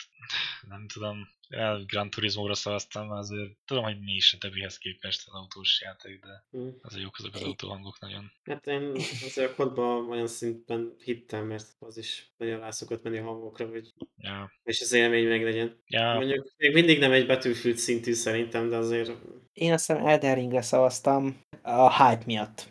nem 0.68 0.88
tudom, 0.88 1.28
el 1.49 1.84
Gran 1.86 2.09
Turismo-ra 2.09 2.53
szavaztam, 2.53 3.12
azért 3.12 3.51
tudom, 3.66 3.84
hogy 3.84 3.99
mi 3.99 4.12
is 4.12 4.34
a 4.34 4.38
többihez 4.38 4.78
képest 4.78 5.28
az 5.28 5.34
autós 5.34 5.82
játék, 5.82 6.20
de 6.20 6.45
hmm. 6.51 6.76
azért 6.82 7.03
jók 7.03 7.16
azok 7.18 7.34
az 7.34 7.41
autóhangok 7.41 7.99
nagyon. 7.99 8.32
Hát 8.43 8.68
én 8.68 8.91
azért 9.26 9.51
a 9.51 9.55
kodban 9.55 10.09
olyan 10.09 10.28
szintben 10.28 10.95
hittem, 11.03 11.45
mert 11.45 11.68
az 11.80 11.97
is 11.97 12.32
nagyon 12.38 12.59
rá 12.59 12.72
szokott 12.72 13.03
menni 13.03 13.18
a 13.18 13.24
hangokra, 13.24 13.68
hogy 13.68 13.93
ja. 14.18 14.51
és 14.64 14.82
az 14.82 14.91
élmény 14.91 15.28
meg 15.28 15.43
legyen. 15.43 15.82
Ja. 15.86 16.14
Mondjuk 16.14 16.53
még 16.57 16.74
mindig 16.74 16.99
nem 16.99 17.12
egy 17.12 17.26
betűfült 17.26 17.78
szintű 17.78 18.14
szerintem, 18.14 18.70
de 18.70 18.76
azért... 18.76 19.12
Én 19.53 19.74
azt 19.74 19.88
hiszem 19.88 20.05
Elden 20.05 20.36
Ringre 20.36 20.62
szavaztam 20.62 21.41
a 21.62 22.03
hype 22.03 22.24
miatt. 22.26 22.70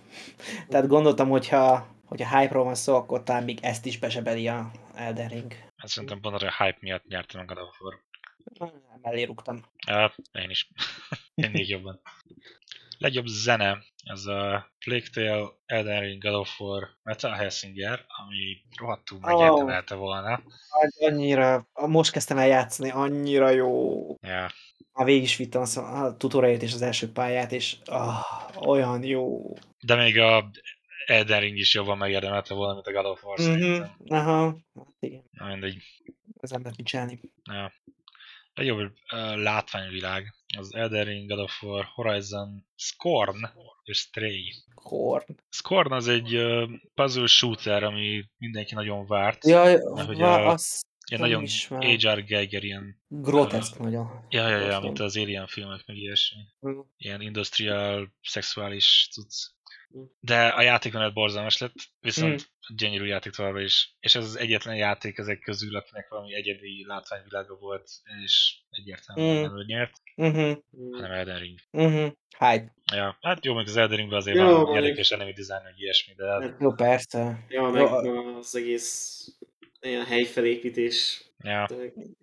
Tehát 0.69 0.87
gondoltam, 0.87 1.29
hogyha 1.29 1.90
hogy 2.11 2.23
a 2.23 2.39
hype-ról 2.39 2.65
van 2.65 2.75
szó, 2.75 2.97
akkor 2.97 3.23
talán 3.23 3.45
még 3.45 3.59
ezt 3.63 3.87
is 3.87 3.99
besebeli 3.99 4.49
a 4.49 4.71
Elden 4.95 5.29
Ring. 5.29 5.53
Hát 5.77 5.89
szerintem 5.89 6.21
pont 6.21 6.43
a 6.43 6.65
hype 6.65 6.79
miatt 6.81 7.07
nyertem 7.07 7.41
a 7.41 7.45
God 7.45 7.59
of 7.59 7.81
War. 7.81 8.01
Mellé 9.03 9.23
rúgtam. 9.23 9.65
Ja, 9.87 10.15
én 10.33 10.51
is. 10.51 10.71
én 11.35 11.51
még 11.51 11.69
jobban. 11.69 12.01
Legjobb 12.99 13.27
zene, 13.27 13.79
ez 14.05 14.25
a 14.27 14.71
Plague 14.79 15.07
Tale, 15.13 15.49
Elden 15.67 16.01
Ring, 16.01 16.23
God 16.23 16.35
of 16.35 16.61
War, 16.61 16.89
Metal 17.03 17.33
Hellsinger, 17.33 18.05
ami 18.07 18.63
rohadtul 18.79 19.19
megérdemelte 19.21 19.95
oh, 19.95 20.01
volna. 20.01 20.43
Annyira, 20.99 21.67
most 21.87 22.13
kezdtem 22.13 22.39
el 22.39 22.47
játszani, 22.47 22.91
annyira 22.91 23.51
jó. 23.51 24.01
Ja. 24.21 24.51
A 24.93 25.05
végig 25.05 25.23
is 25.23 25.37
vittem 25.37 25.63
a 25.75 26.17
tutorialt 26.17 26.63
és 26.63 26.75
az 26.75 26.83
első 26.83 27.13
pályát, 27.13 27.53
és 27.53 27.77
oh, 27.87 28.69
olyan 28.69 29.05
jó. 29.05 29.55
De 29.81 29.95
még 29.95 30.19
a 30.19 30.51
Elden 31.07 31.41
Ring 31.41 31.57
is 31.57 31.75
jobban 31.75 31.99
megérdemelte 31.99 32.55
volna, 32.55 32.75
mint 32.75 32.87
a 32.87 32.93
God 32.93 33.07
of 33.07 33.23
War 33.25 33.41
mm-hmm. 33.41 33.83
Aha, 34.07 34.59
hát 34.75 34.97
igen. 34.99 35.23
Na 35.31 35.47
mindegy. 35.47 35.83
Az 36.41 36.53
ember 36.53 36.73
mit 36.77 36.87
csinálni. 36.87 37.21
Ja. 37.51 37.73
Legjobb 38.55 38.79
uh, 38.79 39.37
látványvilág. 39.37 40.35
Az 40.59 40.75
Elden 40.75 41.05
Ring, 41.05 41.29
God 41.29 41.39
of 41.39 41.63
War, 41.63 41.85
Horizon, 41.85 42.67
Scorn 42.77 43.49
és 43.83 43.99
Stray. 43.99 44.55
Scorn. 44.81 45.37
Scorn 45.49 45.93
az 45.93 46.09
egy 46.09 46.37
uh, 46.37 46.71
puzzle 46.95 47.27
shooter, 47.27 47.83
ami 47.83 48.25
mindenki 48.37 48.75
nagyon 48.75 49.07
várt. 49.07 49.47
Ja, 49.47 49.79
hogy 50.07 50.23
a, 50.23 50.49
az 50.49 50.81
ilyen 51.11 51.23
nagyon 51.23 51.47
H.R. 51.69 52.25
Geiger, 52.25 52.65
ilyen... 52.65 53.03
Groteszk 53.09 53.75
uh, 53.75 53.81
nagyon. 53.81 54.27
Ja, 54.29 54.49
ja, 54.49 54.59
ja, 54.59 54.81
mint 54.81 54.99
az 55.01 55.17
Alien 55.17 55.47
filmek, 55.47 55.87
meg 55.87 55.97
ilyesmi. 55.97 56.41
Mm. 56.69 56.79
Ilyen 56.97 57.21
industrial, 57.21 58.13
szexuális 58.23 59.09
cucc. 59.13 59.35
De 60.21 60.47
a 60.47 60.63
játékmenet 60.63 61.13
borzalmas 61.13 61.59
lett, 61.59 61.75
viszont 62.01 62.33
mm. 62.33 62.77
gyönyörű 62.77 63.07
játék 63.07 63.33
továbbra 63.33 63.61
is. 63.61 63.97
És 64.01 64.15
ez 64.15 64.25
az 64.25 64.39
egyetlen 64.39 64.77
játék 64.77 65.19
ezek 65.19 65.39
közül, 65.39 65.77
akinek 65.77 66.09
valami 66.09 66.35
egyedi 66.35 66.85
látványvilága 66.87 67.57
volt, 67.61 67.91
és 68.25 68.59
egyértelműen 68.71 69.39
mm. 69.39 69.43
nem 69.43 69.59
ő 69.59 69.65
nyert, 69.65 69.93
mm-hmm. 70.23 70.53
hanem 70.93 71.11
Elden 71.11 71.39
Ring. 71.39 71.59
Mm-hmm. 71.79 72.07
Hype. 72.39 72.75
Ja, 72.93 73.19
hát 73.21 73.45
jó, 73.45 73.55
még 73.55 73.67
az 73.67 73.77
Elden 73.77 73.97
Ringben 73.97 74.19
azért 74.19 74.37
jó, 74.37 74.65
van 74.65 74.75
érdekes 74.75 75.11
enemy 75.11 75.33
design, 75.33 75.63
vagy 75.63 75.81
ilyesmi, 75.81 76.15
de... 76.15 76.27
Hát... 76.27 76.57
Jó, 76.61 76.73
persze. 76.73 77.45
Ja, 77.49 77.63
meg 77.63 78.05
jó. 78.05 78.37
az 78.37 78.57
egész 78.57 79.25
ilyen 79.81 80.05
helyfelépítés. 80.05 81.25
Ja. 81.43 81.69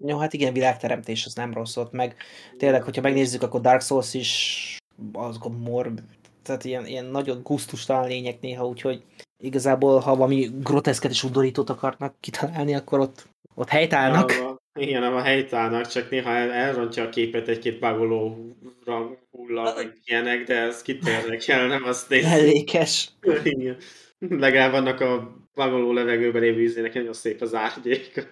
Jó, 0.05 0.17
hát 0.17 0.33
igen, 0.33 0.53
világteremtés 0.53 1.25
az 1.25 1.33
nem 1.33 1.53
rossz 1.53 1.77
ott, 1.77 1.91
meg 1.91 2.15
tényleg, 2.57 2.83
hogyha 2.83 3.01
megnézzük, 3.01 3.41
akkor 3.41 3.61
Dark 3.61 3.81
Souls 3.81 4.13
is 4.13 4.77
az 5.11 5.37
morb 5.37 5.99
tehát 6.47 6.65
ilyen, 6.65 6.85
ilyen 6.85 7.05
nagyon 7.05 7.41
gusztustalan 7.43 8.07
lények 8.07 8.41
néha, 8.41 8.67
úgyhogy 8.67 9.03
igazából, 9.37 9.99
ha 9.99 10.15
valami 10.15 10.49
groteszket 10.59 11.11
és 11.11 11.23
udorítót 11.23 11.69
akarnak 11.69 12.15
kitalálni, 12.19 12.75
akkor 12.75 12.99
ott, 12.99 13.27
ott 13.55 13.69
helytállnak. 13.69 14.31
Ja, 14.31 14.57
igen, 14.79 15.03
a 15.03 15.21
helytállnak, 15.21 15.87
csak 15.87 16.09
néha 16.09 16.29
el, 16.29 16.51
elrontja 16.51 17.03
a 17.03 17.09
képet 17.09 17.47
egy-két 17.47 17.79
bagolóra 17.79 19.17
hulla, 19.31 19.73
meg 19.75 19.97
ilyenek, 20.03 20.43
de 20.43 20.55
ez 20.55 20.81
kit 20.81 21.07
érdekel, 21.07 21.67
nem 21.67 21.83
azt 21.83 22.09
nézni. 22.09 22.29
Mellékes. 22.29 23.09
Igen. 23.43 23.77
Legalább 24.19 24.73
annak 24.73 24.99
a 24.99 25.35
bagoló 25.53 25.93
levegőben 25.93 26.41
lévő 26.41 26.61
ízének 26.61 26.93
nagyon 26.93 27.13
szép 27.13 27.41
az 27.41 27.53
árnyék. 27.53 28.27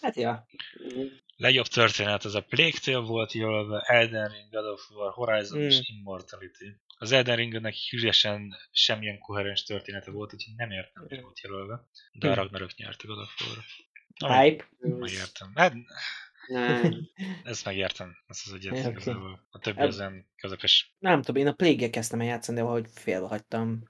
Hát 0.00 0.16
ja. 0.16 0.46
Legjobb 1.36 1.66
történet 1.66 2.24
az 2.24 2.34
a 2.34 2.40
Plague 2.40 2.78
Tale 2.84 3.06
volt 3.06 3.32
jelölve, 3.32 3.84
Elden 3.86 4.28
Ring, 4.28 4.50
God 4.50 4.72
of 4.72 4.90
War, 4.90 5.12
Horizon 5.12 5.58
mm. 5.58 5.66
és 5.66 5.80
Immortality. 5.82 6.64
Az 6.98 7.12
Elden 7.12 7.36
Ringnek 7.36 7.74
hűségesen 7.90 8.56
semmilyen 8.70 9.18
koherens 9.18 9.62
története 9.62 10.10
volt, 10.10 10.34
úgyhogy 10.34 10.54
nem 10.56 10.70
értem, 10.70 11.06
hogy 11.08 11.20
volt 11.20 11.40
jelölve. 11.40 11.88
De 12.12 12.30
a. 12.30 12.34
Ragnarök 12.34 12.74
nyert 12.76 13.02
a 13.02 13.06
God 13.06 13.18
of 13.18 13.40
War. 13.40 13.64
Hype? 14.42 14.64
Megértem. 14.78 15.52
Hát, 15.54 15.74
ezt 17.44 17.64
megértem, 17.64 18.16
ezt 18.26 18.46
az 18.46 18.52
egyet 18.52 18.86
okay. 18.86 19.14
A 19.50 19.58
többi 19.58 19.80
az 19.80 19.96
nem 19.96 20.26
közepes. 20.36 20.94
Nem 20.98 21.22
tudom, 21.22 21.42
én 21.42 21.48
a 21.48 21.52
plague 21.52 21.90
kezdtem 21.90 22.20
el 22.20 22.26
játszani, 22.26 22.56
de 22.56 22.62
valahogy 22.62 22.88
félhagytam. 22.94 23.88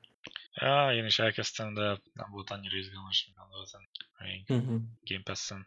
Ja, 0.55 0.95
én 0.95 1.05
is 1.05 1.19
elkezdtem, 1.19 1.75
de 1.75 2.01
nem 2.13 2.31
volt 2.31 2.51
annyira 2.51 2.77
izgalmas, 2.77 3.25
mint 3.27 3.39
gondoltam. 3.39 3.89
Még 4.19 4.45
uh-huh. 4.49 4.83
Game 5.01 5.23
Pass-en 5.23 5.67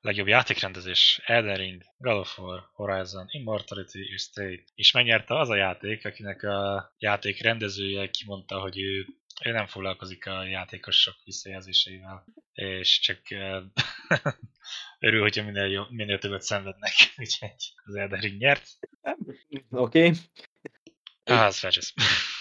legjobb 0.00 0.26
játékrendezés 0.26 1.20
Elden 1.24 1.56
Ring, 1.56 1.82
God 1.98 2.16
of 2.16 2.38
War, 2.38 2.68
Horizon, 2.72 3.26
Immortality 3.30 3.98
és 4.12 4.22
Stray. 4.22 4.64
És 4.74 4.92
megnyerte 4.92 5.38
az 5.38 5.48
a 5.48 5.54
játék, 5.54 6.04
akinek 6.04 6.42
a 6.42 6.94
játék 6.98 7.42
rendezője 7.42 8.10
kimondta, 8.10 8.60
hogy 8.60 8.78
ő, 8.78 9.06
ő 9.44 9.50
nem 9.50 9.66
foglalkozik 9.66 10.26
a 10.26 10.44
játékosok 10.44 11.14
visszajelzéseivel, 11.24 12.24
és 12.52 13.00
csak 13.00 13.20
örül, 14.98 15.20
hogyha 15.20 15.44
minél, 15.44 15.66
jó, 15.66 15.82
minél 15.88 16.18
többet 16.18 16.42
szenvednek, 16.42 16.92
úgyhogy 17.16 17.54
az 17.84 17.94
Elden 17.94 18.20
Ring 18.20 18.38
nyert. 18.38 18.66
Oké. 19.70 20.06
Okay. 20.06 20.12
Ah, 21.24 21.52
felcsesz. 21.52 21.94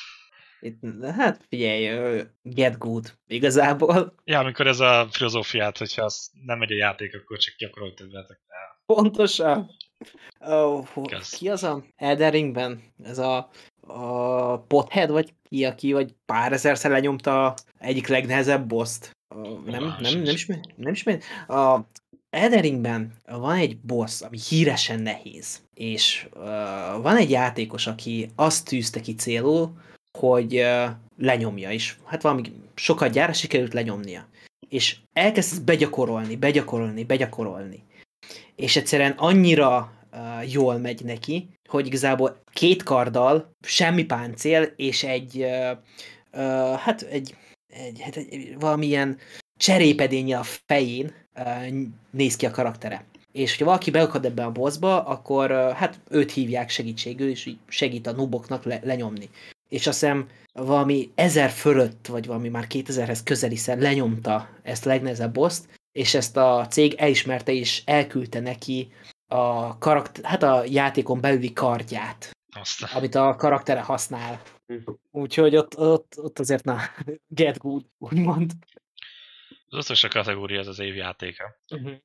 Itt, 0.60 0.80
hát 1.16 1.46
figyelj, 1.50 2.22
get 2.42 2.78
good, 2.78 3.14
igazából. 3.28 4.14
Ja, 4.24 4.40
amikor 4.40 4.68
ez 4.68 4.80
a 4.80 5.08
filozófiát, 5.12 5.78
hogyha 5.78 6.04
az 6.04 6.32
nem 6.46 6.58
megy 6.58 6.72
a 6.72 6.76
játék, 6.76 7.16
akkor 7.16 7.38
csak 7.38 7.56
gyakorolj 7.58 7.94
többet. 7.94 8.40
Pontosan. 8.86 9.70
Oh, 10.40 10.88
ki 11.32 11.50
az 11.50 11.64
a 11.64 11.84
Elden 11.96 12.32
Ringben? 12.32 12.82
Ez 13.04 13.18
a, 13.18 13.50
a 13.82 14.58
Pothead, 14.58 15.12
vagy 15.12 15.34
ki, 15.50 15.66
aki 15.66 15.94
vagy 15.94 16.16
pár 16.26 16.52
ezerszer 16.52 16.92
lenyomta 16.92 17.54
egyik 17.78 18.08
legnehezebb 18.08 18.68
boszt? 18.68 19.12
Uh, 19.36 19.66
nem, 19.66 19.84
nem, 19.84 19.96
nem, 20.00 20.22
nem, 20.22 20.34
ismer, 20.34 20.60
nem 20.76 20.92
ismer. 20.92 21.20
A 21.48 21.80
Elden 22.30 22.62
Ringben 22.62 23.14
van 23.26 23.56
egy 23.56 23.80
boss, 23.80 24.22
ami 24.22 24.38
híresen 24.50 25.00
nehéz, 25.00 25.64
és 25.74 26.28
uh, 26.34 26.44
van 27.02 27.16
egy 27.16 27.30
játékos, 27.30 27.88
aki 27.88 28.30
azt 28.36 28.68
tűzte 28.68 29.02
ki 29.02 29.16
célul, 29.16 29.74
hogy 30.20 30.66
lenyomja 31.18 31.72
is. 31.72 32.00
Hát 32.06 32.22
valami 32.22 32.42
sokat 32.76 33.12
gyára 33.12 33.34
sikerült 33.34 33.74
lenyomnia. 33.74 34.28
És 34.70 34.98
elkezd 35.14 35.64
begyakorolni, 35.64 36.36
begyakorolni, 36.36 37.04
begyakorolni. 37.04 37.84
És 38.56 38.76
egyszerűen 38.76 39.12
annyira 39.18 39.94
uh, 40.12 40.52
jól 40.52 40.78
megy 40.78 41.04
neki, 41.04 41.50
hogy 41.70 41.86
igazából 41.86 42.42
két 42.54 42.84
karddal, 42.84 43.52
semmi 43.62 44.04
páncél, 44.04 44.74
és 44.76 45.04
egy, 45.04 45.38
uh, 45.38 45.78
uh, 46.34 46.76
hát 46.76 47.02
egy, 47.02 47.36
egy, 47.68 48.02
hát 48.02 48.16
egy 48.16 48.56
valamilyen 48.60 49.18
cserépedénye 49.60 50.38
a 50.38 50.44
fején 50.66 51.14
uh, 51.36 51.78
néz 52.12 52.36
ki 52.36 52.46
a 52.46 52.52
karaktere. 52.52 53.06
és 53.32 53.50
hogyha 53.50 53.66
valaki 53.66 53.92
beakad 53.92 54.26
ebbe 54.26 54.46
a 54.46 54.52
bossba, 54.52 55.04
akkor 55.04 55.52
hát 55.52 56.00
őt 56.10 56.32
hívják 56.32 56.70
segítségül, 56.70 57.30
és 57.30 57.50
segít 57.68 58.08
a 58.08 58.12
nuboknak 58.12 58.64
le, 58.64 58.80
lenyomni. 58.84 59.30
És 59.70 59.88
azt 59.88 60.00
hiszem 60.00 60.28
valami 60.54 61.12
ezer 61.16 61.50
fölött, 61.50 62.08
vagy 62.08 62.26
valami 62.26 62.50
már 62.50 62.66
2000-hez 62.70 63.20
közeli 63.24 63.56
szer 63.56 63.78
lenyomta 63.78 64.50
ezt 64.64 64.86
a 64.86 64.90
legnehezebb 64.90 65.34
boszt, 65.34 65.80
és 65.92 66.14
ezt 66.14 66.38
a 66.38 66.68
cég 66.70 66.94
elismerte 66.94 67.52
és 67.52 67.82
elküldte 67.86 68.40
neki 68.40 68.92
a, 69.28 69.78
karakter, 69.78 70.26
hát 70.26 70.44
a 70.44 70.64
játékon 70.66 71.22
belüli 71.22 71.54
kardját, 71.54 72.32
Aztán. 72.56 72.90
amit 72.94 73.16
a 73.16 73.36
karaktere 73.36 73.82
használ. 73.82 74.42
Úgyhogy 75.12 75.56
ott, 75.56 75.78
ott, 75.78 76.14
ott 76.18 76.40
azért 76.40 76.64
na, 76.64 76.80
get 77.28 77.58
good, 77.58 77.86
úgymond. 77.98 78.52
Az 79.70 79.84
utolsó 79.84 80.08
kategória 80.08 80.60
az 80.60 80.68
az 80.68 80.80
év 80.80 80.96
játéka. 80.96 81.56
Uh-huh. 81.70 81.98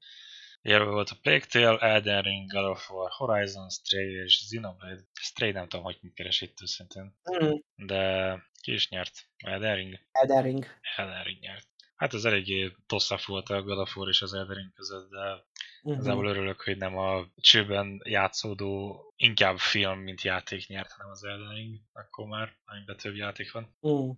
Jelölve 0.67 0.91
volt 0.91 1.11
a 1.11 1.17
Plague 1.23 1.47
Tale, 1.51 1.79
Elden 1.79 2.23
Ring, 2.23 2.53
God 2.53 2.65
of 2.65 2.91
War, 2.91 3.11
Horizon, 3.11 3.69
Stray 3.71 4.23
és 4.25 4.37
Xenoblade. 4.37 5.01
Stray 5.13 5.51
nem 5.51 5.69
tudom, 5.69 5.85
hogy 5.85 5.99
mit 6.01 6.15
keres 6.15 6.41
itt 6.41 6.61
őszintén. 6.63 7.17
Uh-huh. 7.25 7.61
De 7.77 8.35
ki 8.61 8.73
is 8.73 8.89
nyert? 8.89 9.29
Elden 9.37 9.75
Ring? 9.75 9.99
Elden 10.13 10.43
Ring. 10.43 10.67
Elden 10.97 11.25
Ring 11.25 11.41
nyert. 11.41 11.69
Hát 11.97 12.15
ez 12.15 12.25
eléggé 12.25 12.77
tosszabb 12.87 13.21
volt 13.27 13.49
a 13.49 13.63
God 13.63 13.79
of 13.79 13.97
War 13.97 14.09
és 14.09 14.23
az 14.23 14.35
Elden 14.35 14.57
Ring 14.57 14.73
között, 14.73 15.11
de 15.11 15.19
uh-huh. 15.19 15.93
igazából 15.93 16.27
örülök, 16.27 16.61
hogy 16.61 16.77
nem 16.77 16.97
a 16.97 17.27
csőben 17.37 18.01
játszódó 18.05 19.03
inkább 19.17 19.59
film, 19.59 19.99
mint 19.99 20.23
játék 20.23 20.67
nyert, 20.67 20.93
hanem 20.93 21.11
az 21.11 21.25
Elden 21.25 21.55
Ring. 21.55 21.81
Akkor 21.93 22.27
már 22.27 22.53
amiben 22.65 22.97
több 22.97 23.15
játék 23.15 23.53
van. 23.53 23.77
Uh. 23.81 24.17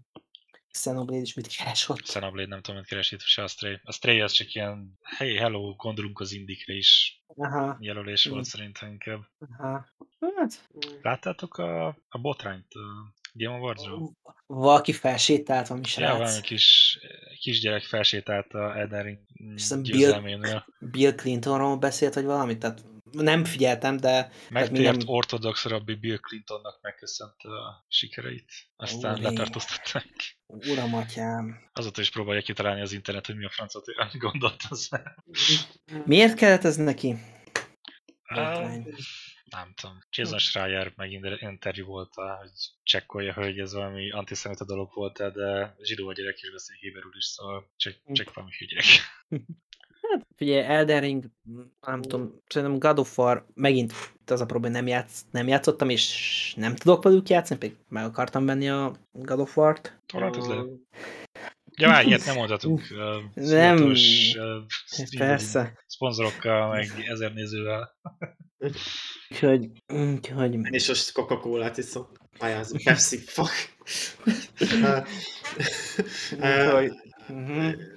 Xenoblade 0.76 1.22
is 1.22 1.34
mit 1.34 1.46
keres 1.56 1.88
ott? 1.88 2.00
Xenoblade 2.00 2.48
nem 2.48 2.62
tudom, 2.62 2.80
mit 2.80 2.88
keres 2.88 3.12
itt, 3.12 3.20
se 3.20 3.42
a 3.42 3.46
Stray. 3.46 3.80
A 3.82 3.92
Stray 3.92 4.20
az 4.20 4.32
csak 4.32 4.54
ilyen, 4.54 4.98
hey, 5.02 5.36
hello, 5.36 5.74
gondolunk 5.74 6.20
az 6.20 6.32
indikre 6.32 6.74
is. 6.74 7.22
Aha. 7.36 7.76
Jelölés 7.80 8.24
volt 8.24 8.40
mm. 8.40 8.50
szerintem 8.50 8.90
inkább. 8.90 9.20
Aha. 9.58 9.86
Hát. 10.36 10.68
Láttátok 11.02 11.58
a, 11.58 11.86
a 12.08 12.18
botrányt, 12.20 12.72
a 12.72 13.14
Game 13.32 13.54
Awards-ról? 13.54 14.12
Valaki 14.46 14.92
felsétált, 14.92 15.66
valami 15.66 15.86
srác. 15.86 16.08
Ja, 16.08 16.18
valami 16.18 16.40
kis, 16.40 16.98
kisgyerek 17.40 17.82
felsétált 17.82 18.52
a 18.52 18.78
Elden 18.78 19.02
Ring 19.02 19.18
Bill, 19.82 20.62
Bill 20.78 21.14
Clintonról 21.14 21.76
beszélt, 21.76 22.14
vagy 22.14 22.24
valamit? 22.24 22.58
Tehát 22.58 22.84
nem 23.10 23.44
figyeltem, 23.44 23.96
de... 23.96 24.30
Megtért 24.50 24.72
minden... 24.72 25.08
ortodox 25.08 25.64
rabbi 25.64 25.94
Bill 25.94 26.16
Clintonnak 26.16 26.78
megköszönt 26.82 27.42
a 27.42 27.84
sikereit, 27.88 28.52
aztán 28.76 29.20
letartóztatták. 29.20 30.35
Uram, 30.46 30.94
atyám. 30.94 31.70
Azóta 31.72 32.00
is 32.00 32.10
próbálja 32.10 32.42
kitalálni 32.42 32.80
az 32.80 32.92
internet, 32.92 33.26
hogy 33.26 33.36
mi 33.36 33.44
a 33.44 33.50
francot 33.50 33.84
gondolt 34.18 34.62
az. 34.68 34.90
Miért 36.04 36.34
kellett 36.34 36.64
ez 36.64 36.76
neki? 36.76 37.14
Uh, 38.28 38.86
nem 39.44 39.74
tudom. 39.74 39.98
Jason 40.10 40.38
Schreier 40.38 40.92
megint 40.96 41.40
interjú 41.40 41.86
volt, 41.86 42.14
hogy 42.14 42.50
csekkolja, 42.82 43.32
hogy 43.32 43.58
ez 43.58 43.72
valami 43.72 44.10
antiszemita 44.10 44.64
dolog 44.64 44.94
volt, 44.94 45.32
de 45.32 45.76
zsidó 45.82 46.08
a 46.08 46.12
gyerek 46.12 46.42
is 46.42 46.50
beszél 46.50 46.76
héberül 46.76 47.16
is, 47.16 47.24
szóval 47.24 47.70
csak, 47.76 47.94
csak 48.12 48.34
valami 48.34 48.52
hügyek. 48.58 48.84
Figyelj, 50.36 50.64
Elden 50.64 51.00
Ring, 51.00 51.24
nem 51.86 52.02
tudom, 52.02 52.42
szerintem 52.46 52.78
God 52.78 52.98
of 52.98 53.18
War, 53.18 53.46
megint 53.54 53.92
az 54.26 54.40
a 54.40 54.46
probléma, 54.46 54.74
nem, 54.74 54.86
játsz, 54.86 55.24
nem 55.30 55.48
játszottam, 55.48 55.88
és 55.88 56.54
nem 56.56 56.74
tudok 56.74 57.02
velük 57.02 57.28
játszani, 57.28 57.60
pedig 57.60 57.76
meg 57.88 58.04
akartam 58.04 58.46
venni 58.46 58.68
a 58.68 58.92
God 59.12 59.40
of 59.40 59.56
War-t. 59.56 59.98
Torrent 60.06 60.36
az 60.36 60.46
le. 60.46 60.62
Ja, 61.78 61.88
már 61.88 62.06
ilyet 62.06 62.24
nem 62.24 62.34
mondhatunk. 62.34 62.82
nem, 63.34 63.82
uh, 63.84 63.96
persze. 65.18 65.78
Szponzorokkal, 65.86 66.68
meg 66.68 67.04
ezer 67.08 67.32
nézővel. 67.32 67.96
Úgyhogy, 69.30 69.70
úgyhogy... 69.88 70.58
És 70.70 70.88
most 70.88 71.12
Coca-Cola-t 71.12 71.76
iszom. 71.76 72.06
Pályázó, 72.38 72.76
Pepsi, 72.84 73.16
fuck. 73.16 73.76
uh, 74.60 75.06
uh, 77.28 77.94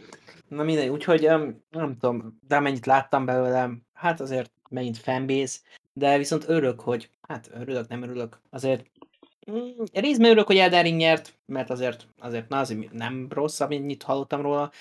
Na 0.50 0.64
mindegy, 0.64 0.88
úgyhogy 0.88 1.22
nem 1.70 1.98
tudom, 2.00 2.40
de 2.48 2.60
mennyit 2.60 2.86
láttam 2.86 3.26
belőlem, 3.26 3.82
hát 3.94 4.20
azért 4.20 4.52
megint 4.70 4.98
fanbase, 4.98 5.58
de 5.94 6.18
viszont 6.18 6.50
örülök, 6.50 6.80
hogy, 6.80 7.10
hát 7.28 7.50
örülök, 7.54 7.88
nem 7.88 8.04
örülök, 8.04 8.40
azért 8.50 8.86
mm, 9.52 9.70
részben 9.94 10.28
örülök, 10.28 10.48
hogy 10.48 10.58
Elden 10.58 10.84
Ring 10.84 10.98
nyert, 10.98 11.34
mert 11.46 11.70
azért, 11.70 12.08
azért 12.20 12.50
na, 12.50 12.60
azért 12.60 12.92
nem 12.92 13.28
rossz, 13.30 13.60
amennyit 13.60 14.04
hallottam 14.04 14.42
róla. 14.42 14.72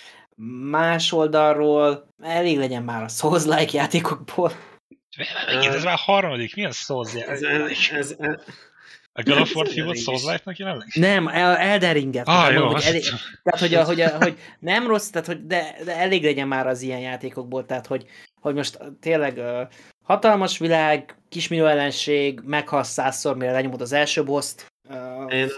Más 0.70 1.12
oldalról 1.12 2.14
elég 2.22 2.58
legyen 2.58 2.82
már 2.82 3.02
a 3.02 3.08
Souls-like 3.08 3.76
játékokból. 3.76 4.52
ez 5.46 5.84
már 5.84 5.94
a 5.94 5.96
harmadik, 5.96 6.54
milyen 6.54 6.72
Souls? 6.72 7.14
Ez, 7.14 7.42
ez, 7.42 7.70
ez, 7.90 8.16
a 9.18 9.22
God 9.22 9.38
of 9.38 9.54
War 9.54 9.66
hívott 9.66 9.96
Souls 9.96 10.22
Life-nak 10.22 10.56
jelenleg? 10.56 10.88
Nem, 10.94 11.28
Elden 11.28 11.92
Ringet. 11.92 12.28
Ah, 12.28 12.52
jó, 12.52 12.58
mondom, 12.58 12.72
hogy 12.72 12.84
elég, 12.84 13.02
tehát, 13.42 13.60
hogy, 13.60 13.74
a, 13.74 13.84
hogy, 13.84 14.00
a, 14.00 14.16
hogy 14.16 14.38
nem 14.58 14.86
rossz, 14.86 15.08
tehát, 15.08 15.26
hogy 15.26 15.46
de, 15.46 15.76
de 15.84 15.96
elég 15.96 16.24
legyen 16.24 16.48
már 16.48 16.66
az 16.66 16.82
ilyen 16.82 17.00
játékokból, 17.00 17.66
tehát, 17.66 17.86
hogy, 17.86 18.06
hogy 18.40 18.54
most 18.54 18.78
tényleg 19.00 19.36
uh, 19.36 19.60
hatalmas 20.02 20.58
világ, 20.58 21.16
kismillió 21.28 21.66
ellenség, 21.66 22.40
meghalsz 22.44 22.88
százszor, 22.88 23.36
mire 23.36 23.52
lenyomod 23.52 23.80
az 23.80 23.92
első 23.92 24.24
boszt. 24.24 24.66
Uh, 24.88 25.34
én, 25.34 25.48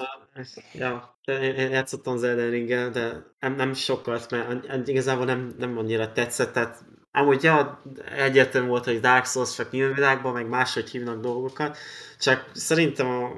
ja, 0.72 1.18
én, 1.24 1.54
én 1.54 1.70
játszottam 1.70 2.14
az 2.14 2.22
Elden 2.22 2.50
ring 2.50 2.68
de 2.68 3.12
nem, 3.40 3.54
nem 3.54 3.74
sokat, 3.74 4.30
mert 4.30 4.88
igazából 4.88 5.24
nem, 5.24 5.54
nem 5.58 5.78
annyira 5.78 6.12
tetszett, 6.12 6.52
tehát 6.52 6.84
Amúgy 7.12 7.42
ja, 7.42 7.82
egyértelmű 8.16 8.68
volt, 8.68 8.84
hogy 8.84 9.00
Dark 9.00 9.26
Souls 9.26 9.54
csak 9.54 9.70
nyilvánvilágban, 9.70 10.32
meg 10.32 10.48
máshogy 10.48 10.90
hívnak 10.90 11.20
dolgokat, 11.20 11.76
csak 12.18 12.50
szerintem 12.54 13.06
a, 13.08 13.32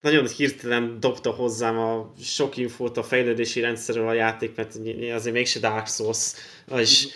nagyon 0.00 0.26
hirtelen 0.26 1.00
dobta 1.00 1.30
hozzám 1.30 1.78
a 1.78 2.12
sok 2.22 2.56
infót 2.56 2.96
a 2.96 3.02
fejlődési 3.02 3.60
rendszerről 3.60 4.08
a 4.08 4.12
játék, 4.12 4.56
mert 4.56 4.76
azért 5.14 5.34
mégse 5.34 5.60
Dark 5.60 5.86
Souls, 5.86 6.32
és 6.76 7.08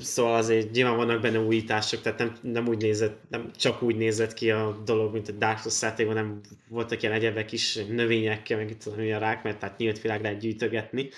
Szóval 0.00 0.34
azért 0.34 0.70
nyilván 0.70 0.96
vannak 0.96 1.20
benne 1.20 1.38
újítások, 1.38 2.00
tehát 2.00 2.18
nem, 2.18 2.36
nem 2.42 2.68
úgy 2.68 2.82
nézett, 2.82 3.20
nem 3.30 3.50
csak 3.56 3.82
úgy 3.82 3.96
nézett 3.96 4.34
ki 4.34 4.50
a 4.50 4.82
dolog, 4.84 5.12
mint 5.12 5.28
a 5.28 5.32
Dark 5.32 5.58
Souls 5.58 5.82
játékban, 5.82 6.14
nem 6.14 6.40
voltak 6.68 7.02
ilyen 7.02 7.14
egyebek 7.14 7.52
is 7.52 7.78
növényekkel, 7.88 8.56
meg 8.56 8.70
itt 8.70 8.82
tudom, 8.82 9.12
a 9.12 9.18
rák, 9.18 9.42
mert 9.42 9.58
tehát 9.58 9.78
nyílt 9.78 10.00
világ 10.00 10.22
lehet 10.22 10.38
gyűjtögetni. 10.38 11.08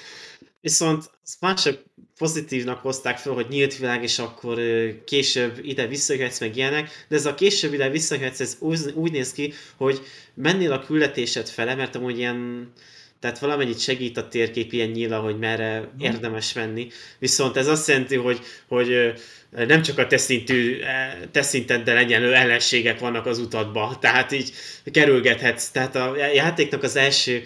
Viszont 0.65 1.11
mások 1.41 1.83
pozitívnak 2.19 2.81
hozták 2.81 3.19
fel, 3.19 3.33
hogy 3.33 3.47
nyílt 3.49 3.77
világ, 3.77 4.03
és 4.03 4.19
akkor 4.19 4.59
később 5.05 5.59
ide 5.62 5.87
visszajöhetsz, 5.87 6.41
meg 6.41 6.57
ilyenek, 6.57 7.05
de 7.09 7.17
ez 7.17 7.27
a 7.27 7.35
később 7.35 7.73
ide 7.73 7.91
visszajöhetsz, 7.91 8.41
ez 8.41 8.57
úgy, 8.59 8.79
úgy 8.95 9.12
néz 9.12 9.33
ki, 9.33 9.53
hogy 9.77 10.01
mennél 10.35 10.73
a 10.73 10.85
küldetésed 10.85 11.49
fele, 11.49 11.75
mert 11.75 11.95
amúgy 11.95 12.19
ilyen 12.19 12.73
tehát 13.21 13.39
valamennyit 13.39 13.81
segít 13.81 14.17
a 14.17 14.29
térkép 14.29 14.73
ilyen 14.73 14.89
nyíla, 14.89 15.21
hogy 15.21 15.39
merre 15.39 15.81
mm. 15.81 16.01
érdemes 16.01 16.53
menni. 16.53 16.89
Viszont 17.19 17.57
ez 17.57 17.67
azt 17.67 17.89
jelenti, 17.89 18.17
hogy, 18.17 18.41
hogy 18.69 19.12
nem 19.51 19.83
csak 19.83 19.99
a 19.99 20.07
teszintű, 20.07 20.81
e, 20.81 21.19
teszinteddel 21.31 21.97
egyenlő 21.97 22.35
ellenségek 22.35 22.99
vannak 22.99 23.27
az 23.27 23.39
utatba, 23.39 23.99
tehát 24.01 24.33
így 24.33 24.53
kerülgethetsz. 24.85 25.69
Tehát 25.69 25.97
a 25.97 26.17
játéknak 26.35 26.83
az 26.83 26.97
első 26.97 27.43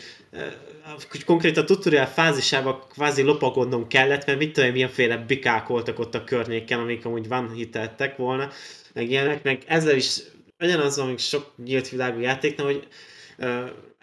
konkrét 1.24 1.56
a 1.56 1.64
tutorial 1.64 2.06
fázisában 2.06 2.82
kvázi 2.92 3.22
lopagodnom 3.22 3.86
kellett, 3.86 4.26
mert 4.26 4.38
mit 4.38 4.52
tudom, 4.52 4.70
milyenféle 4.70 5.16
bikák 5.16 5.66
voltak 5.66 5.98
ott 5.98 6.14
a 6.14 6.24
környéken, 6.24 6.78
amik 6.78 7.04
amúgy 7.04 7.28
van 7.28 7.52
hiteltek 7.52 8.16
volna, 8.16 8.50
meg 8.92 9.10
ilyenek, 9.10 9.42
meg 9.42 9.62
ezzel 9.66 9.96
is 9.96 10.18
ugyanaz, 10.60 10.98
amik 10.98 11.18
sok 11.18 11.52
nyílt 11.64 11.88
világú 11.88 12.20
játéknál, 12.20 12.66
hogy 12.66 12.86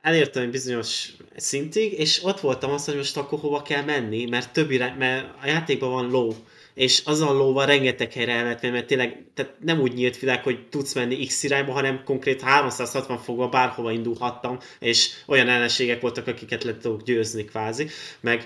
elértem 0.01 0.43
egy 0.43 0.49
bizonyos 0.49 1.09
szintig, 1.35 1.99
és 1.99 2.23
ott 2.23 2.39
voltam 2.39 2.71
azt, 2.71 2.85
hogy 2.85 2.95
most 2.95 3.17
akkor 3.17 3.39
hova 3.39 3.61
kell 3.61 3.83
menni, 3.83 4.25
mert 4.25 4.53
többi, 4.53 4.77
mert 4.77 5.27
a 5.41 5.47
játékban 5.47 5.91
van 5.91 6.09
ló, 6.09 6.35
és 6.75 7.01
az 7.05 7.21
a 7.21 7.31
lóval 7.31 7.65
rengeteg 7.65 8.13
helyre 8.13 8.31
el 8.31 8.43
lehet 8.43 8.61
menni, 8.61 8.73
mert 8.73 8.87
tényleg 8.87 9.25
tehát 9.33 9.53
nem 9.59 9.79
úgy 9.79 9.93
nyílt 9.93 10.19
világ, 10.19 10.43
hogy 10.43 10.67
tudsz 10.69 10.93
menni 10.93 11.25
X 11.25 11.43
irányba, 11.43 11.71
hanem 11.71 12.01
konkrét 12.03 12.41
360 12.41 13.17
fogva 13.17 13.49
bárhova 13.49 13.91
indulhattam, 13.91 14.57
és 14.79 15.09
olyan 15.27 15.49
ellenségek 15.49 16.01
voltak, 16.01 16.27
akiket 16.27 16.63
le 16.63 16.77
tudok 16.77 17.03
győzni 17.03 17.45
kvázi, 17.45 17.87
meg, 18.19 18.45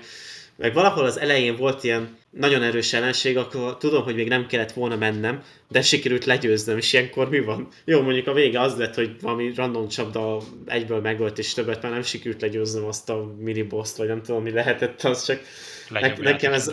meg 0.56 0.74
valahol 0.74 1.04
az 1.04 1.18
elején 1.18 1.56
volt 1.56 1.84
ilyen 1.84 2.18
nagyon 2.30 2.62
erős 2.62 2.92
ellenség, 2.92 3.36
akkor 3.36 3.76
tudom, 3.76 4.02
hogy 4.02 4.14
még 4.14 4.28
nem 4.28 4.46
kellett 4.46 4.72
volna 4.72 4.96
mennem, 4.96 5.42
de 5.68 5.82
sikerült 5.82 6.24
legyőznöm, 6.24 6.76
és 6.76 6.92
ilyenkor 6.92 7.28
mi 7.28 7.40
van? 7.40 7.68
Jó, 7.84 8.02
mondjuk 8.02 8.26
a 8.26 8.32
vége 8.32 8.60
az 8.60 8.76
lett, 8.76 8.94
hogy 8.94 9.20
valami 9.20 9.52
random 9.54 9.88
csapda 9.88 10.40
egyből 10.66 11.00
megölt, 11.00 11.38
és 11.38 11.54
többet 11.54 11.82
már 11.82 11.92
nem 11.92 12.02
sikerült 12.02 12.40
legyőznöm 12.40 12.84
azt 12.84 13.10
a 13.10 13.34
mini 13.38 13.62
boss 13.62 13.96
vagy 13.96 14.08
nem 14.08 14.22
tudom, 14.22 14.42
mi 14.42 14.50
lehetett, 14.50 15.02
az 15.02 15.24
csak 15.24 15.42
ne, 15.90 16.00
nekem 16.16 16.52
ez, 16.52 16.72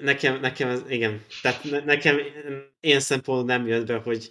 nekem, 0.00 0.40
nekem 0.40 0.68
ez, 0.68 0.82
igen, 0.88 1.24
tehát 1.42 1.64
ne, 1.64 1.84
nekem 1.84 2.16
ilyen 2.80 3.00
szempontból 3.00 3.56
nem 3.56 3.66
jött 3.66 3.86
be, 3.86 3.96
hogy 3.96 4.30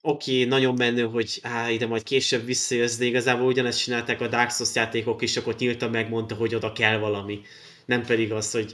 oké, 0.00 0.32
okay, 0.32 0.44
nagyon 0.44 0.74
menő, 0.74 1.02
hogy 1.02 1.38
á, 1.42 1.70
ide 1.70 1.86
majd 1.86 2.02
később 2.02 2.44
visszajössz, 2.44 2.96
de 2.96 3.04
igazából 3.04 3.46
ugyanezt 3.46 3.82
csinálták 3.82 4.20
a 4.20 4.28
Dark 4.28 4.50
Souls 4.50 4.74
játékok 4.74 5.22
is, 5.22 5.36
akkor 5.36 5.54
nyíltan 5.58 5.90
megmondta, 5.90 6.34
hogy 6.34 6.54
oda 6.54 6.72
kell 6.72 6.98
valami. 6.98 7.40
Nem 7.84 8.02
pedig 8.02 8.32
az, 8.32 8.50
hogy 8.50 8.72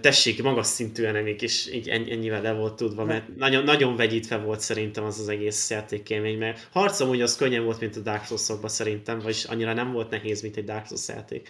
tessék, 0.00 0.42
magas 0.42 0.66
szintű 0.66 1.04
enemik, 1.04 1.42
és 1.42 1.72
így 1.72 1.88
ennyivel 1.88 2.42
le 2.42 2.52
volt 2.52 2.76
tudva, 2.76 3.04
mert 3.04 3.36
nagyon, 3.36 3.64
nagyon 3.64 3.96
vegyítve 3.96 4.36
volt 4.36 4.60
szerintem 4.60 5.04
az 5.04 5.18
az 5.18 5.28
egész 5.28 5.70
játékélmény, 5.70 6.38
mert 6.38 6.68
harcom 6.72 7.08
úgy 7.08 7.20
az 7.20 7.36
könnyen 7.36 7.64
volt, 7.64 7.80
mint 7.80 7.96
a 7.96 8.00
Dark 8.00 8.24
souls 8.26 8.70
szerintem, 8.70 9.18
vagyis 9.18 9.44
annyira 9.44 9.72
nem 9.72 9.92
volt 9.92 10.10
nehéz, 10.10 10.42
mint 10.42 10.56
egy 10.56 10.64
Dark 10.64 10.86
Souls 10.86 11.08
játék 11.08 11.48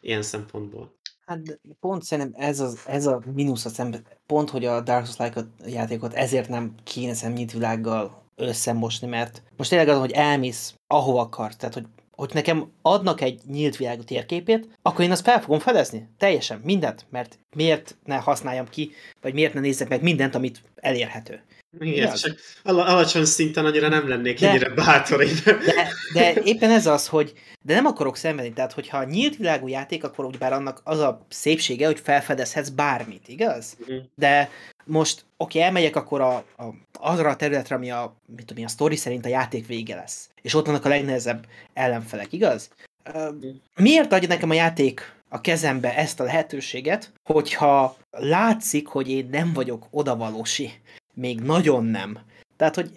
ilyen 0.00 0.22
szempontból. 0.22 1.00
Hát 1.26 1.60
pont 1.80 2.02
szerintem 2.02 2.42
ez, 2.48 2.60
az, 2.60 2.78
ez 2.86 3.06
a 3.06 3.22
mínusz 3.34 3.64
a 3.64 3.68
szemben, 3.68 4.04
pont, 4.26 4.50
hogy 4.50 4.64
a 4.64 4.80
Dark 4.80 5.06
Souls 5.06 5.34
játékot 5.66 6.14
ezért 6.14 6.48
nem 6.48 6.74
kéne 6.84 7.14
szerintem 7.14 7.46
világgal 7.46 8.22
összemosni, 8.36 9.06
mert 9.06 9.42
most 9.56 9.70
tényleg 9.70 9.88
az, 9.88 9.98
hogy 9.98 10.12
elmész 10.12 10.74
ahova 10.86 11.20
akarsz, 11.20 11.56
tehát 11.56 11.74
hogy 11.74 11.86
hogy 12.16 12.30
nekem 12.34 12.70
adnak 12.82 13.20
egy 13.20 13.40
nyílt 13.46 13.76
világú 13.76 14.02
térképét, 14.02 14.78
akkor 14.82 15.04
én 15.04 15.10
azt 15.10 15.24
fel 15.24 15.40
fogom 15.40 15.58
fedezni. 15.58 16.08
Teljesen, 16.18 16.60
mindent. 16.64 17.06
Mert 17.10 17.38
miért 17.56 17.96
ne 18.04 18.16
használjam 18.16 18.68
ki, 18.68 18.90
vagy 19.20 19.34
miért 19.34 19.54
ne 19.54 19.60
nézzek 19.60 19.88
meg 19.88 20.02
mindent, 20.02 20.34
amit 20.34 20.62
elérhető. 20.74 21.42
Igen, 21.78 22.14
csak 22.14 22.38
alacsony 22.62 23.24
szinten 23.24 23.64
annyira 23.64 23.88
nem 23.88 24.08
lennék 24.08 24.40
de, 24.40 24.48
ennyire 24.48 24.68
bátor. 24.68 25.24
De, 25.24 25.88
de 26.12 26.34
éppen 26.44 26.70
ez 26.70 26.86
az, 26.86 27.08
hogy 27.08 27.32
de 27.62 27.74
nem 27.74 27.86
akarok 27.86 28.16
szenvedni, 28.16 28.52
tehát 28.52 28.72
hogyha 28.72 29.04
nyílt 29.04 29.36
világú 29.36 29.68
játék, 29.68 30.04
akkor 30.04 30.30
bár 30.38 30.52
annak 30.52 30.80
az 30.84 30.98
a 30.98 31.26
szépsége, 31.28 31.86
hogy 31.86 32.00
felfedezhetsz 32.00 32.68
bármit, 32.68 33.28
igaz? 33.28 33.76
Uh-huh. 33.80 33.96
De 34.14 34.50
most, 34.84 35.24
oké, 35.36 35.58
okay, 35.58 35.68
elmegyek 35.68 35.96
akkor 35.96 36.20
a, 36.20 36.34
a, 36.36 36.64
azra 36.92 37.30
a 37.30 37.36
területre, 37.36 37.74
ami 37.74 37.90
a, 37.90 38.16
mit 38.36 38.46
tudom, 38.46 38.64
a 38.64 38.68
sztori 38.68 38.96
szerint 38.96 39.24
a 39.24 39.28
játék 39.28 39.66
vége 39.66 39.94
lesz. 39.94 40.28
És 40.42 40.54
ott 40.54 40.66
vannak 40.66 40.84
a 40.84 40.88
legnehezebb 40.88 41.46
ellenfelek, 41.72 42.32
igaz? 42.32 42.70
Uh, 43.14 43.34
miért 43.76 44.12
adja 44.12 44.28
nekem 44.28 44.50
a 44.50 44.54
játék 44.54 45.12
a 45.28 45.40
kezembe 45.40 45.96
ezt 45.96 46.20
a 46.20 46.24
lehetőséget, 46.24 47.12
hogyha 47.24 47.96
látszik, 48.10 48.86
hogy 48.86 49.10
én 49.10 49.28
nem 49.30 49.52
vagyok 49.52 49.86
odavalósi? 49.90 50.72
Még 51.14 51.40
nagyon 51.40 51.84
nem. 51.84 52.18
Tehát, 52.56 52.74
hogy 52.74 52.90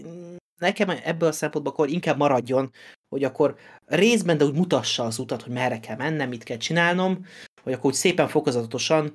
nekem 0.57 0.89
ebből 0.89 1.29
a 1.29 1.31
szempontból 1.31 1.73
akkor 1.73 1.89
inkább 1.89 2.17
maradjon, 2.17 2.71
hogy 3.09 3.23
akkor 3.23 3.55
részben, 3.85 4.37
de 4.37 4.45
úgy 4.45 4.55
mutassa 4.55 5.03
az 5.03 5.19
utat, 5.19 5.41
hogy 5.41 5.53
merre 5.53 5.79
kell 5.79 5.95
mennem, 5.95 6.29
mit 6.29 6.43
kell 6.43 6.57
csinálnom, 6.57 7.25
hogy 7.63 7.73
akkor 7.73 7.85
úgy 7.85 7.93
szépen 7.93 8.27
fokozatosan, 8.27 9.13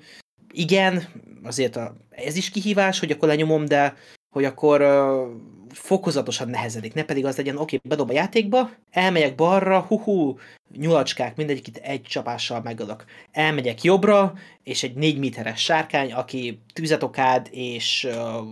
igen, 0.52 1.08
azért 1.42 1.76
a, 1.76 1.96
ez 2.10 2.36
is 2.36 2.50
kihívás, 2.50 2.98
hogy 2.98 3.10
akkor 3.10 3.28
lenyomom, 3.28 3.64
de 3.64 3.96
hogy 4.30 4.44
akkor 4.44 4.80
uh, 4.80 5.28
fokozatosan 5.70 6.48
nehezedik, 6.48 6.94
ne 6.94 7.04
pedig 7.04 7.24
az 7.24 7.36
legyen, 7.36 7.56
oké, 7.56 7.76
okay, 7.76 7.88
bedob 7.88 8.10
a 8.10 8.12
játékba, 8.12 8.70
elmegyek 8.90 9.34
balra, 9.34 9.80
huhu, 9.80 10.36
nyulacskák, 10.76 11.36
mindegyikit 11.36 11.76
egy 11.76 12.02
csapással 12.02 12.60
megölök. 12.62 13.04
Elmegyek 13.32 13.82
jobbra, 13.82 14.32
és 14.62 14.82
egy 14.82 14.94
négy 14.94 15.18
méteres 15.18 15.62
sárkány, 15.62 16.12
aki 16.12 16.60
tüzetokád, 16.72 17.48
és 17.50 18.08
uh, 18.10 18.46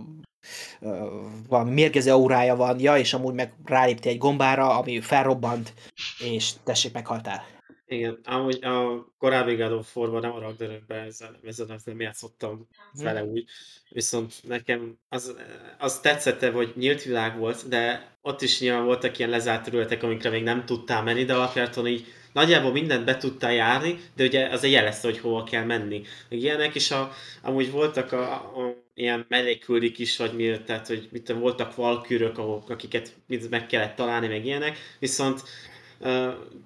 valami 1.47 1.71
mérgező 1.71 2.11
aurája 2.11 2.55
van, 2.55 2.79
ja, 2.79 2.97
és 2.97 3.13
amúgy 3.13 3.33
meg 3.33 3.53
rálépti 3.65 4.09
egy 4.09 4.17
gombára, 4.17 4.77
ami 4.77 5.01
felrobbant, 5.01 5.73
és 6.19 6.51
tessék, 6.63 6.93
meghaltál. 6.93 7.58
Igen, 7.91 8.19
amúgy 8.23 8.63
a 8.63 9.05
korábbi 9.17 9.55
God 9.55 9.71
of 9.71 9.95
War-ban 9.95 10.21
nem 10.21 10.31
a 10.31 10.39
Ragnarökben 10.39 11.05
ezzel, 11.05 11.39
ezzel 11.43 11.79
nem 11.85 11.99
játszottam 11.99 12.67
fele 12.93 13.23
úgy, 13.23 13.45
viszont 13.89 14.33
nekem 14.43 14.97
az, 15.07 15.35
az 15.77 15.99
tetszette, 15.99 16.51
hogy 16.51 16.73
nyílt 16.75 17.03
világ 17.03 17.37
volt, 17.37 17.67
de 17.67 18.11
ott 18.21 18.41
is 18.41 18.59
nyilván 18.59 18.85
voltak 18.85 19.17
ilyen 19.17 19.29
lezárt 19.29 19.63
területek, 19.63 20.03
amikre 20.03 20.29
még 20.29 20.43
nem 20.43 20.65
tudtál 20.65 21.03
menni, 21.03 21.25
de 21.25 21.33
alapjáton 21.33 21.87
így 21.87 22.05
nagyjából 22.33 22.71
mindent 22.71 23.05
be 23.05 23.17
tudtál 23.17 23.53
járni, 23.53 23.99
de 24.15 24.23
ugye 24.23 24.47
az 24.47 24.63
egy 24.63 24.71
jelezte, 24.71 25.07
hogy 25.07 25.19
hova 25.19 25.43
kell 25.43 25.63
menni. 25.63 26.01
Meg 26.29 26.39
ilyenek 26.39 26.75
is 26.75 26.91
a, 26.91 27.11
amúgy 27.41 27.71
voltak 27.71 28.11
a, 28.11 28.33
a 28.33 28.75
ilyen 28.93 29.25
melléküldik 29.29 29.99
is, 29.99 30.17
vagy 30.17 30.33
mi, 30.33 30.61
tehát 30.65 30.87
hogy 30.87 31.07
mit 31.11 31.31
voltak 31.31 31.75
valkürök, 31.75 32.37
ahol, 32.37 32.63
akiket 32.67 33.13
meg 33.49 33.65
kellett 33.65 33.95
találni, 33.95 34.27
meg 34.27 34.45
ilyenek, 34.45 34.77
viszont 34.99 35.43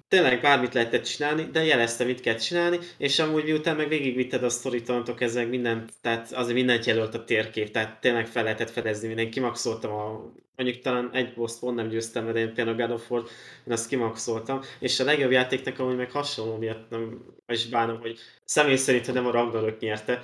tényleg 0.07 0.41
bármit 0.41 0.73
lehetett 0.73 1.03
csinálni, 1.03 1.43
de 1.51 1.63
jelezte, 1.63 2.03
mit 2.03 2.21
kell 2.21 2.35
csinálni, 2.35 2.79
és 2.97 3.19
amúgy 3.19 3.43
miután 3.43 3.75
meg 3.75 3.87
végigvitted 3.87 4.43
a 4.43 4.49
sztorit, 4.49 4.89
onnantól 4.89 5.15
kezdve 5.15 5.43
mindent, 5.43 5.91
tehát 6.01 6.31
azért 6.31 6.55
mindent 6.55 6.85
jelölt 6.85 7.15
a 7.15 7.23
térkép, 7.23 7.71
tehát 7.71 8.01
tényleg 8.01 8.27
fel 8.27 8.43
lehetett 8.43 8.69
fedezni 8.69 9.07
minden. 9.07 9.29
Kimaxoltam 9.29 9.91
a, 9.91 10.31
mondjuk 10.55 10.81
talán 10.81 11.09
egy 11.13 11.33
boss 11.33 11.59
pont 11.59 11.75
nem 11.75 11.87
győztem, 11.87 12.33
de 12.33 12.39
én 12.39 12.53
például 12.53 12.77
God 12.77 12.91
of 12.91 13.11
War, 13.11 13.23
én 13.67 13.73
azt 13.73 13.87
kimaxoltam, 13.87 14.61
és 14.79 14.99
a 14.99 15.03
legjobb 15.03 15.31
játéknak 15.31 15.79
amúgy 15.79 15.95
meg 15.95 16.11
hasonló 16.11 16.57
miatt 16.57 16.89
nem, 16.89 17.25
is 17.47 17.67
bánom, 17.67 17.99
hogy 17.99 18.19
személy 18.45 18.75
szerint 18.75 19.13
nem 19.13 19.25
a 19.25 19.31
Ragnarök 19.31 19.79
nyerte, 19.79 20.21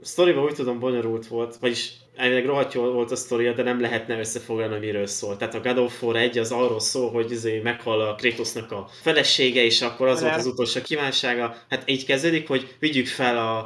sztoriban 0.00 0.44
úgy 0.44 0.54
tudom 0.54 0.78
bonyolult 0.78 1.26
volt, 1.26 1.56
vagyis 1.56 1.92
elvileg 2.18 2.46
rohadt 2.46 2.72
jól 2.72 2.92
volt 2.92 3.10
a 3.10 3.16
sztoria, 3.16 3.52
de 3.52 3.62
nem 3.62 3.80
lehetne 3.80 4.18
összefoglalni, 4.18 4.78
miről 4.78 5.06
szól. 5.06 5.36
Tehát 5.36 5.54
a 5.54 5.60
God 5.60 5.78
of 5.78 6.02
War 6.02 6.16
1 6.16 6.38
az 6.38 6.52
arról 6.52 6.80
szól, 6.80 7.10
hogy 7.10 7.30
izé 7.30 7.58
meghal 7.58 8.00
a 8.00 8.14
Kratosnak 8.14 8.72
a 8.72 8.88
felesége, 9.02 9.64
és 9.64 9.82
akkor 9.82 10.06
az 10.08 10.20
volt 10.20 10.34
az 10.34 10.46
utolsó 10.46 10.80
kívánsága. 10.80 11.56
Hát 11.68 11.90
így 11.90 12.04
kezdődik, 12.04 12.48
hogy 12.48 12.74
vigyük 12.78 13.06
fel 13.06 13.38
a, 13.38 13.56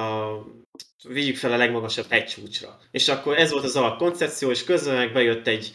a 0.00 0.38
vigyük 1.08 1.36
fel 1.36 1.52
a 1.52 1.56
legmagasabb 1.56 2.06
hegycsúcsra. 2.08 2.78
És 2.90 3.08
akkor 3.08 3.38
ez 3.38 3.50
volt 3.50 3.64
az 3.64 3.76
alapkoncepció, 3.76 4.50
és 4.50 4.64
közben 4.64 4.96
meg 4.96 5.12
bejött 5.12 5.46
egy 5.46 5.70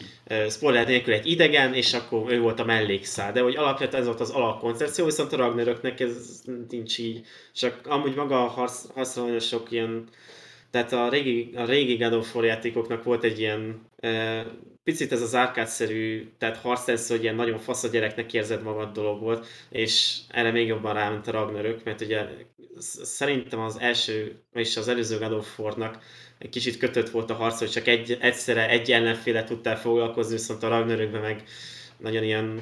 spoiler 0.48 0.86
nélkül 0.86 1.14
egy 1.14 1.26
idegen, 1.26 1.74
és 1.74 1.94
akkor 1.94 2.32
ő 2.32 2.40
volt 2.40 2.60
a 2.60 2.64
mellékszál. 2.64 3.32
De 3.32 3.40
hogy 3.40 3.56
alapvetően 3.56 4.02
ez 4.02 4.08
volt 4.08 4.20
az 4.20 4.30
alapkoncepció, 4.30 5.04
viszont 5.04 5.32
a 5.32 5.36
Ragnaröknek 5.36 6.00
ez 6.00 6.42
nincs 6.68 6.98
így. 6.98 7.26
Csak 7.54 7.86
amúgy 7.86 8.14
maga 8.14 8.44
a 8.44 8.48
harc, 8.48 8.92
harcra 8.94 9.22
nagyon 9.22 9.40
sok 9.40 9.70
ilyen 9.70 10.08
tehát 10.70 10.92
a 10.92 11.08
régi, 11.08 11.52
a 11.56 11.64
régi 11.64 11.96
God 11.96 12.12
of 12.12 12.34
War 12.34 12.44
játékoknak 12.44 13.04
volt 13.04 13.24
egy 13.24 13.38
ilyen 13.38 13.80
e, 13.96 14.46
picit 14.84 15.12
ez 15.12 15.22
az 15.22 15.34
árkádszerű, 15.34 16.30
tehát 16.38 16.56
harctensz, 16.56 17.08
hogy 17.08 17.22
ilyen 17.22 17.34
nagyon 17.34 17.58
fasz 17.58 17.84
a 17.84 17.88
gyereknek 17.88 18.32
érzed 18.32 18.62
magad 18.62 18.92
dolog 18.92 19.20
volt, 19.20 19.46
és 19.70 20.18
erre 20.28 20.50
még 20.50 20.66
jobban 20.66 20.94
ráment 20.94 21.26
a 21.26 21.30
Ragnarök, 21.30 21.84
mert 21.84 22.00
ugye 22.00 22.26
szerintem 23.02 23.60
az 23.60 23.78
első, 23.80 24.42
és 24.52 24.76
az 24.76 24.88
előző 24.88 25.18
God 25.18 25.32
of 25.32 25.58
War-nak 25.58 25.98
egy 26.38 26.48
kicsit 26.48 26.76
kötött 26.76 27.10
volt 27.10 27.30
a 27.30 27.34
harc, 27.34 27.58
hogy 27.58 27.70
csak 27.70 27.86
egy, 27.86 28.18
egyszerre 28.20 28.68
egy 28.68 28.92
ellenféle 28.92 29.44
tudtál 29.44 29.78
foglalkozni, 29.78 30.32
viszont 30.34 30.62
a 30.62 30.68
Ragnarökben 30.68 31.20
meg 31.20 31.44
nagyon 31.98 32.22
ilyen 32.22 32.60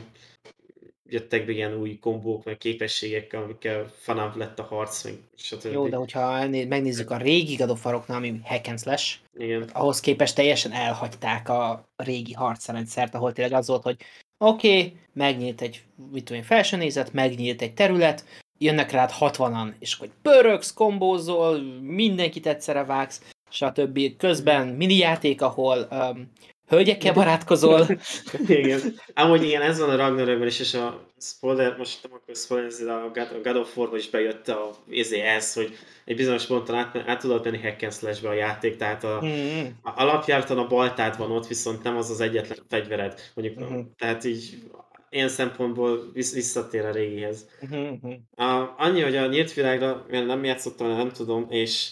jöttek 1.09 1.47
be 1.47 1.53
ilyen 1.53 1.75
új 1.75 1.99
kombók, 1.99 2.45
meg 2.45 2.59
képességek, 2.59 3.33
amikkel 3.33 3.93
fanabb 3.99 4.37
lett 4.37 4.59
a 4.59 4.63
harc, 4.63 5.05
meg 5.05 5.15
stb. 5.37 5.73
Jó, 5.73 5.89
de 5.89 5.97
hogyha 5.97 6.49
megnézzük 6.49 7.11
a 7.11 7.17
régi 7.17 7.55
God 7.55 7.71
of 7.71 7.85
War-oknál, 7.85 8.17
ami 8.17 8.41
hack 8.45 8.67
and 8.69 8.81
slash, 8.81 9.17
Igen. 9.37 9.63
ahhoz 9.73 10.01
képest 10.01 10.35
teljesen 10.35 10.73
elhagyták 10.73 11.49
a 11.49 11.89
régi 11.97 12.33
harcrendszert, 12.33 13.15
ahol 13.15 13.33
tényleg 13.33 13.59
az 13.59 13.67
volt, 13.67 13.83
hogy 13.83 13.97
oké, 14.39 14.77
okay, 14.77 14.97
megnyílt 15.13 15.61
egy 15.61 15.83
mit 16.13 16.25
tudom, 16.25 16.43
felső 16.43 16.77
nézet, 16.77 17.13
megnyílt 17.13 17.63
egy 17.63 17.75
terület, 17.75 18.25
jönnek 18.59 18.91
rád 18.91 19.11
60-an, 19.21 19.73
és 19.79 19.95
hogy 19.95 20.11
pöröksz, 20.23 20.73
kombózol, 20.73 21.61
mindenkit 21.81 22.47
egyszerre 22.47 22.85
vágsz, 22.85 23.23
stb. 23.51 24.17
Közben 24.17 24.69
mini 24.69 24.97
játék, 24.97 25.43
ahol 25.43 25.89
um, 25.91 26.31
hölgyekkel 26.69 27.13
barátkozol. 27.13 27.87
igen. 28.49 28.81
Amúgy 29.15 29.43
igen, 29.43 29.63
ez 29.63 29.79
van 29.79 29.91
a 29.91 29.97
Ragnarökben 29.97 30.47
is, 30.47 30.61
és 30.61 30.75
a 30.75 31.07
spoiler, 31.21 31.77
most 31.77 31.99
nem 32.03 32.13
akkor 32.13 32.35
spoiler, 32.35 32.89
a 32.89 33.11
God, 33.43 33.57
of 33.57 33.77
war 33.77 33.97
is 33.97 34.11
bejött 34.11 34.49
a, 34.49 34.71
ezé 34.91 35.21
ez, 35.21 35.53
hogy 35.55 35.77
egy 36.05 36.17
bizonyos 36.17 36.47
ponton 36.47 36.77
át, 36.77 36.97
át 37.07 37.21
tudod 37.21 37.45
menni 37.45 37.61
hack 37.61 38.25
a 38.25 38.33
játék, 38.33 38.77
tehát 38.77 39.05
a, 39.05 39.21
mm-hmm. 39.25 39.67
a 39.83 39.93
alapjártan 40.03 40.59
a 40.59 40.67
baltád 40.67 41.19
van 41.19 41.31
ott, 41.31 41.47
viszont 41.47 41.83
nem 41.83 41.97
az 41.97 42.11
az 42.11 42.21
egyetlen 42.21 42.59
fegyvered. 42.69 43.21
Mondjuk, 43.35 43.61
mm-hmm. 43.61 43.81
tehát 43.99 44.25
így 44.25 44.59
ilyen 45.11 45.29
szempontból 45.29 46.11
visszatér 46.13 46.85
a 46.85 46.91
régihez. 46.91 47.49
Uh-huh. 47.61 48.13
A, 48.37 48.75
annyi, 48.79 49.01
hogy 49.01 49.17
a 49.17 49.27
nyílt 49.27 49.53
világra 49.53 50.07
nem 50.11 50.45
játszottam, 50.45 50.89
nem 50.89 51.11
tudom, 51.11 51.47
és 51.49 51.91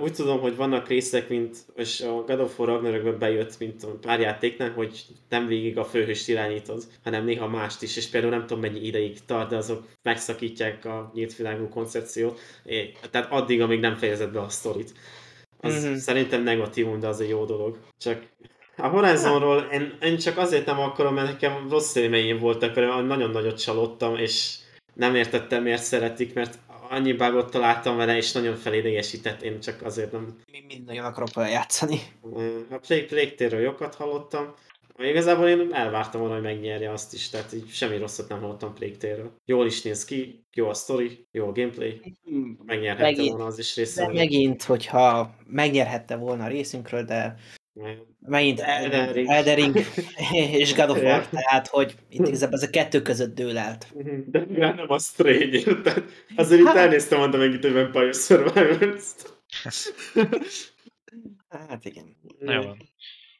úgy 0.00 0.12
tudom, 0.12 0.40
hogy 0.40 0.56
vannak 0.56 0.88
részek, 0.88 1.28
mint 1.28 1.56
és 1.76 2.00
a 2.00 2.12
God 2.12 2.40
of 2.40 2.58
War 2.58 2.68
Ragnarökben 2.68 3.18
bejött, 3.18 3.58
mint 3.58 3.86
pár 4.00 4.20
játéknál, 4.20 4.70
hogy 4.70 5.04
nem 5.28 5.46
végig 5.46 5.78
a 5.78 5.84
főhőst 5.84 6.28
irányítod, 6.28 6.84
hanem 7.04 7.24
néha 7.24 7.48
mást 7.48 7.82
is, 7.82 7.96
és 7.96 8.08
például 8.08 8.32
nem 8.32 8.46
tudom 8.46 8.62
mennyi 8.62 8.86
ideig 8.86 9.24
tart, 9.26 9.48
de 9.48 9.56
azok 9.56 9.84
megszakítják 10.02 10.84
a 10.84 11.10
nyílt 11.14 11.36
világú 11.36 11.68
koncepciót, 11.68 12.40
tehát 13.10 13.32
addig, 13.32 13.60
amíg 13.60 13.80
nem 13.80 13.96
fejezed 13.96 14.32
be 14.32 14.40
a 14.40 14.48
sztorit. 14.48 14.92
Az 15.60 15.84
mm-hmm. 15.84 15.94
szerintem 15.94 16.42
negatívum, 16.42 17.00
de 17.00 17.06
az 17.06 17.20
egy 17.20 17.28
jó 17.28 17.44
dolog. 17.44 17.78
Csak 17.98 18.22
a 18.76 18.86
Horizonról 18.86 19.68
én, 19.72 19.92
én 20.02 20.16
csak 20.16 20.38
azért 20.38 20.66
nem 20.66 20.80
akarom, 20.80 21.14
mert 21.14 21.28
nekem 21.28 21.66
rossz 21.70 21.94
élményem 21.94 22.38
voltak, 22.38 22.74
mert 22.74 23.06
nagyon 23.06 23.30
nagyot 23.30 23.62
csalódtam, 23.62 24.16
és 24.16 24.56
nem 24.94 25.14
értettem, 25.14 25.62
miért 25.62 25.82
szeretik, 25.82 26.34
mert 26.34 26.58
annyi 26.92 27.12
bugot 27.12 27.50
találtam 27.50 27.96
vele, 27.96 28.16
és 28.16 28.32
nagyon 28.32 28.56
felidegesített, 28.56 29.42
én 29.42 29.60
csak 29.60 29.82
azért 29.82 30.12
nem... 30.12 30.38
Mi 30.52 30.64
mind 30.66 30.86
nagyon 30.86 31.04
akarok 31.04 31.34
vele 31.34 31.48
játszani. 31.48 32.00
A 32.70 32.78
Plague, 32.78 33.06
Plague 33.06 33.34
Tale-ről 33.36 33.60
jókat 33.60 33.94
hallottam, 33.94 34.54
Igazából 34.98 35.48
én 35.48 35.68
elvártam 35.72 36.20
volna, 36.20 36.34
hogy 36.34 36.44
megnyerje 36.44 36.90
azt 36.90 37.14
is, 37.14 37.28
tehát 37.28 37.52
így 37.52 37.68
semmi 37.68 37.98
rosszat 37.98 38.28
nem 38.28 38.40
hallottam 38.40 38.74
Plague 38.74 39.16
Jól 39.44 39.66
is 39.66 39.82
néz 39.82 40.04
ki, 40.04 40.44
jó 40.52 40.68
a 40.68 40.74
story, 40.74 41.26
jó 41.30 41.46
a 41.46 41.52
gameplay, 41.52 42.00
megnyerhette 42.66 43.02
megint, 43.02 43.28
volna 43.28 43.44
az 43.44 43.58
is 43.58 43.76
részről. 43.76 44.06
De 44.06 44.12
megint, 44.12 44.62
hogyha 44.62 45.34
megnyerhette 45.46 46.16
volna 46.16 46.44
a 46.44 46.48
részünkről, 46.48 47.02
de 47.02 47.34
megint 48.18 48.60
Eldering 48.60 49.76
és 50.60 50.74
God 50.74 50.90
of 50.90 51.02
War, 51.02 51.28
tehát 51.28 51.66
hogy 51.66 51.94
itt 52.08 52.26
igazából 52.26 52.56
ez 52.56 52.62
a 52.62 52.70
kettő 52.70 53.02
között 53.02 53.34
dől 53.34 53.58
elt. 53.58 53.86
De 54.30 54.44
nem 54.46 54.90
a 54.90 54.98
Strange, 54.98 55.58
érted? 55.58 56.04
Azért 56.36 56.60
itt 56.60 56.66
hát- 56.66 56.76
elnéztem, 56.76 57.18
mondtam 57.18 57.40
meg 57.40 57.52
itt, 57.52 57.62
hogy 57.62 57.72
Vampire 57.72 58.12
Survivors-t. 58.12 59.40
Hát 61.48 61.84
igen. 61.84 62.16
Na 62.38 62.52
jó 62.52 62.62
van. 62.62 62.76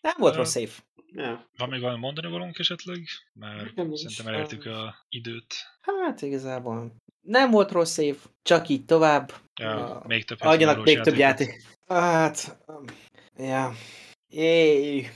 Nem 0.01 0.15
volt 0.19 0.35
rossz 0.35 0.51
szép. 0.51 0.71
Ja. 1.15 1.49
Van 1.57 1.69
még 1.69 1.81
valami 1.81 1.99
mondani 1.99 2.31
valónk 2.31 2.59
esetleg? 2.59 2.99
Mert 3.33 3.75
nem 3.75 3.95
szerintem 3.95 4.35
elértük 4.35 4.67
a 4.67 4.95
időt. 5.09 5.55
Hát 5.81 6.23
igazából 6.23 6.95
nem 7.21 7.51
volt 7.51 7.71
rossz 7.71 7.99
év, 7.99 8.17
csak 8.43 8.69
így 8.69 8.85
tovább. 8.85 9.33
Ja, 9.61 9.99
uh, 10.01 10.07
még 10.07 10.25
több 10.25 10.39
Adjanak 10.41 10.85
még 10.85 11.01
több 11.01 11.17
játék. 11.17 11.63
Hát, 11.89 12.59
ja. 13.37 13.73
Jéj. 14.33 15.11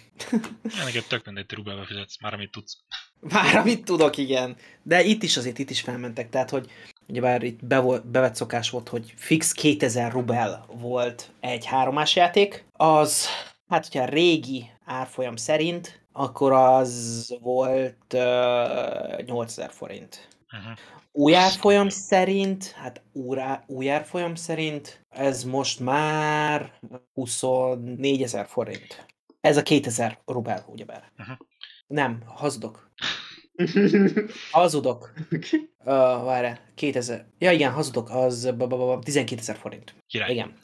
Ja, 0.63 0.85
neked 0.85 1.05
tök 1.09 1.25
mindegy, 1.25 1.53
rubelbe 1.53 1.85
fizetsz, 1.85 2.21
már 2.21 2.35
amit 2.35 2.51
tudsz. 2.51 2.77
Már 3.21 3.57
amit 3.57 3.85
tudok, 3.85 4.17
igen. 4.17 4.57
De 4.83 5.03
itt 5.03 5.23
is 5.23 5.37
azért 5.37 5.59
itt 5.59 5.71
is 5.71 5.81
felmentek, 5.81 6.29
tehát 6.29 6.51
hogy 6.51 6.71
ugyebár 7.09 7.43
itt 7.43 7.65
be 7.65 7.79
volt, 7.79 8.07
bevett 8.07 8.35
szokás 8.35 8.71
volt, 8.71 8.89
hogy 8.89 9.15
fix 9.17 9.53
2000 9.53 10.13
rubel 10.13 10.67
volt 10.81 11.31
egy 11.41 11.65
háromás 11.65 12.17
játék, 12.17 12.65
az, 12.73 13.27
hát 13.69 13.87
hogyha 13.87 14.09
régi 14.09 14.71
árfolyam 14.85 15.37
szerint, 15.37 16.01
akkor 16.13 16.53
az 16.53 17.37
volt 17.41 18.15
uh, 18.15 19.23
8000 19.25 19.71
forint. 19.71 20.29
Uh-huh. 20.53 20.79
Új 21.19 21.35
árfolyam 21.35 21.89
szerint, 21.89 22.71
hát 22.71 23.03
úrá, 23.13 23.65
új 23.67 23.91
árfolyam 23.91 24.35
szerint 24.35 25.01
ez 25.09 25.45
most 25.45 25.81
már 25.81 26.73
24 27.15 28.23
ezer 28.23 28.47
forint. 28.47 29.07
Ez 29.41 29.57
a 29.57 29.63
2000 29.63 30.19
rubel, 30.27 30.65
ugyebár. 30.69 31.13
Uh-huh. 31.19 31.37
Nem, 31.87 32.23
hazudok. 32.27 32.91
hazudok. 34.51 35.13
Uh, 35.31 35.45
várj, 36.25 36.49
2000. 36.75 37.27
Ja 37.39 37.53
igen, 37.53 37.73
hazudok, 37.73 38.11
az 38.11 38.53
12 39.01 39.41
ezer 39.41 39.57
forint. 39.57 39.95
Király. 40.07 40.33
Igen, 40.33 40.55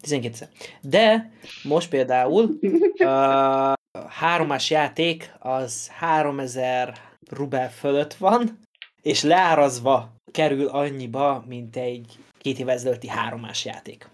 12 0.00 0.34
ezer. 0.34 0.48
De 0.80 1.30
most 1.62 1.88
például 1.88 2.58
uh, 2.98 3.72
háromás 4.08 4.70
játék 4.70 5.34
az 5.38 5.88
3000 5.88 6.98
rubel 7.28 7.70
fölött 7.70 8.14
van, 8.14 8.68
és 9.02 9.22
leárazva 9.22 10.14
kerül 10.32 10.66
annyiba, 10.66 11.44
mint 11.46 11.76
egy 11.76 12.18
két 12.38 12.58
évvel 12.58 12.74
ezelőtti 12.74 13.08
háromás 13.08 13.64
játék. 13.64 14.08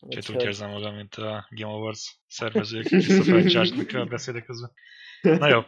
Úgyhogy 0.00 0.36
úgy 0.36 0.42
érzem 0.42 0.70
magam, 0.70 0.94
mint 0.94 1.14
a 1.14 1.46
Game 1.50 1.72
Awards 1.72 2.16
szervezők, 2.26 2.84
és 2.84 3.08
a 3.08 3.22
franchise-nak 3.22 3.92
a 3.92 4.04
beszédek 4.04 4.44
közben. 4.44 4.72
Na 5.22 5.48
jó, 5.48 5.60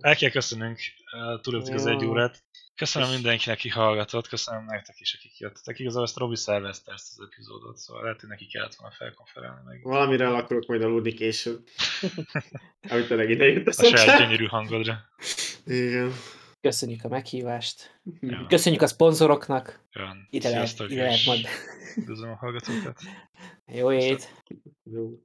el 0.00 0.16
kell 0.16 0.30
köszönünk, 0.30 0.78
túléltük 1.40 1.74
az 1.74 1.86
egy 1.86 2.04
órát. 2.04 2.42
Köszönöm 2.74 3.10
mindenkinek, 3.10 3.58
aki 3.58 3.68
hallgatott, 3.68 4.28
köszönöm 4.28 4.64
nektek 4.64 5.00
is, 5.00 5.14
akik 5.14 5.38
jöttetek. 5.38 5.78
Igazából 5.78 6.04
ezt 6.04 6.16
Robi 6.16 6.36
szervezte 6.36 6.92
ezt 6.92 7.08
az 7.16 7.26
epizódot, 7.30 7.76
szóval 7.76 8.02
lehet, 8.02 8.20
hogy 8.20 8.28
neki 8.28 8.46
kellett 8.46 8.74
volna 8.74 8.94
felkonferálni 8.94 9.60
meg. 9.64 9.82
Valamire 9.82 10.24
el 10.24 10.34
akarok 10.34 10.66
majd 10.66 10.82
aludni 10.82 11.12
később. 11.12 11.64
Amit 12.90 13.06
tényleg 13.06 13.30
idejött 13.30 13.66
a 13.66 13.70
A 13.82 13.96
saját 13.96 14.18
gyönyörű 14.18 14.46
hangodra. 14.46 14.98
Igen. 15.66 16.12
Köszönjük 16.60 17.04
a 17.04 17.08
meghívást. 17.08 18.00
Ja. 18.20 18.46
Köszönjük 18.48 18.82
a 18.82 18.86
szponzoroknak. 18.86 19.84
Ja. 19.92 20.16
Ide 20.30 20.48
lehet, 20.48 20.80
ide 20.88 21.02
lehet 21.02 21.26
majd. 21.26 21.46
Üdvözlöm 21.96 22.30
a 22.30 22.36
hallgatókat. 22.36 23.00
Jó 23.66 23.92
ét. 23.92 24.34
Jó. 24.82 25.20